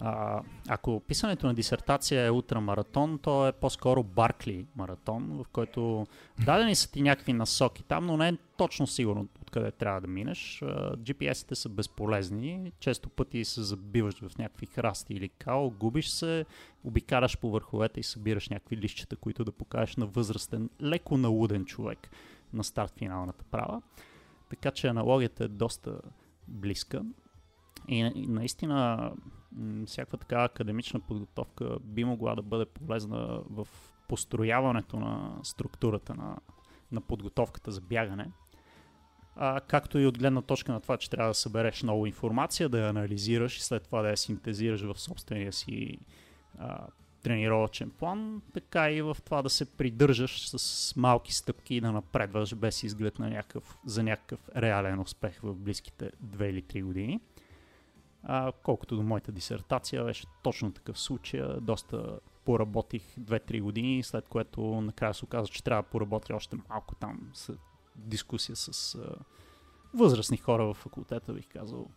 а, 0.00 0.42
ако 0.68 1.00
писането 1.00 1.46
на 1.46 1.54
дисертация 1.54 2.26
е 2.26 2.30
ултрамаратон, 2.30 3.18
то 3.18 3.48
е 3.48 3.52
по-скоро 3.52 4.02
Баркли 4.02 4.66
маратон, 4.76 5.42
в 5.44 5.48
който 5.52 6.06
дадени 6.44 6.74
са 6.74 6.92
ти 6.92 7.02
някакви 7.02 7.32
насоки 7.32 7.82
там, 7.82 8.06
но 8.06 8.16
не 8.16 8.28
е 8.28 8.36
точно 8.56 8.86
сигурно 8.86 9.28
откъде 9.50 9.70
трябва 9.70 10.00
да 10.00 10.06
минеш. 10.06 10.62
GPS-ите 10.98 11.54
са 11.54 11.68
безполезни, 11.68 12.72
често 12.80 13.08
пъти 13.08 13.44
се 13.44 13.62
забиваш 13.62 14.20
в 14.20 14.38
някакви 14.38 14.66
храсти 14.66 15.14
или 15.14 15.28
као, 15.28 15.70
губиш 15.70 16.08
се, 16.08 16.46
обикараш 16.84 17.38
по 17.38 17.50
върховете 17.50 18.00
и 18.00 18.02
събираш 18.02 18.48
някакви 18.48 18.76
лищчета, 18.76 19.16
които 19.16 19.44
да 19.44 19.52
покажеш 19.52 19.96
на 19.96 20.06
възрастен, 20.06 20.70
леко 20.82 21.16
налуден 21.16 21.64
човек 21.64 22.10
на 22.52 22.64
старт 22.64 22.92
финалната 22.98 23.44
права. 23.44 23.82
Така 24.50 24.70
че 24.70 24.88
аналогията 24.88 25.44
е 25.44 25.48
доста 25.48 26.00
близка. 26.48 27.02
И 27.88 28.26
наистина 28.28 29.12
всякаква 29.86 30.18
така 30.18 30.44
академична 30.44 31.00
подготовка 31.00 31.78
би 31.80 32.04
могла 32.04 32.34
да 32.34 32.42
бъде 32.42 32.64
полезна 32.64 33.42
в 33.50 33.68
построяването 34.08 34.96
на 34.96 35.38
структурата 35.42 36.14
на, 36.14 36.36
на 36.92 37.00
подготовката 37.00 37.72
за 37.72 37.80
бягане. 37.80 38.30
А, 39.36 39.60
както 39.60 39.98
и 39.98 40.06
от 40.06 40.18
гледна 40.18 40.42
точка 40.42 40.72
на 40.72 40.80
това, 40.80 40.96
че 40.96 41.10
трябва 41.10 41.30
да 41.30 41.34
събереш 41.34 41.82
много 41.82 42.06
информация, 42.06 42.68
да 42.68 42.78
я 42.78 42.88
анализираш 42.88 43.56
и 43.56 43.62
след 43.62 43.82
това 43.82 44.02
да 44.02 44.10
я 44.10 44.16
синтезираш 44.16 44.82
в 44.82 45.00
собствения 45.00 45.52
си 45.52 45.98
а, 46.58 46.86
тренировачен 47.22 47.90
план, 47.90 48.42
така 48.54 48.90
и 48.90 49.02
в 49.02 49.16
това 49.24 49.42
да 49.42 49.50
се 49.50 49.64
придържаш 49.64 50.48
с 50.48 50.96
малки 50.96 51.34
стъпки 51.34 51.74
и 51.74 51.80
да 51.80 51.92
напредваш 51.92 52.54
без 52.54 52.82
изглед 52.82 53.18
на 53.18 53.30
някакъв, 53.30 53.78
за 53.86 54.02
някакъв 54.02 54.48
реален 54.56 55.00
успех 55.00 55.40
в 55.42 55.54
близките 55.54 56.10
2 56.24 56.44
или 56.44 56.62
3 56.62 56.82
години. 56.82 57.20
А, 58.22 58.52
колкото 58.62 58.96
до 58.96 59.02
моята 59.02 59.32
дисертация, 59.32 60.04
беше 60.04 60.26
точно 60.42 60.72
такъв 60.72 60.98
случай. 60.98 61.42
Доста 61.60 62.18
поработих 62.44 63.02
2-3 63.20 63.60
години, 63.60 64.02
след 64.02 64.28
което 64.28 64.80
накрая 64.80 65.14
се 65.14 65.24
оказа, 65.24 65.48
че 65.48 65.64
трябва 65.64 65.82
да 65.82 65.88
поработя 65.88 66.36
още 66.36 66.56
малко 66.68 66.94
там 66.94 67.30
дискусия 68.00 68.56
с 68.56 68.94
а, 68.94 69.14
възрастни 69.94 70.36
хора 70.36 70.66
в 70.66 70.74
факултета, 70.74 71.32
бих 71.32 71.48
казал, 71.48 71.90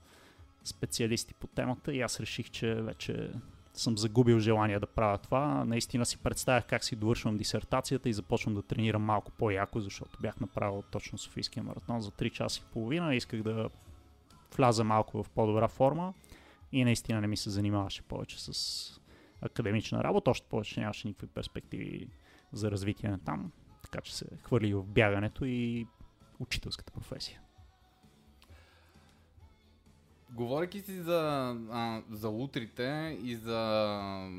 специалисти 0.64 1.34
по 1.34 1.48
темата 1.48 1.94
и 1.94 2.02
аз 2.02 2.20
реших, 2.20 2.50
че 2.50 2.76
вече 2.76 3.32
съм 3.74 3.98
загубил 3.98 4.40
желание 4.40 4.80
да 4.80 4.88
правя 4.88 5.18
това. 5.18 5.66
Наистина 5.66 6.06
си 6.06 6.18
представях 6.18 6.66
как 6.68 6.84
си 6.84 6.96
довършвам 6.96 7.38
дисертацията 7.38 8.10
и 8.10 8.14
започвам 8.14 8.56
да 8.56 8.62
тренирам 8.62 9.02
малко 9.02 9.32
по-яко, 9.32 9.80
защото 9.80 10.20
бях 10.22 10.40
направил 10.40 10.84
точно 10.92 11.18
Софийския 11.18 11.64
маратон 11.64 12.02
за 12.02 12.12
3 12.12 12.32
часа 12.32 12.62
и 12.64 12.74
половина. 12.74 13.16
Исках 13.16 13.44
да 13.44 13.70
вляза 14.56 14.84
малко 14.84 15.24
в 15.24 15.30
по-добра 15.30 15.68
форма 15.68 16.14
и 16.72 16.84
наистина 16.84 17.22
не 17.22 17.28
ми 17.28 17.38
се 17.38 17.50
занимаваше 17.50 18.02
повече 18.02 18.44
с 18.44 19.02
академична 19.42 20.04
работа, 20.04 20.32
още 20.32 20.48
повече 20.50 20.80
нямаше 20.80 21.08
никакви 21.08 21.28
перспективи 21.28 22.08
за 22.52 22.72
развитие 22.72 23.10
на 23.10 23.20
там, 23.20 23.52
така 23.94 24.02
че 24.02 24.16
се 24.16 24.26
хвърли 24.44 24.74
в 24.74 24.84
бягането 24.84 25.46
и 25.46 25.88
учителската 26.40 26.92
професия. 26.92 27.40
Говорейки 30.30 30.82
си 30.82 31.02
за, 31.02 31.20
а, 31.72 32.02
за 32.12 32.30
утрите 32.30 33.18
и 33.24 33.36
за 33.36 34.30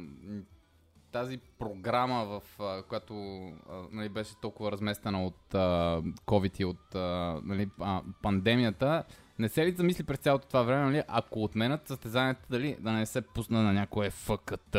тази 1.12 1.38
програма, 1.58 2.24
в 2.24 2.60
а, 2.62 2.82
която 2.82 3.14
а, 3.16 3.82
нали, 3.92 4.08
беше 4.08 4.40
толкова 4.40 4.72
разместена 4.72 5.26
от 5.26 5.54
а, 5.54 6.02
COVID 6.02 6.60
и 6.60 6.64
от 6.64 6.94
а, 6.94 7.40
нали, 7.44 7.70
а, 7.80 8.02
пандемията, 8.22 9.04
не 9.38 9.48
се 9.48 9.66
ли 9.66 9.72
замисли 9.72 10.04
през 10.04 10.18
цялото 10.18 10.48
това 10.48 10.62
време, 10.62 10.84
нали, 10.84 11.02
ако 11.08 11.44
отменят 11.44 11.88
състезанията, 11.88 12.46
дали 12.50 12.76
да 12.80 12.92
не 12.92 13.06
се 13.06 13.20
пусна 13.20 13.62
на 13.62 13.72
някое 13.72 14.10
ФКТ? 14.10 14.76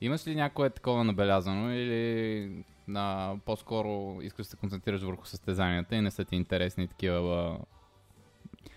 Имаш 0.00 0.26
ли 0.26 0.34
някое 0.34 0.70
такова 0.70 1.04
набелязано 1.04 1.72
или 1.72 2.64
на, 2.88 3.36
по-скоро 3.44 4.18
искаш 4.22 4.46
да 4.46 4.50
се 4.50 4.56
концентрираш 4.56 5.02
върху 5.02 5.26
състезанията 5.26 5.96
и 5.96 6.00
не 6.00 6.10
са 6.10 6.24
ти 6.24 6.36
интересни 6.36 6.88
такива 6.88 7.58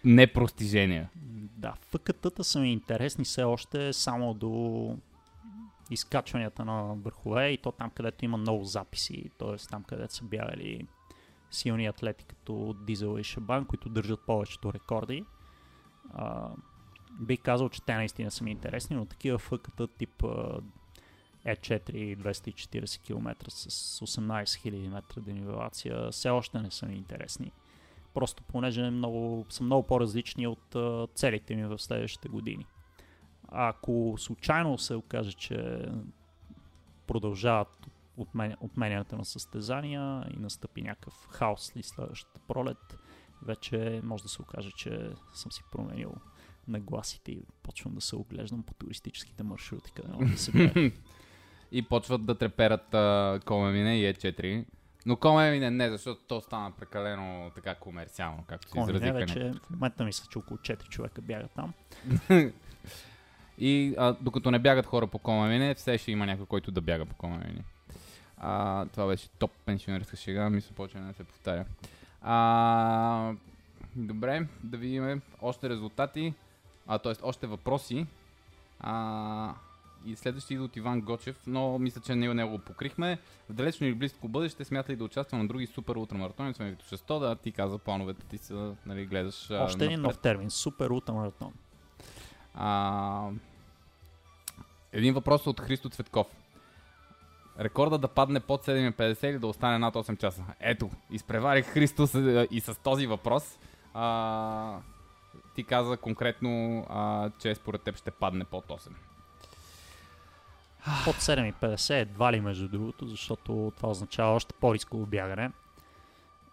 непростижения? 0.05 1.09
Да, 1.57 1.73
ФКТ-та 1.91 2.43
са 2.43 2.59
ми 2.59 2.73
интересни 2.73 3.23
все 3.23 3.43
още 3.43 3.93
само 3.93 4.33
до 4.33 4.95
изкачванията 5.91 6.65
на 6.65 6.95
върхове 6.95 7.49
и 7.49 7.57
то 7.57 7.71
там, 7.71 7.89
където 7.89 8.25
има 8.25 8.37
много 8.37 8.63
записи, 8.63 9.29
т.е. 9.37 9.67
там, 9.69 9.83
където 9.83 10.13
са 10.13 10.23
бягали 10.23 10.87
силни 11.51 11.85
атлети 11.85 12.25
като 12.25 12.73
Дизел 12.73 13.19
и 13.19 13.23
Шабан, 13.23 13.65
които 13.65 13.89
държат 13.89 14.25
повечето 14.25 14.73
рекорди. 14.73 15.25
А, 16.13 16.49
бих 17.19 17.41
казал, 17.41 17.69
че 17.69 17.81
те 17.81 17.95
наистина 17.95 18.31
са 18.31 18.43
ми 18.43 18.51
интересни, 18.51 18.95
но 18.95 19.05
такива 19.05 19.37
ФКТ 19.37 19.81
тип 19.97 20.23
E4 21.47 22.17
240 22.17 23.01
км 23.01 23.51
с 23.51 23.99
18 23.99 24.43
000 24.43 24.89
метра 24.89 25.21
денивелация 25.21 26.11
все 26.11 26.29
още 26.29 26.59
не 26.59 26.71
са 26.71 26.85
ми 26.85 26.95
интересни. 26.95 27.51
Просто 28.13 28.43
понеже 28.43 28.89
много, 28.89 29.45
са 29.49 29.63
много 29.63 29.87
по-различни 29.87 30.47
от 30.47 30.75
целите 31.15 31.55
ми 31.55 31.63
в 31.65 31.79
следващите 31.79 32.29
години. 32.29 32.65
Ако 33.47 34.15
случайно 34.17 34.77
се 34.77 34.95
окаже, 34.95 35.33
че 35.33 35.85
продължават 37.07 37.87
отменянето 38.61 39.15
на 39.15 39.25
състезания 39.25 40.25
и 40.33 40.39
настъпи 40.39 40.81
някакъв 40.81 41.27
хаос 41.31 41.77
ли 41.77 41.83
следващата 41.83 42.39
пролет, 42.47 42.97
вече 43.41 44.01
може 44.03 44.23
да 44.23 44.29
се 44.29 44.41
окаже, 44.41 44.71
че 44.71 45.09
съм 45.33 45.51
си 45.51 45.63
променил 45.71 46.13
нагласите 46.67 47.31
и 47.31 47.43
почвам 47.63 47.95
да 47.95 48.01
се 48.01 48.15
оглеждам 48.15 48.63
по 48.63 48.73
туристическите 48.73 49.43
маршрути, 49.43 49.91
къде 49.91 50.13
може 50.13 50.31
да 50.31 50.37
се 50.37 50.51
И 51.75 51.81
почват 51.81 52.25
да 52.25 52.35
треперат 52.35 52.85
Комемине 53.45 53.99
и 53.99 54.13
Е4. 54.13 54.65
Но 55.05 55.15
Комемине 55.15 55.71
не, 55.71 55.89
защото 55.89 56.21
то 56.27 56.41
стана 56.41 56.71
прекалено 56.71 57.51
така 57.55 57.75
комерциално, 57.75 58.43
както 58.47 58.71
се 58.71 58.79
изразиха. 58.79 59.13
вече 59.13 59.51
в 59.63 59.69
момента 59.69 60.03
мисля, 60.03 60.27
че 60.31 60.37
около 60.37 60.57
4 60.57 60.89
човека 60.89 61.21
бягат 61.21 61.51
там. 61.55 61.73
и 63.57 63.95
а, 63.97 64.15
докато 64.21 64.51
не 64.51 64.59
бягат 64.59 64.85
хора 64.85 65.07
по 65.07 65.19
Комемине, 65.19 65.73
все 65.73 65.97
ще 65.97 66.11
има 66.11 66.25
някой, 66.25 66.45
който 66.45 66.71
да 66.71 66.81
бяга 66.81 67.05
по 67.05 67.15
Комемине. 67.15 67.63
А, 68.37 68.85
това 68.85 69.07
беше 69.07 69.29
топ 69.29 69.51
пенсионерска 69.65 70.17
шега, 70.17 70.49
мисля, 70.49 70.75
почва 70.75 70.99
да 70.99 71.13
се 71.13 71.23
повтаря. 71.23 71.65
А, 72.21 73.33
добре, 73.95 74.47
да 74.63 74.77
видим 74.77 75.21
още 75.41 75.69
резултати, 75.69 76.33
а, 76.87 76.99
т.е. 76.99 77.13
още 77.23 77.47
въпроси. 77.47 78.07
А, 78.79 79.53
и 80.05 80.15
следващия 80.15 80.55
идва 80.55 80.65
от 80.65 80.75
Иван 80.75 81.01
Гочев, 81.01 81.39
но 81.47 81.79
мисля, 81.79 82.01
че 82.01 82.15
него, 82.15 82.33
него 82.33 82.51
го 82.51 82.59
покрихме. 82.59 83.19
В 83.49 83.53
далечно 83.53 83.87
или 83.87 83.95
близко 83.95 84.27
бъдеще 84.27 84.65
смята 84.65 84.91
ли 84.91 84.95
да 84.95 85.03
участва 85.03 85.37
на 85.37 85.47
други 85.47 85.67
супер 85.67 85.95
ултрамаратони, 85.95 86.53
сме 86.53 86.69
Вито 86.69 86.85
600, 86.85 87.19
да 87.19 87.35
ти 87.35 87.51
каза 87.51 87.77
плановете 87.77 88.25
ти 88.25 88.37
са, 88.37 88.75
нали, 88.85 89.05
гледаш. 89.05 89.51
Още 89.51 89.85
един 89.85 90.01
нов 90.01 90.17
термин, 90.17 90.49
супер 90.49 90.89
ултрамаратон. 90.89 91.53
А, 92.53 93.29
един 94.91 95.13
въпрос 95.13 95.47
от 95.47 95.59
Христо 95.59 95.89
Цветков 95.89 96.27
рекорда 97.59 97.97
да 97.97 98.07
падне 98.07 98.39
под 98.39 98.65
7.50 98.65 99.29
или 99.29 99.39
да 99.39 99.47
остане 99.47 99.77
над 99.77 99.95
8 99.95 100.17
часа? 100.17 100.43
Ето, 100.59 100.89
изпреварих 101.11 101.65
Христос 101.65 102.13
и 102.51 102.61
с 102.61 102.79
този 102.83 103.07
въпрос. 103.07 103.59
А, 103.93 104.79
ти 105.55 105.63
каза 105.63 105.97
конкретно, 105.97 106.85
а, 106.89 107.31
че 107.39 107.55
според 107.55 107.81
теб 107.81 107.97
ще 107.97 108.11
падне 108.11 108.45
под 108.45 108.65
8. 108.65 108.89
Под 111.05 111.15
7.50 111.15 112.01
едва 112.01 112.33
ли 112.33 112.41
между 112.41 112.69
другото, 112.69 113.07
защото 113.07 113.71
това 113.75 113.89
означава 113.89 114.35
още 114.35 114.53
по-рисково 114.59 115.05
бягане. 115.05 115.51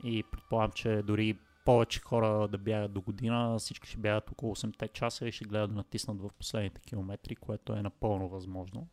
И 0.04 0.22
предполагам, 0.22 0.72
че 0.72 1.02
дори 1.02 1.38
повече 1.64 2.00
хора 2.00 2.48
да 2.48 2.58
бягат 2.58 2.92
до 2.92 3.00
година, 3.00 3.56
всички 3.58 3.88
ще 3.88 3.98
бягат 3.98 4.30
около 4.30 4.54
8 4.54 4.92
часа 4.92 5.28
и 5.28 5.32
ще 5.32 5.44
гледат 5.44 5.70
да 5.70 5.76
натиснат 5.76 6.20
в 6.20 6.30
последните 6.38 6.80
километри, 6.80 7.36
което 7.36 7.72
е 7.72 7.82
напълно 7.82 8.28
възможно. 8.28 8.88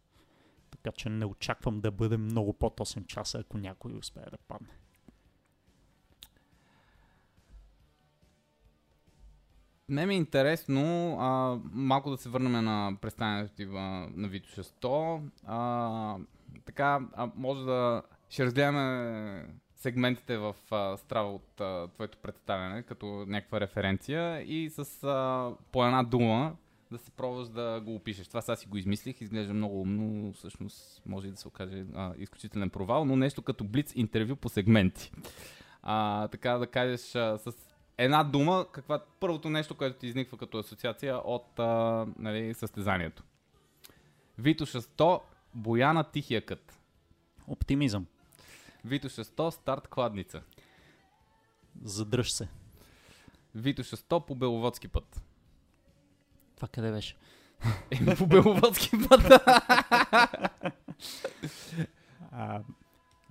Така 0.72 0.92
че 0.92 1.10
не 1.10 1.26
очаквам 1.26 1.82
да 1.82 1.92
бъде 1.92 2.18
много 2.18 2.54
под 2.54 2.80
8 2.80 3.06
часа, 3.06 3.40
ако 3.40 3.58
някой 3.58 3.94
успее 3.94 4.26
да 4.32 4.38
падне. 4.38 4.70
Не 9.90 10.06
ми 10.06 10.14
е 10.14 10.18
интересно 10.18 11.18
а, 11.20 11.60
малко 11.72 12.10
да 12.10 12.18
се 12.18 12.30
върнем 12.30 12.66
на 12.66 12.98
представянето 13.02 13.54
ти 13.56 13.66
на 13.66 14.28
Вито 14.28 14.50
600. 14.50 15.22
А, 15.46 16.18
така, 16.66 17.00
а, 17.16 17.30
може 17.36 17.66
да 17.66 18.02
ще 18.30 18.46
разгледаме 18.46 19.46
сегментите 19.76 20.38
в 20.38 20.56
страва 20.98 21.34
от 21.34 21.62
а, 21.62 21.88
твоето 21.88 22.18
представяне 22.18 22.84
като 22.84 23.26
някаква 23.28 23.60
референция 23.60 24.42
и 24.42 24.70
с 24.70 25.04
а, 25.04 25.52
по 25.72 25.86
една 25.86 26.04
дума 26.04 26.56
да 26.92 26.98
се 26.98 27.12
пробваш 27.12 27.48
да 27.48 27.82
го 27.86 27.96
опишеш. 27.96 28.28
Това 28.28 28.42
сега 28.42 28.56
си 28.56 28.68
го 28.68 28.78
измислих, 28.78 29.22
изглежда 29.22 29.54
много 29.54 29.82
умно, 29.82 30.34
всъщност 30.34 31.02
може 31.06 31.28
и 31.28 31.32
да 31.32 31.38
се 31.38 31.48
окаже 31.48 31.86
а, 31.96 32.14
изключителен 32.18 32.70
провал, 32.70 33.06
но 33.06 33.16
нещо 33.16 33.42
като 33.42 33.64
блиц 33.64 33.94
интервю 33.96 34.36
по 34.36 34.50
сегменти. 34.50 35.12
А, 35.84 36.28
така 36.28 36.58
да 36.58 36.68
кажеш 36.68 37.16
а, 37.16 37.38
с 37.38 37.67
една 37.98 38.24
дума, 38.24 38.66
каква 38.72 39.04
първото 39.20 39.50
нещо, 39.50 39.76
което 39.76 40.00
ти 40.00 40.08
изниква 40.08 40.38
като 40.38 40.58
асоциация 40.58 41.18
от 41.18 41.60
а, 41.60 42.06
нали, 42.20 42.54
състезанието. 42.54 43.24
Вито 44.38 44.66
600, 44.66 45.22
Бояна 45.54 46.04
Тихия 46.04 46.46
кът. 46.46 46.80
Оптимизъм. 47.48 48.06
Вито 48.86 49.10
600, 49.10 49.50
старт 49.50 49.88
кладница. 49.88 50.42
Задръж 51.84 52.32
се. 52.32 52.48
Вито 53.56 53.84
600 53.84 54.26
по 54.26 54.36
Беловодски 54.36 54.88
път. 54.88 55.22
Това 56.56 56.68
къде 56.68 56.92
беше? 56.92 57.16
Е, 57.92 58.16
по 58.16 58.28
Беловодски 58.28 58.90
път. 59.10 59.22
а, 62.32 62.62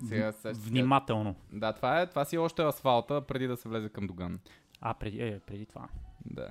сега, 0.08 0.32
сега, 0.32 0.54
внимателно. 0.58 1.34
Да, 1.52 1.72
това, 1.72 2.00
е, 2.00 2.06
това 2.06 2.24
си 2.24 2.38
още 2.38 2.62
асфалта, 2.62 3.20
преди 3.20 3.46
да 3.46 3.56
се 3.56 3.68
влезе 3.68 3.88
към 3.88 4.06
Доган. 4.06 4.40
А, 4.80 4.94
преди, 4.94 5.22
е, 5.22 5.40
преди 5.46 5.66
това. 5.66 5.88
Да. 6.24 6.48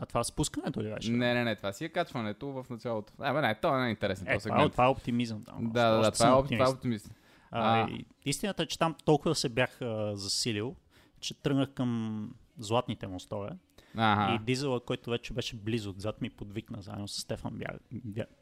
А 0.00 0.06
това 0.06 0.24
спускането 0.24 0.82
ли 0.82 0.94
беше? 0.94 1.10
Не, 1.10 1.34
не, 1.34 1.44
не, 1.44 1.56
това 1.56 1.72
си 1.72 1.84
е 1.84 1.88
качването 1.88 2.46
в 2.46 2.66
началото. 2.70 3.12
А, 3.18 3.32
бе, 3.32 3.40
не, 3.40 3.54
това 3.54 3.80
не 3.80 3.86
е 3.86 3.90
интересно. 3.90 4.26
Е, 4.30 4.38
това, 4.38 4.62
е, 4.62 4.68
това 4.68 4.84
е 4.84 4.88
оптимизъм. 4.88 5.42
Да, 5.46 5.52
да, 5.60 5.96
да, 5.96 6.02
да 6.02 6.10
това, 6.10 6.28
е, 6.28 6.32
оптимист. 6.32 6.58
това 6.58 6.70
е 6.70 6.74
оптимизъм. 6.74 7.12
А, 7.50 7.80
а... 7.80 7.88
Истината 8.24 8.62
е, 8.62 8.66
че 8.66 8.78
там 8.78 8.94
толкова 9.04 9.34
се 9.34 9.48
бях 9.48 9.82
а, 9.82 10.16
засилил, 10.16 10.76
че 11.20 11.42
тръгнах 11.42 11.72
към 11.72 12.30
златните 12.58 13.06
мостове. 13.06 13.50
Ага. 13.96 14.34
И 14.34 14.44
дизела, 14.44 14.80
който 14.80 15.10
вече 15.10 15.32
беше 15.32 15.56
близо 15.56 15.90
отзад, 15.90 16.20
ми 16.20 16.30
подвикна 16.30 16.82
заедно 16.82 17.08
с 17.08 17.20
Стефан 17.20 17.60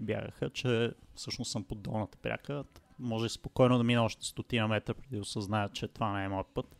бягаха, 0.00 0.50
че 0.50 0.92
всъщност 1.14 1.50
съм 1.50 1.64
под 1.64 1.82
долната 1.82 2.18
пряка. 2.18 2.64
Може 2.98 3.28
спокойно 3.28 3.78
да 3.78 3.84
мина 3.84 4.04
още 4.04 4.26
стотина 4.26 4.68
метра, 4.68 4.94
преди 4.94 5.16
да 5.16 5.22
осъзная, 5.22 5.68
че 5.68 5.88
това 5.88 6.12
не 6.12 6.24
е 6.24 6.28
моят 6.28 6.46
път. 6.46 6.76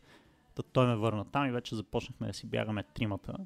Та 0.55 0.63
той 0.63 0.87
ме 0.87 0.97
върна 0.97 1.25
там 1.25 1.47
и 1.47 1.53
вече 1.53 1.75
започнахме 1.75 2.27
да 2.27 2.35
си 2.35 2.47
бягаме 2.47 2.83
тримата. 2.83 3.37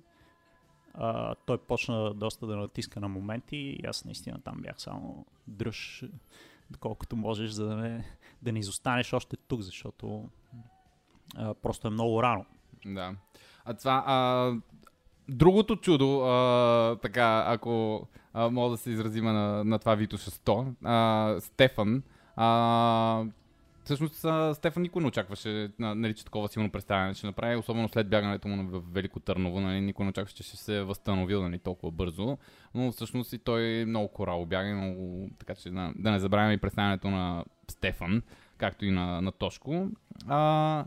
а, 0.94 1.34
той 1.34 1.58
почна 1.58 2.14
доста 2.14 2.46
да 2.46 2.56
натиска 2.56 3.00
на 3.00 3.08
моменти 3.08 3.56
и 3.56 3.86
аз 3.86 4.04
наистина 4.04 4.40
там 4.40 4.56
бях 4.60 4.80
само 4.80 5.26
дръж 5.46 6.04
доколкото 6.70 7.16
можеш, 7.16 7.50
за 7.50 7.66
да 7.66 7.76
не, 7.76 8.04
да 8.42 8.52
не 8.52 8.58
изостанеш 8.58 9.12
още 9.12 9.36
тук, 9.36 9.60
защото 9.60 10.28
а, 11.36 11.54
просто 11.54 11.88
е 11.88 11.90
много 11.90 12.22
рано. 12.22 12.44
Да. 12.86 13.14
А 13.64 13.74
това, 13.74 14.04
а, 14.06 14.52
другото 15.28 15.76
чудо, 15.76 16.20
а, 16.20 16.96
така, 17.02 17.44
ако 17.46 18.06
а, 18.32 18.50
мога 18.50 18.70
да 18.70 18.76
се 18.76 18.90
изразим 18.90 19.24
на, 19.24 19.64
на 19.64 19.78
това 19.78 19.94
Витоша 19.94 20.30
100, 20.30 20.74
а, 20.84 21.40
Стефан, 21.40 22.02
а, 22.38 23.24
Всъщност 23.88 24.26
Стефан 24.56 24.82
никой 24.82 25.02
не 25.02 25.08
очакваше 25.08 25.70
нали, 25.78 26.14
че 26.14 26.24
такова 26.24 26.48
силно 26.48 26.70
представяне 26.70 27.14
ще 27.14 27.26
направи, 27.26 27.56
особено 27.56 27.88
след 27.88 28.08
бягането 28.08 28.48
му 28.48 28.68
в 28.70 28.82
Велико 28.92 29.20
Търново. 29.20 29.60
Нали, 29.60 29.80
никой 29.80 30.04
не 30.04 30.10
очакваше, 30.10 30.36
че 30.36 30.42
ще 30.42 30.56
се 30.56 30.82
възстановил 30.82 31.42
нали, 31.42 31.58
толкова 31.58 31.92
бързо. 31.92 32.38
Но 32.74 32.92
всъщност 32.92 33.32
и 33.32 33.38
той 33.38 33.84
много 33.84 34.08
корал 34.08 34.46
бяга, 34.46 34.74
много, 34.74 35.30
така 35.38 35.54
че 35.54 35.70
да, 35.70 35.92
да 35.96 36.10
не 36.10 36.18
забравяме 36.18 36.52
и 36.52 36.58
представянето 36.58 37.10
на 37.10 37.44
Стефан, 37.70 38.22
както 38.58 38.84
и 38.84 38.90
на, 38.90 39.20
на 39.20 39.32
Тошко. 39.32 39.88
А, 40.26 40.84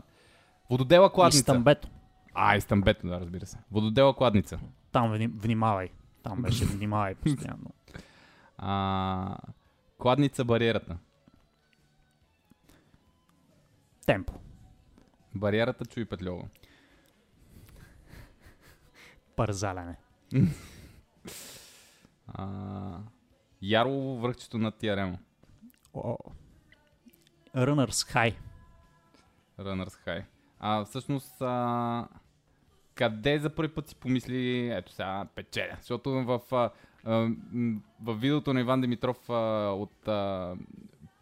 вододела 0.70 1.12
кладница. 1.12 1.38
И 1.38 1.42
Стамбето. 1.42 1.88
А, 2.34 2.56
и 2.56 2.60
Стамбето, 2.60 3.06
да, 3.06 3.20
разбира 3.20 3.46
се. 3.46 3.58
Вододела 3.70 4.16
кладница. 4.16 4.58
Там 4.92 5.30
внимавай. 5.34 5.88
Там 6.22 6.42
беше 6.42 6.64
внимавай 6.64 7.14
постоянно. 7.14 7.70
А, 8.64 9.36
кладница 9.98 10.44
бариерата. 10.44 10.96
Темпо. 14.06 14.32
Бариерата 15.34 15.84
чуй 15.84 16.04
Петлево. 16.04 16.48
Парзалене. 19.36 19.96
а, 22.26 22.98
Ярлово 23.62 24.20
връхчето 24.20 24.58
на 24.58 24.72
Тиаремо. 24.72 25.18
Runners 27.54 28.14
High. 28.14 28.36
Runners 29.58 30.06
High. 30.06 30.24
А 30.60 30.84
всъщност, 30.84 31.36
а, 31.40 32.08
къде 32.94 33.38
за 33.38 33.54
първи 33.54 33.74
път 33.74 33.88
си 33.88 33.94
помисли, 33.94 34.70
ето 34.70 34.92
сега 34.92 35.26
печеля? 35.34 35.76
Защото 35.78 36.10
в, 36.10 36.40
а, 36.52 36.70
в 38.02 38.14
видеото 38.14 38.52
на 38.52 38.60
Иван 38.60 38.80
Димитров 38.80 39.30
а, 39.30 39.70
от 39.70 40.08
а, 40.08 40.54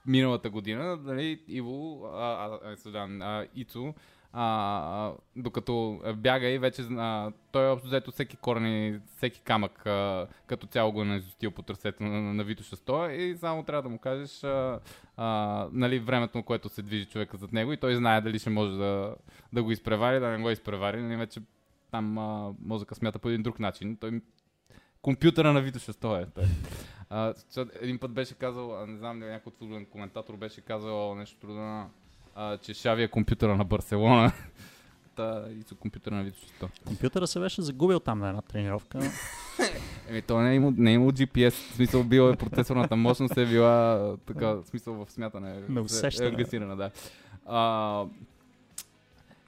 миналата 0.07 0.51
година, 0.51 0.97
нали, 0.97 1.43
Иво, 1.49 2.05
а, 2.05 2.59
а, 2.63 2.99
а, 3.21 3.47
Ицо, 3.55 3.95
а, 4.33 5.13
докато 5.37 6.01
бяга 6.17 6.49
и 6.49 6.59
вече 6.59 6.83
а, 6.83 7.33
той 7.53 7.71
общо 7.71 7.89
взето 7.89 8.11
всеки 8.11 8.37
корен 8.37 9.03
всеки 9.17 9.41
камък 9.41 9.87
а, 9.87 10.27
като 10.47 10.67
цяло 10.67 10.93
го 10.93 11.03
е 11.03 11.17
изостил 11.17 11.51
по 11.51 11.63
трасето 11.63 12.03
на, 12.03 12.11
на, 12.11 12.35
на 12.35 12.45
Вито 12.45 12.63
600 12.63 13.11
и 13.11 13.37
само 13.37 13.63
трябва 13.63 13.83
да 13.83 13.89
му 13.89 13.99
кажеш 13.99 14.45
а, 14.45 14.81
а, 15.17 15.69
нали, 15.73 15.99
времето, 15.99 16.39
на 16.39 16.45
което 16.45 16.69
се 16.69 16.83
движи 16.83 17.07
човека 17.07 17.37
зад 17.37 17.53
него 17.53 17.73
и 17.73 17.77
той 17.77 17.97
знае 17.97 18.21
дали 18.21 18.39
ще 18.39 18.51
може 18.51 18.73
да, 18.73 19.15
да 19.53 19.63
го 19.63 19.73
изпревари, 19.73 20.21
да 20.21 20.29
не 20.29 20.43
го 20.43 20.51
изпревари, 20.51 21.03
нали, 21.03 21.17
вече 21.17 21.41
там 21.91 22.19
а, 22.19 22.53
мозъка 22.65 22.95
смята 22.95 23.19
по 23.19 23.29
един 23.29 23.43
друг 23.43 23.59
начин. 23.59 23.97
Той 23.97 24.21
компютъра 25.03 25.53
на 25.53 25.61
Вито 25.61 25.79
600 25.79 26.23
е. 26.23 26.27
Той. 26.35 26.45
А, 27.11 27.35
един 27.81 27.99
път 27.99 28.11
беше 28.11 28.35
казал, 28.35 28.87
не 28.87 28.99
знам, 28.99 29.19
някой 29.19 29.53
футболен 29.59 29.87
коментатор 29.87 30.37
беше 30.37 30.61
казал 30.61 31.15
нещо 31.15 31.37
трудно, 31.41 31.91
а, 32.35 32.57
че 32.57 32.75
Шави 32.75 33.03
е 33.03 33.09
компютъра 33.09 33.57
на 33.57 33.65
Барселона. 33.65 34.33
Та, 35.17 35.45
и 35.61 35.63
са 35.63 35.75
компютъра 35.75 36.15
на 36.15 36.23
Витошето. 36.23 36.69
Компютъра 36.87 37.27
се 37.27 37.41
беше 37.41 37.63
загубил 37.63 38.01
там 38.01 38.19
на 38.19 38.29
една 38.29 38.43
тренировка. 38.43 38.99
Еми, 40.09 40.23
то 40.23 40.41
не 40.41 40.53
е, 40.53 40.55
имал, 40.55 40.73
не 40.77 40.91
е 40.91 40.95
имал 40.95 41.11
GPS, 41.11 41.51
в 41.51 41.75
смисъл 41.75 42.05
била 42.05 42.33
е 42.33 42.37
процесорната 42.37 42.97
мощност 42.97 43.37
е 43.37 43.47
била 43.47 44.17
така, 44.27 44.47
в 44.47 44.65
смисъл 44.67 44.95
в 44.95 45.11
смятане. 45.11 45.61
На 45.69 45.81
усещане. 45.81 46.47
Е, 46.53 46.59
да. 46.77 46.91
А, 47.47 48.05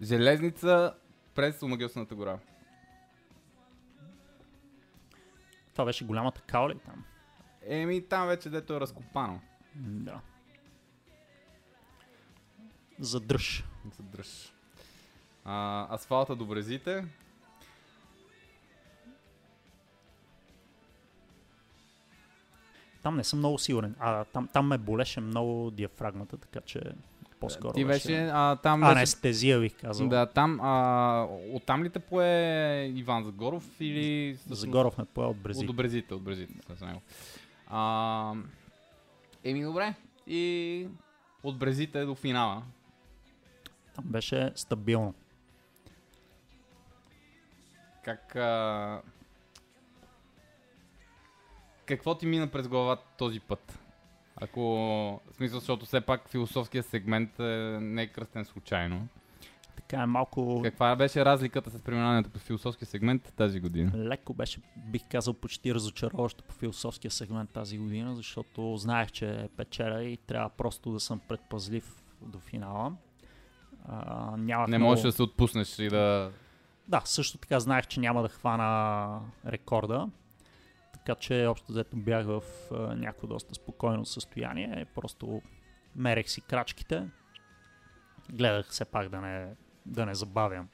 железница 0.03 0.95
през 1.35 1.63
Омагиосната 1.63 2.15
гора. 2.15 2.39
Това 5.73 5.85
беше 5.85 6.05
голямата 6.05 6.41
каули 6.41 6.75
там. 6.87 7.05
Еми, 7.67 8.03
там 8.09 8.29
вече 8.29 8.51
дето 8.51 8.75
е 8.75 8.81
разкопано. 8.81 9.41
Да. 9.75 10.21
Задръж. 12.99 13.65
Задръж. 13.97 14.53
А, 15.45 15.87
асфалта 15.95 16.37
до 16.37 16.45
брезите. 16.45 17.05
Там 23.03 23.17
не 23.17 23.25
съм 23.25 23.39
много 23.39 23.59
сигурен. 23.59 23.95
А 23.99 24.25
там, 24.25 24.49
там 24.53 24.67
ме 24.67 24.79
болеше 24.79 25.21
много 25.21 25.71
диафрагмата, 25.71 26.37
така 26.37 26.61
че 26.61 26.83
по-скоро. 27.41 27.73
Ти 27.73 27.85
беше, 27.85 28.31
а, 28.33 28.57
там 28.57 28.83
Анестезия 28.83 29.61
бих 29.61 29.81
казал. 29.81 30.09
Да, 30.09 30.27
там, 30.27 30.61
а, 30.63 31.27
оттам 31.53 31.85
ли 31.85 31.91
те 31.91 31.99
пое 31.99 32.93
Иван 32.95 33.25
Загоров 33.25 33.81
или... 33.81 34.37
Загоров 34.47 34.99
ме 34.99 35.05
пое 35.05 35.27
от 35.27 35.37
брезите. 35.37 35.67
От 35.71 35.77
брезите, 35.77 36.15
от 36.15 36.23
брезите. 36.23 36.55
С 36.77 36.81
него. 36.81 37.03
А, 37.75 38.35
еми 39.45 39.63
добре. 39.65 39.95
И 40.27 40.89
от 41.43 41.59
брезите 41.59 42.05
до 42.05 42.15
финала. 42.15 42.63
Там 43.95 44.05
беше 44.05 44.53
стабилно. 44.55 45.15
Как... 48.05 48.37
А... 48.37 49.03
Какво 51.87 52.19
ти 52.19 52.27
мина 52.27 52.51
през 52.51 52.69
главата 52.69 53.05
този 53.19 53.41
път? 53.41 53.79
Ако... 54.37 54.63
В 55.31 55.35
смисъл, 55.35 55.59
защото 55.59 55.87
все 55.87 56.01
пак 56.01 56.29
философския 56.29 56.83
сегмент 56.83 57.41
е, 57.41 57.79
не 57.81 58.03
е 58.03 58.07
кръстен 58.07 58.45
случайно 58.45 59.09
така 59.93 60.03
е 60.03 60.07
малко... 60.07 60.61
Каква 60.65 60.97
беше 60.97 61.25
разликата 61.25 61.71
с 61.71 61.79
преминаването 61.79 62.31
по 62.31 62.39
философския 62.39 62.87
сегмент 62.87 63.33
тази 63.37 63.61
година? 63.61 63.93
Леко 63.95 64.35
беше, 64.35 64.61
бих 64.77 65.03
казал, 65.11 65.35
почти 65.35 65.75
разочароващо 65.75 66.45
по 66.45 66.55
философския 66.55 67.11
сегмент 67.11 67.51
тази 67.51 67.79
година, 67.79 68.17
защото 68.17 68.77
знаех, 68.77 69.11
че 69.11 69.31
е 69.31 69.49
печера 69.57 70.05
и 70.05 70.17
трябва 70.17 70.49
просто 70.49 70.93
да 70.93 71.01
съм 71.01 71.21
предпазлив 71.29 72.03
до 72.23 72.39
финала. 72.39 72.93
А, 73.85 74.37
нямах 74.37 74.69
Не 74.69 74.79
можеш 74.79 75.03
да 75.03 75.13
се 75.13 75.23
отпуснеш 75.23 75.79
и 75.79 75.89
да... 75.89 76.33
Да, 76.89 77.03
също 77.05 77.39
така 77.39 77.61
знаех, 77.61 77.87
че 77.87 78.01
няма 78.01 78.23
да 78.23 78.29
хвана 78.29 79.21
рекорда, 79.47 80.09
така 80.93 81.15
че 81.15 81.47
общо 81.47 81.73
взето 81.73 81.97
бях 81.97 82.27
в 82.27 82.43
някакво 82.97 83.27
доста 83.27 83.55
спокойно 83.55 84.05
състояние, 84.05 84.87
просто 84.95 85.43
мерех 85.97 86.31
си 86.31 86.41
крачките, 86.41 87.09
гледах 88.33 88.67
все 88.67 88.85
пак 88.85 89.09
да 89.09 89.21
не 89.21 89.55
да 89.87 90.07
не 90.07 90.15
забавям 90.15 90.69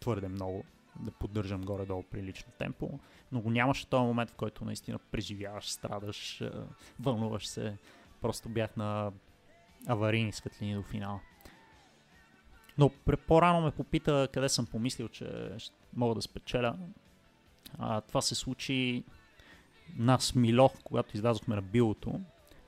твърде 0.00 0.28
много, 0.28 0.64
да 1.00 1.10
поддържам 1.10 1.60
горе-долу 1.60 2.02
прилично 2.02 2.52
темпо, 2.58 2.98
но 3.32 3.40
го 3.40 3.50
нямаше 3.50 3.86
този 3.86 4.02
момент, 4.02 4.30
в 4.30 4.34
който 4.34 4.64
наистина 4.64 4.98
преживяваш, 4.98 5.70
страдаш, 5.70 6.40
е, 6.40 6.50
вълнуваш 7.00 7.46
се. 7.46 7.76
Просто 8.20 8.48
бях 8.48 8.76
на 8.76 9.12
аварийни 9.86 10.32
светлини 10.32 10.74
до 10.74 10.82
финала. 10.82 11.20
Но 12.78 12.90
по-рано 13.26 13.60
ме 13.60 13.70
попита 13.70 14.28
къде 14.32 14.48
съм 14.48 14.66
помислил, 14.66 15.08
че 15.08 15.56
мога 15.96 16.14
да 16.14 16.22
спечеля. 16.22 16.78
А, 17.78 18.00
това 18.00 18.20
се 18.20 18.34
случи 18.34 19.04
на 19.96 20.18
Смило, 20.18 20.70
когато 20.84 21.16
излязохме 21.16 21.54
на 21.54 21.62
билото, 21.62 22.20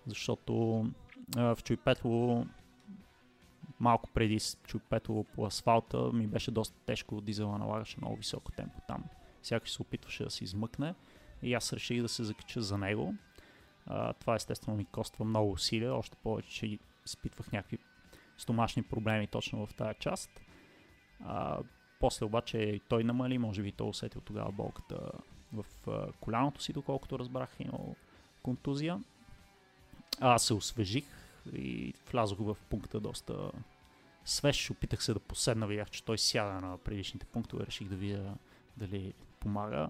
защото 0.06 0.86
а, 1.36 1.54
в 1.54 1.62
Чуйпетово 1.62 2.46
малко 3.82 4.08
преди 4.14 4.38
чупето 4.66 5.26
по 5.34 5.46
асфалта 5.46 6.12
ми 6.12 6.26
беше 6.26 6.50
доста 6.50 6.80
тежко, 6.80 7.20
дизела 7.20 7.58
налагаше 7.58 7.96
много 8.00 8.16
високо 8.16 8.52
темпо 8.52 8.80
там. 8.88 9.04
Сякаш 9.42 9.72
се 9.72 9.82
опитваше 9.82 10.24
да 10.24 10.30
се 10.30 10.44
измъкне 10.44 10.94
и 11.42 11.54
аз 11.54 11.72
реших 11.72 12.02
да 12.02 12.08
се 12.08 12.24
закача 12.24 12.62
за 12.62 12.78
него. 12.78 13.14
А, 13.86 14.12
това 14.12 14.34
естествено 14.34 14.76
ми 14.76 14.84
коства 14.84 15.24
много 15.24 15.50
усилия, 15.50 15.94
още 15.94 16.16
повече, 16.16 16.50
че 16.50 16.78
изпитвах 17.06 17.52
някакви 17.52 17.78
стомашни 18.38 18.82
проблеми 18.82 19.26
точно 19.26 19.66
в 19.66 19.74
тази 19.74 19.98
част. 19.98 20.30
А, 21.24 21.58
после 22.00 22.26
обаче 22.26 22.80
той 22.88 23.04
намали, 23.04 23.38
може 23.38 23.62
би 23.62 23.72
той 23.72 23.88
усетил 23.88 24.20
тогава 24.20 24.52
болката 24.52 25.10
в 25.52 25.64
а, 25.88 26.12
коляното 26.20 26.62
си, 26.62 26.72
доколкото 26.72 27.18
разбрах, 27.18 27.50
имал 27.58 27.96
контузия. 28.42 29.00
Аз 30.20 30.44
се 30.44 30.54
освежих 30.54 31.04
и 31.52 31.94
влязох 32.12 32.38
в 32.38 32.56
пункта 32.70 33.00
доста 33.00 33.52
свеж. 34.24 34.70
Опитах 34.70 35.02
се 35.02 35.14
да 35.14 35.20
поседна, 35.20 35.66
видях, 35.66 35.90
че 35.90 36.04
той 36.04 36.18
сяда 36.18 36.60
на 36.60 36.78
предишните 36.78 37.26
пунктове. 37.26 37.66
Реших 37.66 37.88
да 37.88 37.96
видя 37.96 38.34
дали 38.76 39.14
помага. 39.40 39.88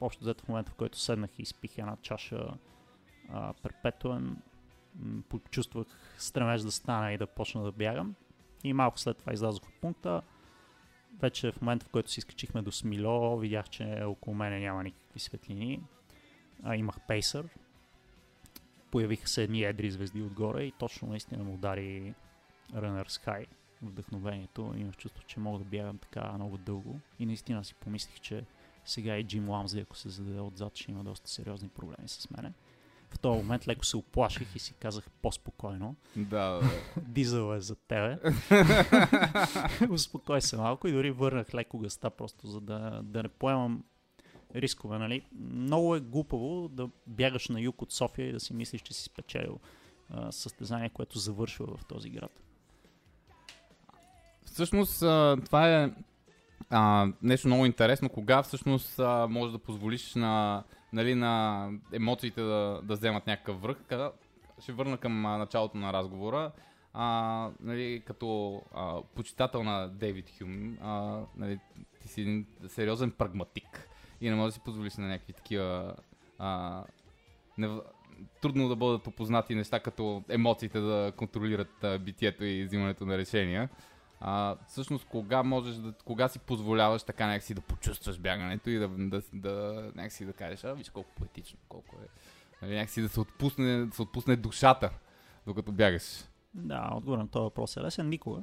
Общо 0.00 0.24
взето 0.24 0.44
в 0.44 0.48
момента, 0.48 0.70
в 0.70 0.74
който 0.74 0.98
седнах 0.98 1.38
и 1.38 1.42
изпих 1.42 1.78
една 1.78 1.96
чаша 2.02 2.54
перпетуен, 3.62 4.36
почувствах 5.28 5.86
стремеж 6.18 6.62
да 6.62 6.72
стана 6.72 7.12
и 7.12 7.18
да 7.18 7.26
почна 7.26 7.62
да 7.62 7.72
бягам. 7.72 8.14
И 8.64 8.72
малко 8.72 8.98
след 8.98 9.18
това 9.18 9.32
излязох 9.32 9.68
от 9.68 9.74
пункта. 9.80 10.22
вече 11.20 11.52
в 11.52 11.60
момента, 11.60 11.86
в 11.86 11.88
който 11.88 12.10
си 12.10 12.20
скачихме 12.20 12.62
до 12.62 12.72
Смило, 12.72 13.38
видях, 13.38 13.68
че 13.68 14.02
около 14.04 14.36
мене 14.36 14.60
няма 14.60 14.84
никакви 14.84 15.20
светлини. 15.20 15.82
А, 16.62 16.76
имах 16.76 16.96
пейсър. 17.08 17.48
Появиха 18.90 19.28
се 19.28 19.42
едни 19.42 19.62
едри 19.62 19.90
звезди 19.90 20.22
отгоре 20.22 20.62
и 20.62 20.72
точно 20.72 21.08
наистина 21.08 21.44
му 21.44 21.54
удари 21.54 22.14
Runner's 22.72 23.26
High 23.26 23.46
вдъхновението. 23.82 24.74
Имах 24.76 24.96
чувство, 24.96 25.22
че 25.26 25.40
мога 25.40 25.58
да 25.58 25.64
бягам 25.64 25.98
така 25.98 26.32
много 26.32 26.58
дълго. 26.58 27.00
И 27.18 27.26
наистина 27.26 27.64
си 27.64 27.74
помислих, 27.74 28.20
че 28.20 28.44
сега 28.84 29.16
и 29.16 29.24
Джим 29.24 29.48
Ламзи, 29.48 29.80
ако 29.80 29.96
се 29.96 30.08
зададе 30.08 30.40
отзад, 30.40 30.76
ще 30.76 30.90
има 30.90 31.04
доста 31.04 31.30
сериозни 31.30 31.68
проблеми 31.68 32.08
с 32.08 32.30
мене. 32.30 32.52
В 33.10 33.18
този 33.18 33.38
момент 33.38 33.68
леко 33.68 33.84
се 33.84 33.96
оплаших 33.96 34.56
и 34.56 34.58
си 34.58 34.74
казах 34.74 35.10
по-спокойно. 35.22 35.96
Да, 36.16 36.60
Дизел 36.96 37.54
е 37.56 37.60
за 37.60 37.76
тебе. 37.76 38.18
Успокой 39.90 40.40
се 40.40 40.56
малко 40.56 40.88
и 40.88 40.92
дори 40.92 41.10
върнах 41.10 41.54
леко 41.54 41.78
гъста, 41.78 42.10
просто 42.10 42.46
за 42.46 42.60
да, 42.60 43.00
да 43.04 43.22
не 43.22 43.28
поемам 43.28 43.84
рискове. 44.54 44.98
Нали? 44.98 45.26
Много 45.40 45.96
е 45.96 46.00
глупаво 46.00 46.68
да 46.68 46.88
бягаш 47.06 47.48
на 47.48 47.60
юг 47.60 47.82
от 47.82 47.92
София 47.92 48.28
и 48.28 48.32
да 48.32 48.40
си 48.40 48.54
мислиш, 48.54 48.82
че 48.82 48.94
си 48.94 49.02
спечелил 49.02 49.60
а, 50.10 50.32
състезание, 50.32 50.88
което 50.88 51.18
завършва 51.18 51.76
в 51.76 51.84
този 51.84 52.10
град. 52.10 52.42
Всъщност, 54.50 54.98
това 55.44 55.82
е 55.82 55.90
а, 56.70 57.08
нещо 57.22 57.48
много 57.48 57.66
интересно. 57.66 58.08
Кога 58.08 58.42
всъщност 58.42 58.98
а, 58.98 59.26
може 59.30 59.52
да 59.52 59.58
позволиш 59.58 60.14
на, 60.14 60.64
нали, 60.92 61.14
на 61.14 61.68
емоциите 61.92 62.42
да, 62.42 62.80
да 62.82 62.94
вземат 62.94 63.26
някакъв 63.26 63.62
връх? 63.62 63.76
Къда, 63.88 64.12
ще 64.60 64.72
върна 64.72 64.96
към 64.98 65.22
началото 65.22 65.78
на 65.78 65.92
разговора. 65.92 66.52
А, 66.94 67.48
нали, 67.60 68.02
като 68.06 68.60
а, 68.74 69.02
почитател 69.14 69.62
на 69.62 69.88
Дейвид 69.88 70.30
Хюм, 70.38 70.78
а, 70.82 71.20
нали, 71.36 71.58
ти 72.00 72.08
си 72.08 72.20
един 72.20 72.46
сериозен 72.68 73.10
прагматик 73.10 73.88
и 74.20 74.30
не 74.30 74.36
можеш 74.36 74.54
да 74.54 74.54
си 74.54 74.64
позволиш 74.64 74.96
на 74.96 75.08
някакви 75.08 75.32
такива 75.32 75.94
а, 76.38 76.82
не, 77.58 77.68
трудно 78.42 78.68
да 78.68 78.76
бъдат 78.76 79.06
опознати 79.06 79.54
неща, 79.54 79.80
като 79.80 80.22
емоциите 80.28 80.80
да 80.80 81.12
контролират 81.16 81.84
а, 81.84 81.98
битието 81.98 82.44
и 82.44 82.64
взимането 82.64 83.06
на 83.06 83.18
решения. 83.18 83.68
А, 84.20 84.56
всъщност, 84.68 85.04
кога 85.04 85.42
можеш 85.42 85.74
да, 85.74 85.92
кога 85.92 86.28
си 86.28 86.38
позволяваш 86.38 87.02
така 87.02 87.26
някакси 87.26 87.54
да 87.54 87.60
почувстваш 87.60 88.18
бягането 88.18 88.70
и 88.70 88.78
да, 88.78 88.88
да, 88.88 89.22
да 89.32 89.82
някакси 89.94 90.24
да 90.24 90.32
кажеш, 90.32 90.64
а 90.64 90.72
виж 90.72 90.90
колко 90.90 91.10
поетично, 91.16 91.58
колко 91.68 91.96
е. 91.96 92.08
Нали, 92.62 92.74
някакси 92.74 93.02
да 93.02 93.08
се 93.08 93.20
отпусне, 93.20 93.86
да 93.86 93.94
се 93.94 94.02
отпусне 94.02 94.36
душата, 94.36 94.90
докато 95.46 95.72
бягаш. 95.72 96.24
Да, 96.54 96.90
отговор 96.92 97.18
на 97.18 97.28
този 97.28 97.42
въпрос 97.42 97.76
е 97.76 97.80
лесен. 97.80 98.08
Никога. 98.08 98.42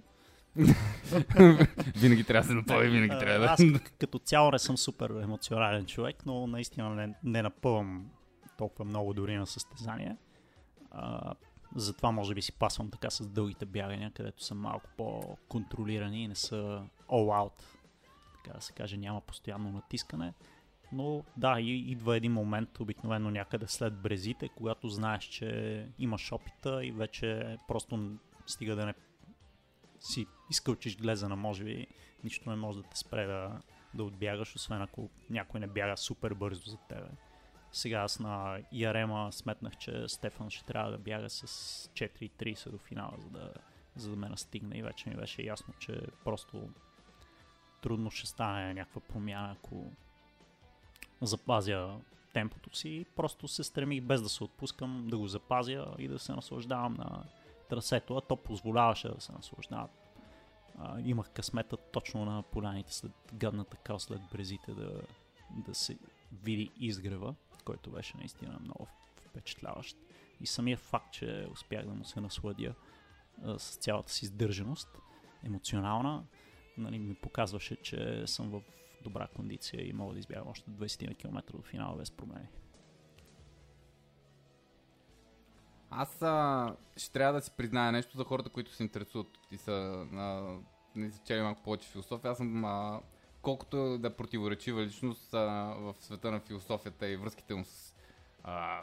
винаги 1.95 2.23
трябва 2.23 2.41
да 2.41 2.47
се 2.47 2.53
напълни, 2.53 2.89
винаги 2.89 3.19
трябва 3.19 3.39
да. 3.39 3.45
Аз 3.45 3.61
като 3.99 4.19
цяло 4.19 4.51
не 4.51 4.59
съм 4.59 4.77
супер 4.77 5.09
емоционален 5.09 5.85
човек, 5.85 6.25
но 6.25 6.47
наистина 6.47 6.89
не, 6.89 7.13
не 7.23 7.41
напъвам 7.41 8.09
толкова 8.57 8.85
много 8.85 9.13
дори 9.13 9.35
на 9.35 9.47
състезания. 9.47 10.17
А, 10.91 11.33
затова 11.75 12.11
може 12.11 12.35
би 12.35 12.41
си 12.41 12.51
пасвам 12.51 12.91
така 12.91 13.09
с 13.09 13.27
дългите 13.27 13.65
бягания, 13.65 14.11
където 14.11 14.43
са 14.43 14.55
малко 14.55 14.89
по-контролирани 14.97 16.23
и 16.23 16.27
не 16.27 16.35
са 16.35 16.83
all 17.09 17.47
out. 17.47 17.63
Така 18.35 18.57
да 18.57 18.61
се 18.61 18.73
каже, 18.73 18.97
няма 18.97 19.21
постоянно 19.21 19.71
натискане. 19.71 20.33
Но 20.91 21.23
да, 21.37 21.59
и, 21.59 21.91
идва 21.91 22.17
един 22.17 22.33
момент, 22.33 22.79
обикновено 22.79 23.31
някъде 23.31 23.67
след 23.67 24.01
брезите, 24.01 24.49
когато 24.49 24.89
знаеш, 24.89 25.23
че 25.23 25.87
имаш 25.99 26.31
опита 26.31 26.85
и 26.85 26.91
вече 26.91 27.57
просто 27.67 28.17
стига 28.45 28.75
да 28.75 28.85
не 28.85 28.93
си 29.99 30.25
изкълчиш 30.49 30.97
глезена, 30.97 31.35
може 31.35 31.63
би 31.63 31.87
нищо 32.23 32.49
не 32.49 32.55
може 32.55 32.77
да 32.77 32.83
те 32.83 32.97
спре 32.97 33.25
да, 33.25 33.61
да 33.93 34.03
отбягаш, 34.03 34.55
освен 34.55 34.81
ако 34.81 35.09
някой 35.29 35.59
не 35.59 35.67
бяга 35.67 35.97
супер 35.97 36.33
бързо 36.33 36.69
за 36.69 36.77
тебе. 36.77 37.07
Сега 37.71 37.97
аз 37.99 38.19
на 38.19 38.59
Ярема 38.71 39.31
сметнах, 39.31 39.77
че 39.77 40.07
Стефан 40.07 40.49
ще 40.49 40.65
трябва 40.65 40.91
да 40.91 40.97
бяга 40.97 41.29
с 41.29 41.47
4.30 41.93 42.69
до 42.69 42.77
финала, 42.77 43.13
за 43.17 43.29
да, 43.29 43.53
за 43.95 44.09
да 44.09 44.15
ме 44.15 44.29
настигне 44.29 44.77
и 44.77 44.83
вече 44.83 45.09
ми 45.09 45.15
беше 45.15 45.41
ясно, 45.41 45.73
че 45.79 46.01
просто 46.23 46.69
трудно 47.81 48.11
ще 48.11 48.27
стане 48.27 48.73
някаква 48.73 49.01
промяна, 49.01 49.51
ако 49.51 49.91
запазя 51.21 51.99
темпото 52.33 52.77
си. 52.77 53.05
Просто 53.15 53.47
се 53.47 53.63
стремих 53.63 54.01
без 54.01 54.21
да 54.21 54.29
се 54.29 54.43
отпускам 54.43 55.07
да 55.07 55.17
го 55.17 55.27
запазя 55.27 55.95
и 55.99 56.07
да 56.07 56.19
се 56.19 56.33
наслаждавам 56.33 56.93
на 56.93 57.23
трасето, 57.69 58.17
а 58.17 58.21
то 58.21 58.35
позволяваше 58.35 59.09
да 59.09 59.21
се 59.21 59.31
наслаждавам. 59.31 59.89
Имах 61.03 61.29
късмета 61.29 61.77
точно 61.77 62.25
на 62.25 62.43
поляните 62.43 62.93
след 62.93 63.11
гадната 63.33 63.77
кал 63.77 63.99
след 63.99 64.21
брезите 64.31 64.71
да, 64.71 65.01
да 65.51 65.75
се 65.75 65.97
види 66.43 66.71
изгрева, 66.79 67.35
който 67.67 67.91
беше 67.91 68.17
наистина 68.17 68.59
много 68.61 68.87
впечатляващ. 69.17 69.97
И 70.39 70.47
самия 70.47 70.77
факт, 70.77 71.13
че 71.13 71.47
успях 71.51 71.85
да 71.85 71.93
му 71.93 72.05
се 72.05 72.21
насладя 72.21 72.75
а, 73.43 73.59
с 73.59 73.75
цялата 73.75 74.11
си 74.11 74.25
сдържаност, 74.25 74.97
емоционална, 75.43 76.25
нали, 76.77 76.99
ми 76.99 77.15
показваше, 77.15 77.75
че 77.75 78.27
съм 78.27 78.49
в 78.49 78.61
добра 79.03 79.27
кондиция 79.35 79.89
и 79.89 79.93
мога 79.93 80.13
да 80.13 80.19
избягам 80.19 80.47
още 80.47 80.71
20 80.71 81.07
на 81.07 81.15
км 81.15 81.57
до 81.57 81.61
финала 81.61 81.97
без 81.97 82.11
проблеми. 82.11 82.47
Аз 85.89 86.21
а, 86.21 86.75
ще 86.97 87.11
трябва 87.11 87.33
да 87.33 87.41
си 87.41 87.51
призная 87.57 87.91
нещо 87.91 88.17
за 88.17 88.23
хората, 88.23 88.49
които 88.49 88.73
се 88.73 88.83
интересуват 88.83 89.27
и 89.51 89.57
са, 89.57 89.71
а, 90.13 90.57
не 90.95 91.11
са 91.11 91.21
чели 91.25 91.41
малко 91.41 91.63
повече 91.63 91.89
философия. 91.89 92.31
Аз 92.31 92.37
съм, 92.37 92.65
а, 92.65 93.01
колкото 93.47 93.97
да 93.97 94.15
противоречива 94.15 94.81
личност 94.81 95.33
а, 95.33 95.39
в 95.79 95.95
света 95.99 96.31
на 96.31 96.39
философията 96.39 97.07
и 97.07 97.15
връзките 97.15 97.55
му 97.55 97.65
с 97.65 97.95
а, 98.43 98.81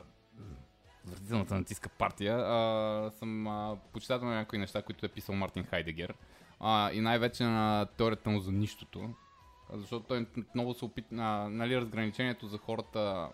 въртителната 1.07 1.55
натиска 1.55 1.89
партия, 1.89 2.37
а, 2.39 3.11
съм 3.11 3.47
а, 3.47 3.77
почитател 3.93 4.29
на 4.29 4.35
някои 4.35 4.59
неща, 4.59 4.83
които 4.83 5.07
е 5.07 5.09
писал 5.09 5.35
Мартин 5.35 5.65
Хайдегер. 5.65 6.15
А, 6.61 6.93
и 6.93 7.01
най-вече 7.01 7.45
на 7.45 7.87
теорията 7.97 8.31
му 8.31 8.41
за 8.41 8.53
нищото. 8.53 9.11
Защото 9.73 10.07
той 10.07 10.27
много 10.55 10.75
се 10.75 10.85
опита, 10.85 11.09
а, 11.19 11.49
нали, 11.49 11.77
разграничението 11.77 12.47
за 12.47 12.59
хората 12.59 13.29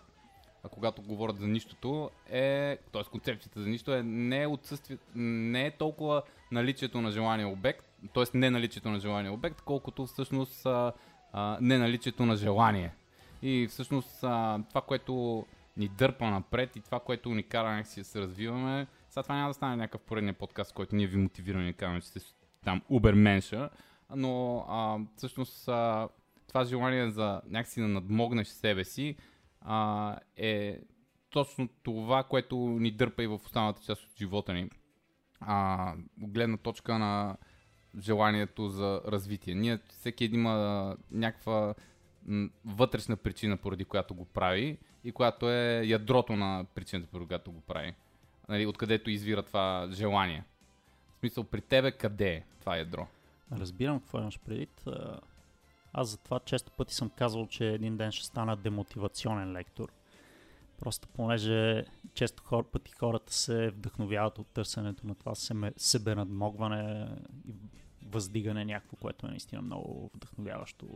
а 0.63 0.69
когато 0.69 1.01
говорят 1.01 1.39
за 1.39 1.47
нищото, 1.47 2.09
е, 2.29 2.77
т.е. 2.91 3.03
концепцията 3.03 3.61
за 3.61 3.69
нищо 3.69 3.93
е 3.93 4.03
не, 4.03 4.41
е 4.41 4.47
отсъствие, 4.47 4.97
не 5.15 5.65
е 5.65 5.71
толкова 5.71 6.21
наличието 6.51 7.01
на 7.01 7.11
желания 7.11 7.47
обект, 7.47 7.85
т.е. 8.13 8.23
не 8.33 8.49
наличието 8.49 8.89
на 8.89 8.99
желания 8.99 9.33
обект, 9.33 9.61
колкото 9.61 10.05
всъщност 10.05 10.65
а, 10.65 10.93
а, 11.33 11.57
не 11.61 11.77
наличието 11.77 12.25
на 12.25 12.35
желание. 12.35 12.93
И 13.41 13.67
всъщност 13.69 14.23
а, 14.23 14.59
това, 14.69 14.81
което 14.81 15.45
ни 15.77 15.87
дърпа 15.87 16.25
напред 16.25 16.75
и 16.75 16.81
това, 16.81 16.99
което 16.99 17.29
ни 17.29 17.43
кара 17.43 17.71
някакси 17.71 17.99
да 17.99 18.05
се 18.05 18.19
развиваме, 18.19 18.87
сега 19.09 19.23
това 19.23 19.35
няма 19.35 19.49
да 19.49 19.53
стане 19.53 19.75
някакъв 19.75 20.01
поредния 20.01 20.33
подкаст, 20.33 20.73
който 20.73 20.95
ние 20.95 21.07
ви 21.07 21.17
мотивираме 21.17 21.69
и 21.69 21.73
казваме, 21.73 22.01
че 22.01 22.07
сте 22.07 22.19
там 22.65 22.81
уберменша, 22.89 23.69
но 24.15 24.65
а, 24.69 24.99
всъщност 25.17 25.67
а, 25.67 26.09
това 26.47 26.63
желание 26.63 27.09
за 27.09 27.41
някакси 27.47 27.81
да 27.81 27.87
надмогнеш 27.87 28.47
себе 28.47 28.83
си, 28.83 29.15
а, 29.61 30.17
е 30.37 30.79
точно 31.29 31.69
това, 31.83 32.23
което 32.23 32.57
ни 32.57 32.91
дърпа 32.91 33.23
и 33.23 33.27
в 33.27 33.33
останалата 33.33 33.81
част 33.81 34.03
от 34.03 34.17
живота 34.17 34.53
ни. 34.53 34.69
А, 35.39 35.93
гледна 36.17 36.57
точка 36.57 36.99
на 36.99 37.37
желанието 37.99 38.69
за 38.69 39.01
развитие. 39.07 39.55
Ние 39.55 39.79
всеки 39.89 40.23
един 40.23 40.39
има 40.39 40.97
някаква 41.11 41.73
вътрешна 42.65 43.17
причина, 43.17 43.57
поради 43.57 43.85
която 43.85 44.15
го 44.15 44.25
прави 44.25 44.77
и 45.03 45.11
която 45.11 45.49
е 45.49 45.83
ядрото 45.85 46.35
на 46.35 46.65
причината, 46.75 47.11
поради 47.11 47.27
която 47.27 47.51
го 47.51 47.61
прави. 47.61 47.93
Нали, 48.49 48.65
откъдето 48.65 49.09
извира 49.09 49.43
това 49.43 49.89
желание. 49.91 50.43
В 51.15 51.19
смисъл, 51.19 51.43
при 51.43 51.61
тебе 51.61 51.91
къде 51.91 52.33
е 52.33 52.43
това 52.59 52.77
ядро? 52.77 53.07
Разбирам 53.51 53.99
какво 53.99 54.19
имаш 54.19 54.39
предвид. 54.39 54.83
Аз 55.93 56.09
затова 56.09 56.39
често 56.39 56.71
пъти 56.71 56.93
съм 56.93 57.09
казвал, 57.09 57.47
че 57.47 57.67
един 57.67 57.97
ден 57.97 58.11
ще 58.11 58.25
стана 58.25 58.57
демотивационен 58.57 59.51
лектор. 59.51 59.91
Просто 60.79 61.07
понеже 61.07 61.85
често 62.13 62.43
хор, 62.43 62.71
пъти 62.71 62.91
хората 62.91 63.33
се 63.33 63.69
вдъхновяват 63.69 64.39
от 64.39 64.47
търсенето 64.47 65.07
на 65.07 65.15
това 65.15 65.35
себе, 65.35 65.71
себе 65.77 66.15
надмогване 66.15 67.07
и 67.47 67.53
въздигане 68.11 68.65
някакво, 68.65 68.97
което 68.97 69.27
е 69.27 69.29
наистина 69.29 69.61
много 69.61 70.09
вдъхновяващо. 70.15 70.87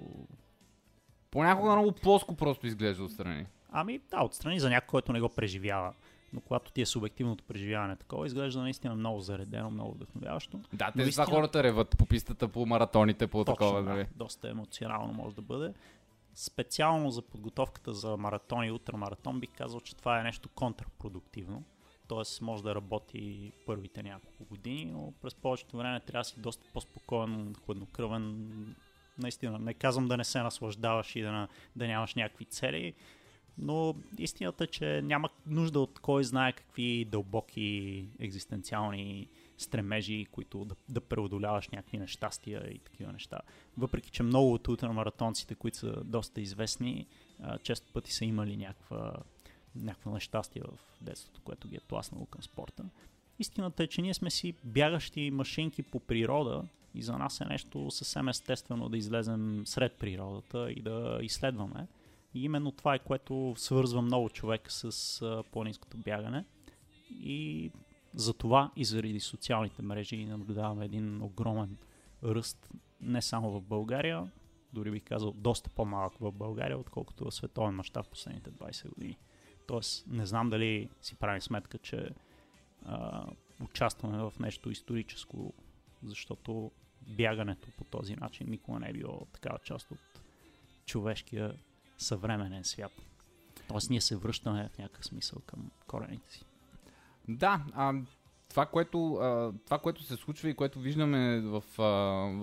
Понякога 1.31 1.71
много 1.71 1.91
плоско 1.91 2.35
просто 2.35 2.67
изглежда 2.67 3.03
отстрани. 3.03 3.45
Ами 3.71 3.99
да, 4.11 4.23
отстрани 4.23 4.59
за 4.59 4.69
някой, 4.69 4.87
който 4.87 5.13
не 5.13 5.21
го 5.21 5.29
преживява. 5.29 5.93
Но 6.33 6.41
когато 6.41 6.71
ти 6.71 6.81
е 6.81 6.85
субективното 6.85 7.43
преживяване 7.43 7.95
такова, 7.95 8.25
изглежда 8.25 8.61
наистина 8.61 8.95
много 8.95 9.19
заредено, 9.19 9.69
много 9.69 9.93
вдъхновяващо. 9.93 10.59
Да, 10.73 10.91
те 10.97 11.01
истина- 11.03 11.25
хората 11.25 11.63
реват 11.63 11.97
по 11.97 12.05
пистата, 12.05 12.47
по 12.47 12.65
маратоните, 12.65 13.27
по 13.27 13.43
такова, 13.43 13.83
да, 13.83 13.89
нали? 13.89 14.07
доста 14.15 14.49
емоционално 14.49 15.13
може 15.13 15.35
да 15.35 15.41
бъде. 15.41 15.73
Специално 16.33 17.11
за 17.11 17.21
подготовката 17.21 17.93
за 17.93 18.17
маратон 18.17 18.65
и 18.65 18.71
ултрамаратон 18.71 19.39
бих 19.39 19.49
казал, 19.57 19.79
че 19.79 19.95
това 19.95 20.19
е 20.19 20.23
нещо 20.23 20.49
контрпродуктивно. 20.49 21.63
Тоест 22.07 22.41
може 22.41 22.63
да 22.63 22.75
работи 22.75 23.51
първите 23.65 24.03
няколко 24.03 24.45
години, 24.45 24.85
но 24.85 25.13
през 25.21 25.35
повечето 25.35 25.77
време 25.77 25.99
трябва 25.99 26.21
да 26.21 26.23
си 26.23 26.39
доста 26.39 26.65
по-спокоен, 26.73 27.55
хладнокръвен 27.65 28.75
Наистина, 29.17 29.59
не 29.59 29.73
казвам 29.73 30.07
да 30.07 30.17
не 30.17 30.23
се 30.23 30.41
наслаждаваш 30.41 31.15
и 31.15 31.21
да, 31.21 31.47
да 31.75 31.87
нямаш 31.87 32.15
някакви 32.15 32.45
цели, 32.45 32.93
но 33.57 33.95
истината 34.17 34.63
е, 34.63 34.67
че 34.67 35.01
няма 35.01 35.29
нужда 35.45 35.79
от 35.79 35.99
кой 35.99 36.23
знае 36.23 36.51
какви 36.51 37.05
дълбоки 37.05 38.07
екзистенциални 38.19 39.29
стремежи, 39.57 40.25
които 40.31 40.65
да, 40.65 40.75
да 40.89 41.01
преодоляваш 41.01 41.69
някакви 41.69 41.97
нещастия 41.97 42.71
и 42.71 42.79
такива 42.79 43.13
неща. 43.13 43.39
Въпреки, 43.77 44.09
че 44.09 44.23
много 44.23 44.53
от 44.53 44.67
ултрамаратонците, 44.67 45.55
които 45.55 45.77
са 45.77 46.03
доста 46.03 46.41
известни, 46.41 47.07
често 47.63 47.93
пъти 47.93 48.13
са 48.13 48.25
имали 48.25 48.57
някаква, 48.57 49.13
някакво 49.75 50.11
нещастие 50.11 50.61
в 50.61 51.03
детството, 51.03 51.41
което 51.43 51.67
ги 51.67 51.75
е 51.75 51.79
тласнало 51.79 52.25
към 52.25 52.43
спорта. 52.43 52.83
Истината 53.39 53.83
е, 53.83 53.87
че 53.87 54.01
ние 54.01 54.13
сме 54.13 54.29
си 54.29 54.53
бягащи 54.63 55.31
машинки 55.31 55.83
по 55.83 55.99
природа 55.99 56.63
и 56.95 57.01
за 57.01 57.17
нас 57.17 57.41
е 57.41 57.45
нещо 57.45 57.91
съвсем 57.91 58.27
естествено 58.27 58.89
да 58.89 58.97
излезем 58.97 59.63
сред 59.65 59.93
природата 59.93 60.71
и 60.71 60.81
да 60.81 61.19
изследваме. 61.21 61.87
И 62.33 62.43
именно 62.43 62.71
това 62.71 62.95
е 62.95 62.99
което 62.99 63.53
свързва 63.57 64.01
много 64.01 64.29
човека 64.29 64.71
с 64.71 65.43
планинското 65.51 65.97
бягане. 65.97 66.45
И 67.11 67.71
за 68.13 68.33
това 68.33 68.71
и 68.75 68.85
заради 68.85 69.19
социалните 69.19 69.81
мрежи 69.81 70.25
наблюдаваме 70.25 70.85
един 70.85 71.21
огромен 71.21 71.77
ръст 72.23 72.69
не 73.01 73.21
само 73.21 73.51
в 73.51 73.61
България, 73.61 74.31
дори 74.73 74.91
бих 74.91 75.03
казал 75.03 75.31
доста 75.31 75.69
по-малък 75.69 76.13
в 76.19 76.31
България, 76.31 76.77
отколкото 76.77 77.25
в 77.25 77.33
световен 77.33 77.75
мащаб 77.75 78.09
последните 78.09 78.51
20 78.51 78.89
години. 78.89 79.17
Тоест, 79.67 80.07
не 80.07 80.25
знам 80.25 80.49
дали 80.49 80.89
си 81.01 81.15
правим 81.15 81.41
сметка, 81.41 81.77
че 81.77 82.09
а, 82.85 83.25
участваме 83.61 84.17
в 84.17 84.33
нещо 84.39 84.69
историческо, 84.69 85.53
защото 86.03 86.71
бягането 87.01 87.67
по 87.77 87.83
този 87.83 88.15
начин 88.15 88.47
никога 88.49 88.79
не 88.79 88.89
е 88.89 88.93
било 88.93 89.25
такава 89.33 89.59
част 89.63 89.91
от 89.91 90.21
човешкия 90.85 91.55
съвременен 91.97 92.63
свят. 92.63 92.91
Тоест 93.67 93.89
ние 93.89 94.01
се 94.01 94.15
връщаме 94.15 94.69
в 94.73 94.77
някакъв 94.77 95.05
смисъл 95.05 95.39
към 95.45 95.71
корените 95.87 96.31
си. 96.31 96.45
Да, 97.27 97.63
а, 97.73 97.93
това, 98.49 98.65
което, 98.65 99.15
а, 99.15 99.53
това, 99.65 99.79
което 99.79 100.03
се 100.03 100.15
случва 100.15 100.49
и 100.49 100.55
което 100.55 100.79
виждаме 100.79 101.41
в, 101.41 101.63
а, 101.77 101.83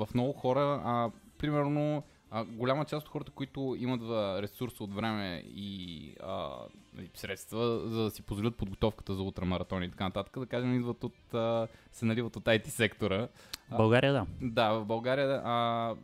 в 0.04 0.08
много 0.14 0.32
хора, 0.32 0.82
а, 0.84 1.10
примерно 1.38 2.02
а, 2.34 2.44
голяма 2.44 2.84
част 2.84 3.06
от 3.06 3.12
хората, 3.12 3.30
които 3.30 3.76
имат 3.78 4.00
ресурс 4.42 4.80
от 4.80 4.94
време 4.94 5.42
и 5.46 6.14
а, 6.22 6.50
нали, 6.94 7.10
средства, 7.14 7.88
за 7.88 8.02
да 8.02 8.10
си 8.10 8.22
позволят 8.22 8.56
подготовката 8.56 9.14
за 9.14 9.22
ултрамаратони 9.22 9.86
и 9.86 9.90
така 9.90 10.04
нататък, 10.04 10.38
да 10.38 10.46
кажем, 10.46 10.74
идват 10.74 11.04
от, 11.04 11.34
а, 11.34 11.68
се 11.92 12.04
наливат 12.04 12.36
от 12.36 12.44
IT 12.44 12.66
сектора. 12.66 13.28
В 13.70 13.76
България 13.76 14.12
да. 14.12 14.26
Да, 14.40 14.72
в 14.72 14.84
България, 14.84 15.42
а, 15.44 15.94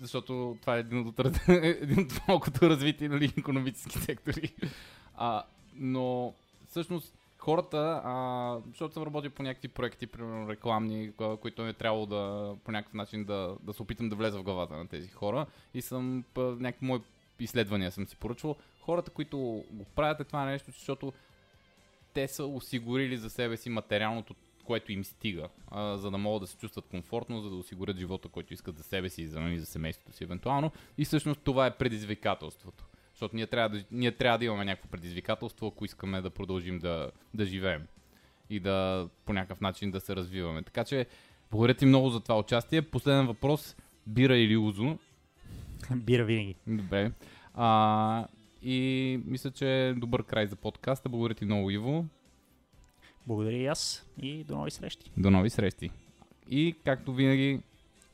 защото 0.00 0.56
това 0.60 0.76
е 0.76 0.80
един 0.80 1.06
от, 1.06 1.18
един 1.48 1.98
от 2.00 2.28
малкото 2.28 2.70
развити 2.70 3.08
нали, 3.08 3.32
економически 3.38 3.98
сектори. 3.98 4.54
А, 5.14 5.42
но 5.74 6.34
всъщност 6.66 7.17
хората, 7.48 8.00
а, 8.04 8.58
защото 8.68 8.94
съм 8.94 9.02
работил 9.02 9.30
по 9.30 9.42
някакви 9.42 9.68
проекти, 9.68 10.06
примерно 10.06 10.48
рекламни, 10.48 11.12
ко- 11.12 11.36
които 11.36 11.66
е 11.66 11.72
трябвало 11.72 12.06
да 12.06 12.54
по 12.64 12.72
някакъв 12.72 12.94
начин 12.94 13.24
да, 13.24 13.56
да 13.62 13.72
се 13.72 13.82
опитам 13.82 14.08
да 14.08 14.16
влеза 14.16 14.38
в 14.38 14.42
главата 14.42 14.76
на 14.76 14.88
тези 14.88 15.08
хора 15.08 15.46
и 15.74 15.82
съм 15.82 16.24
някакви 16.36 16.86
мои 16.86 17.00
изследвания 17.40 17.90
съм 17.90 18.06
си 18.06 18.16
поръчвал. 18.16 18.56
Хората, 18.80 19.10
които 19.10 19.38
го 19.70 19.84
правят 19.94 20.20
е 20.20 20.24
това 20.24 20.44
нещо, 20.44 20.70
защото 20.70 21.12
те 22.14 22.28
са 22.28 22.44
осигурили 22.44 23.16
за 23.16 23.30
себе 23.30 23.56
си 23.56 23.70
материалното, 23.70 24.34
което 24.64 24.92
им 24.92 25.04
стига, 25.04 25.48
а, 25.70 25.96
за 25.96 26.10
да 26.10 26.18
могат 26.18 26.40
да 26.40 26.46
се 26.46 26.56
чувстват 26.56 26.88
комфортно, 26.90 27.40
за 27.40 27.50
да 27.50 27.56
осигурят 27.56 27.98
живота, 27.98 28.28
който 28.28 28.54
искат 28.54 28.78
за 28.78 28.82
себе 28.82 29.08
си 29.08 29.22
и 29.22 29.26
за, 29.26 29.40
нали, 29.40 29.58
за 29.58 29.66
семейството 29.66 30.12
си 30.12 30.24
евентуално. 30.24 30.72
И 30.98 31.04
всъщност 31.04 31.40
това 31.40 31.66
е 31.66 31.76
предизвикателството. 31.76 32.84
Защото 33.18 33.36
ние 33.36 33.46
трябва, 33.46 33.78
да, 33.78 33.84
ние 33.90 34.12
трябва 34.12 34.38
да 34.38 34.44
имаме 34.44 34.64
някакво 34.64 34.88
предизвикателство, 34.88 35.66
ако 35.66 35.84
искаме 35.84 36.20
да 36.20 36.30
продължим 36.30 36.78
да, 36.78 37.10
да 37.34 37.44
живеем 37.44 37.82
и 38.50 38.60
да 38.60 39.08
по 39.26 39.32
някакъв 39.32 39.60
начин 39.60 39.90
да 39.90 40.00
се 40.00 40.16
развиваме. 40.16 40.62
Така 40.62 40.84
че, 40.84 41.06
благодаря 41.50 41.74
ти 41.74 41.86
много 41.86 42.10
за 42.10 42.20
това 42.20 42.38
участие. 42.38 42.82
Последен 42.82 43.26
въпрос. 43.26 43.76
Бира 44.06 44.36
или 44.36 44.56
Узо? 44.56 44.98
Бира 45.96 46.24
винаги. 46.24 46.54
Добре. 46.66 47.12
А, 47.54 48.26
и 48.62 49.20
мисля, 49.24 49.50
че 49.50 49.88
е 49.88 49.94
добър 49.94 50.22
край 50.22 50.46
за 50.46 50.56
подкаста. 50.56 51.08
Благодаря 51.08 51.34
ти 51.34 51.44
много, 51.44 51.70
Иво. 51.70 52.04
Благодаря 53.26 53.56
и 53.56 53.66
аз 53.66 54.06
и 54.22 54.44
до 54.44 54.56
нови 54.56 54.70
срещи. 54.70 55.10
До 55.16 55.30
нови 55.30 55.50
срещи. 55.50 55.90
И, 56.50 56.74
както 56.84 57.14
винаги, 57.14 57.60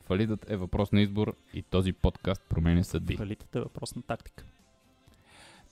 фалитът 0.01 0.51
е 0.51 0.57
въпрос 0.57 0.93
на 0.93 1.01
избор 1.01 1.37
и 1.55 1.63
този 1.63 1.93
подкаст 1.93 2.43
променя 2.49 2.83
съдби. 2.83 3.17
Фалитът 3.17 3.57
е 3.57 3.61
въпрос 3.61 3.95
на 3.95 4.03
тактика. 4.03 4.45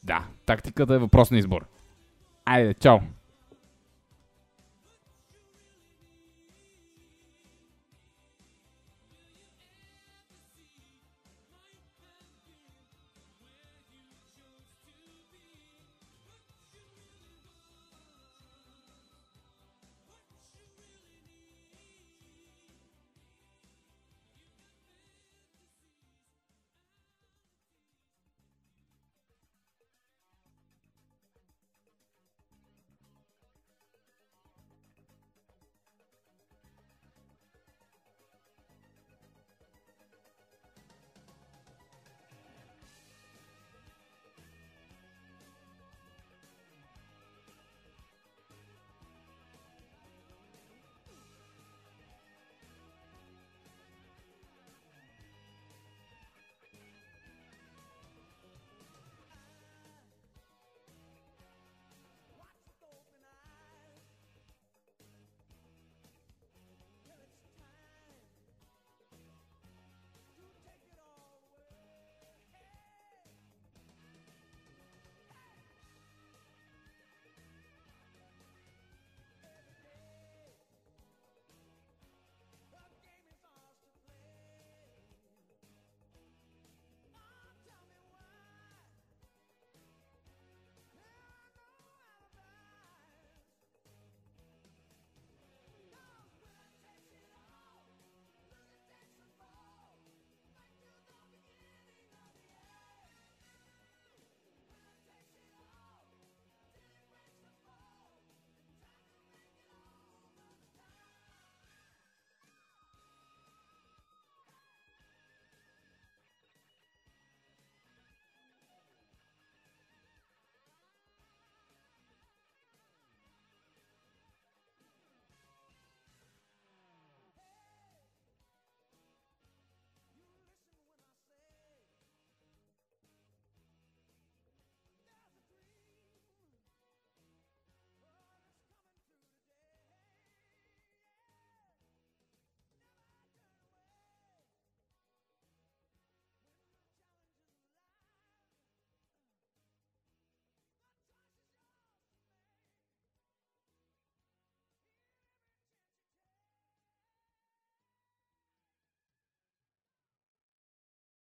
Да, 0.02 0.24
тактиката 0.46 0.94
е 0.94 0.98
въпрос 0.98 1.30
на 1.30 1.38
избор. 1.38 1.66
Айде, 2.44 2.74
чао! 2.74 2.98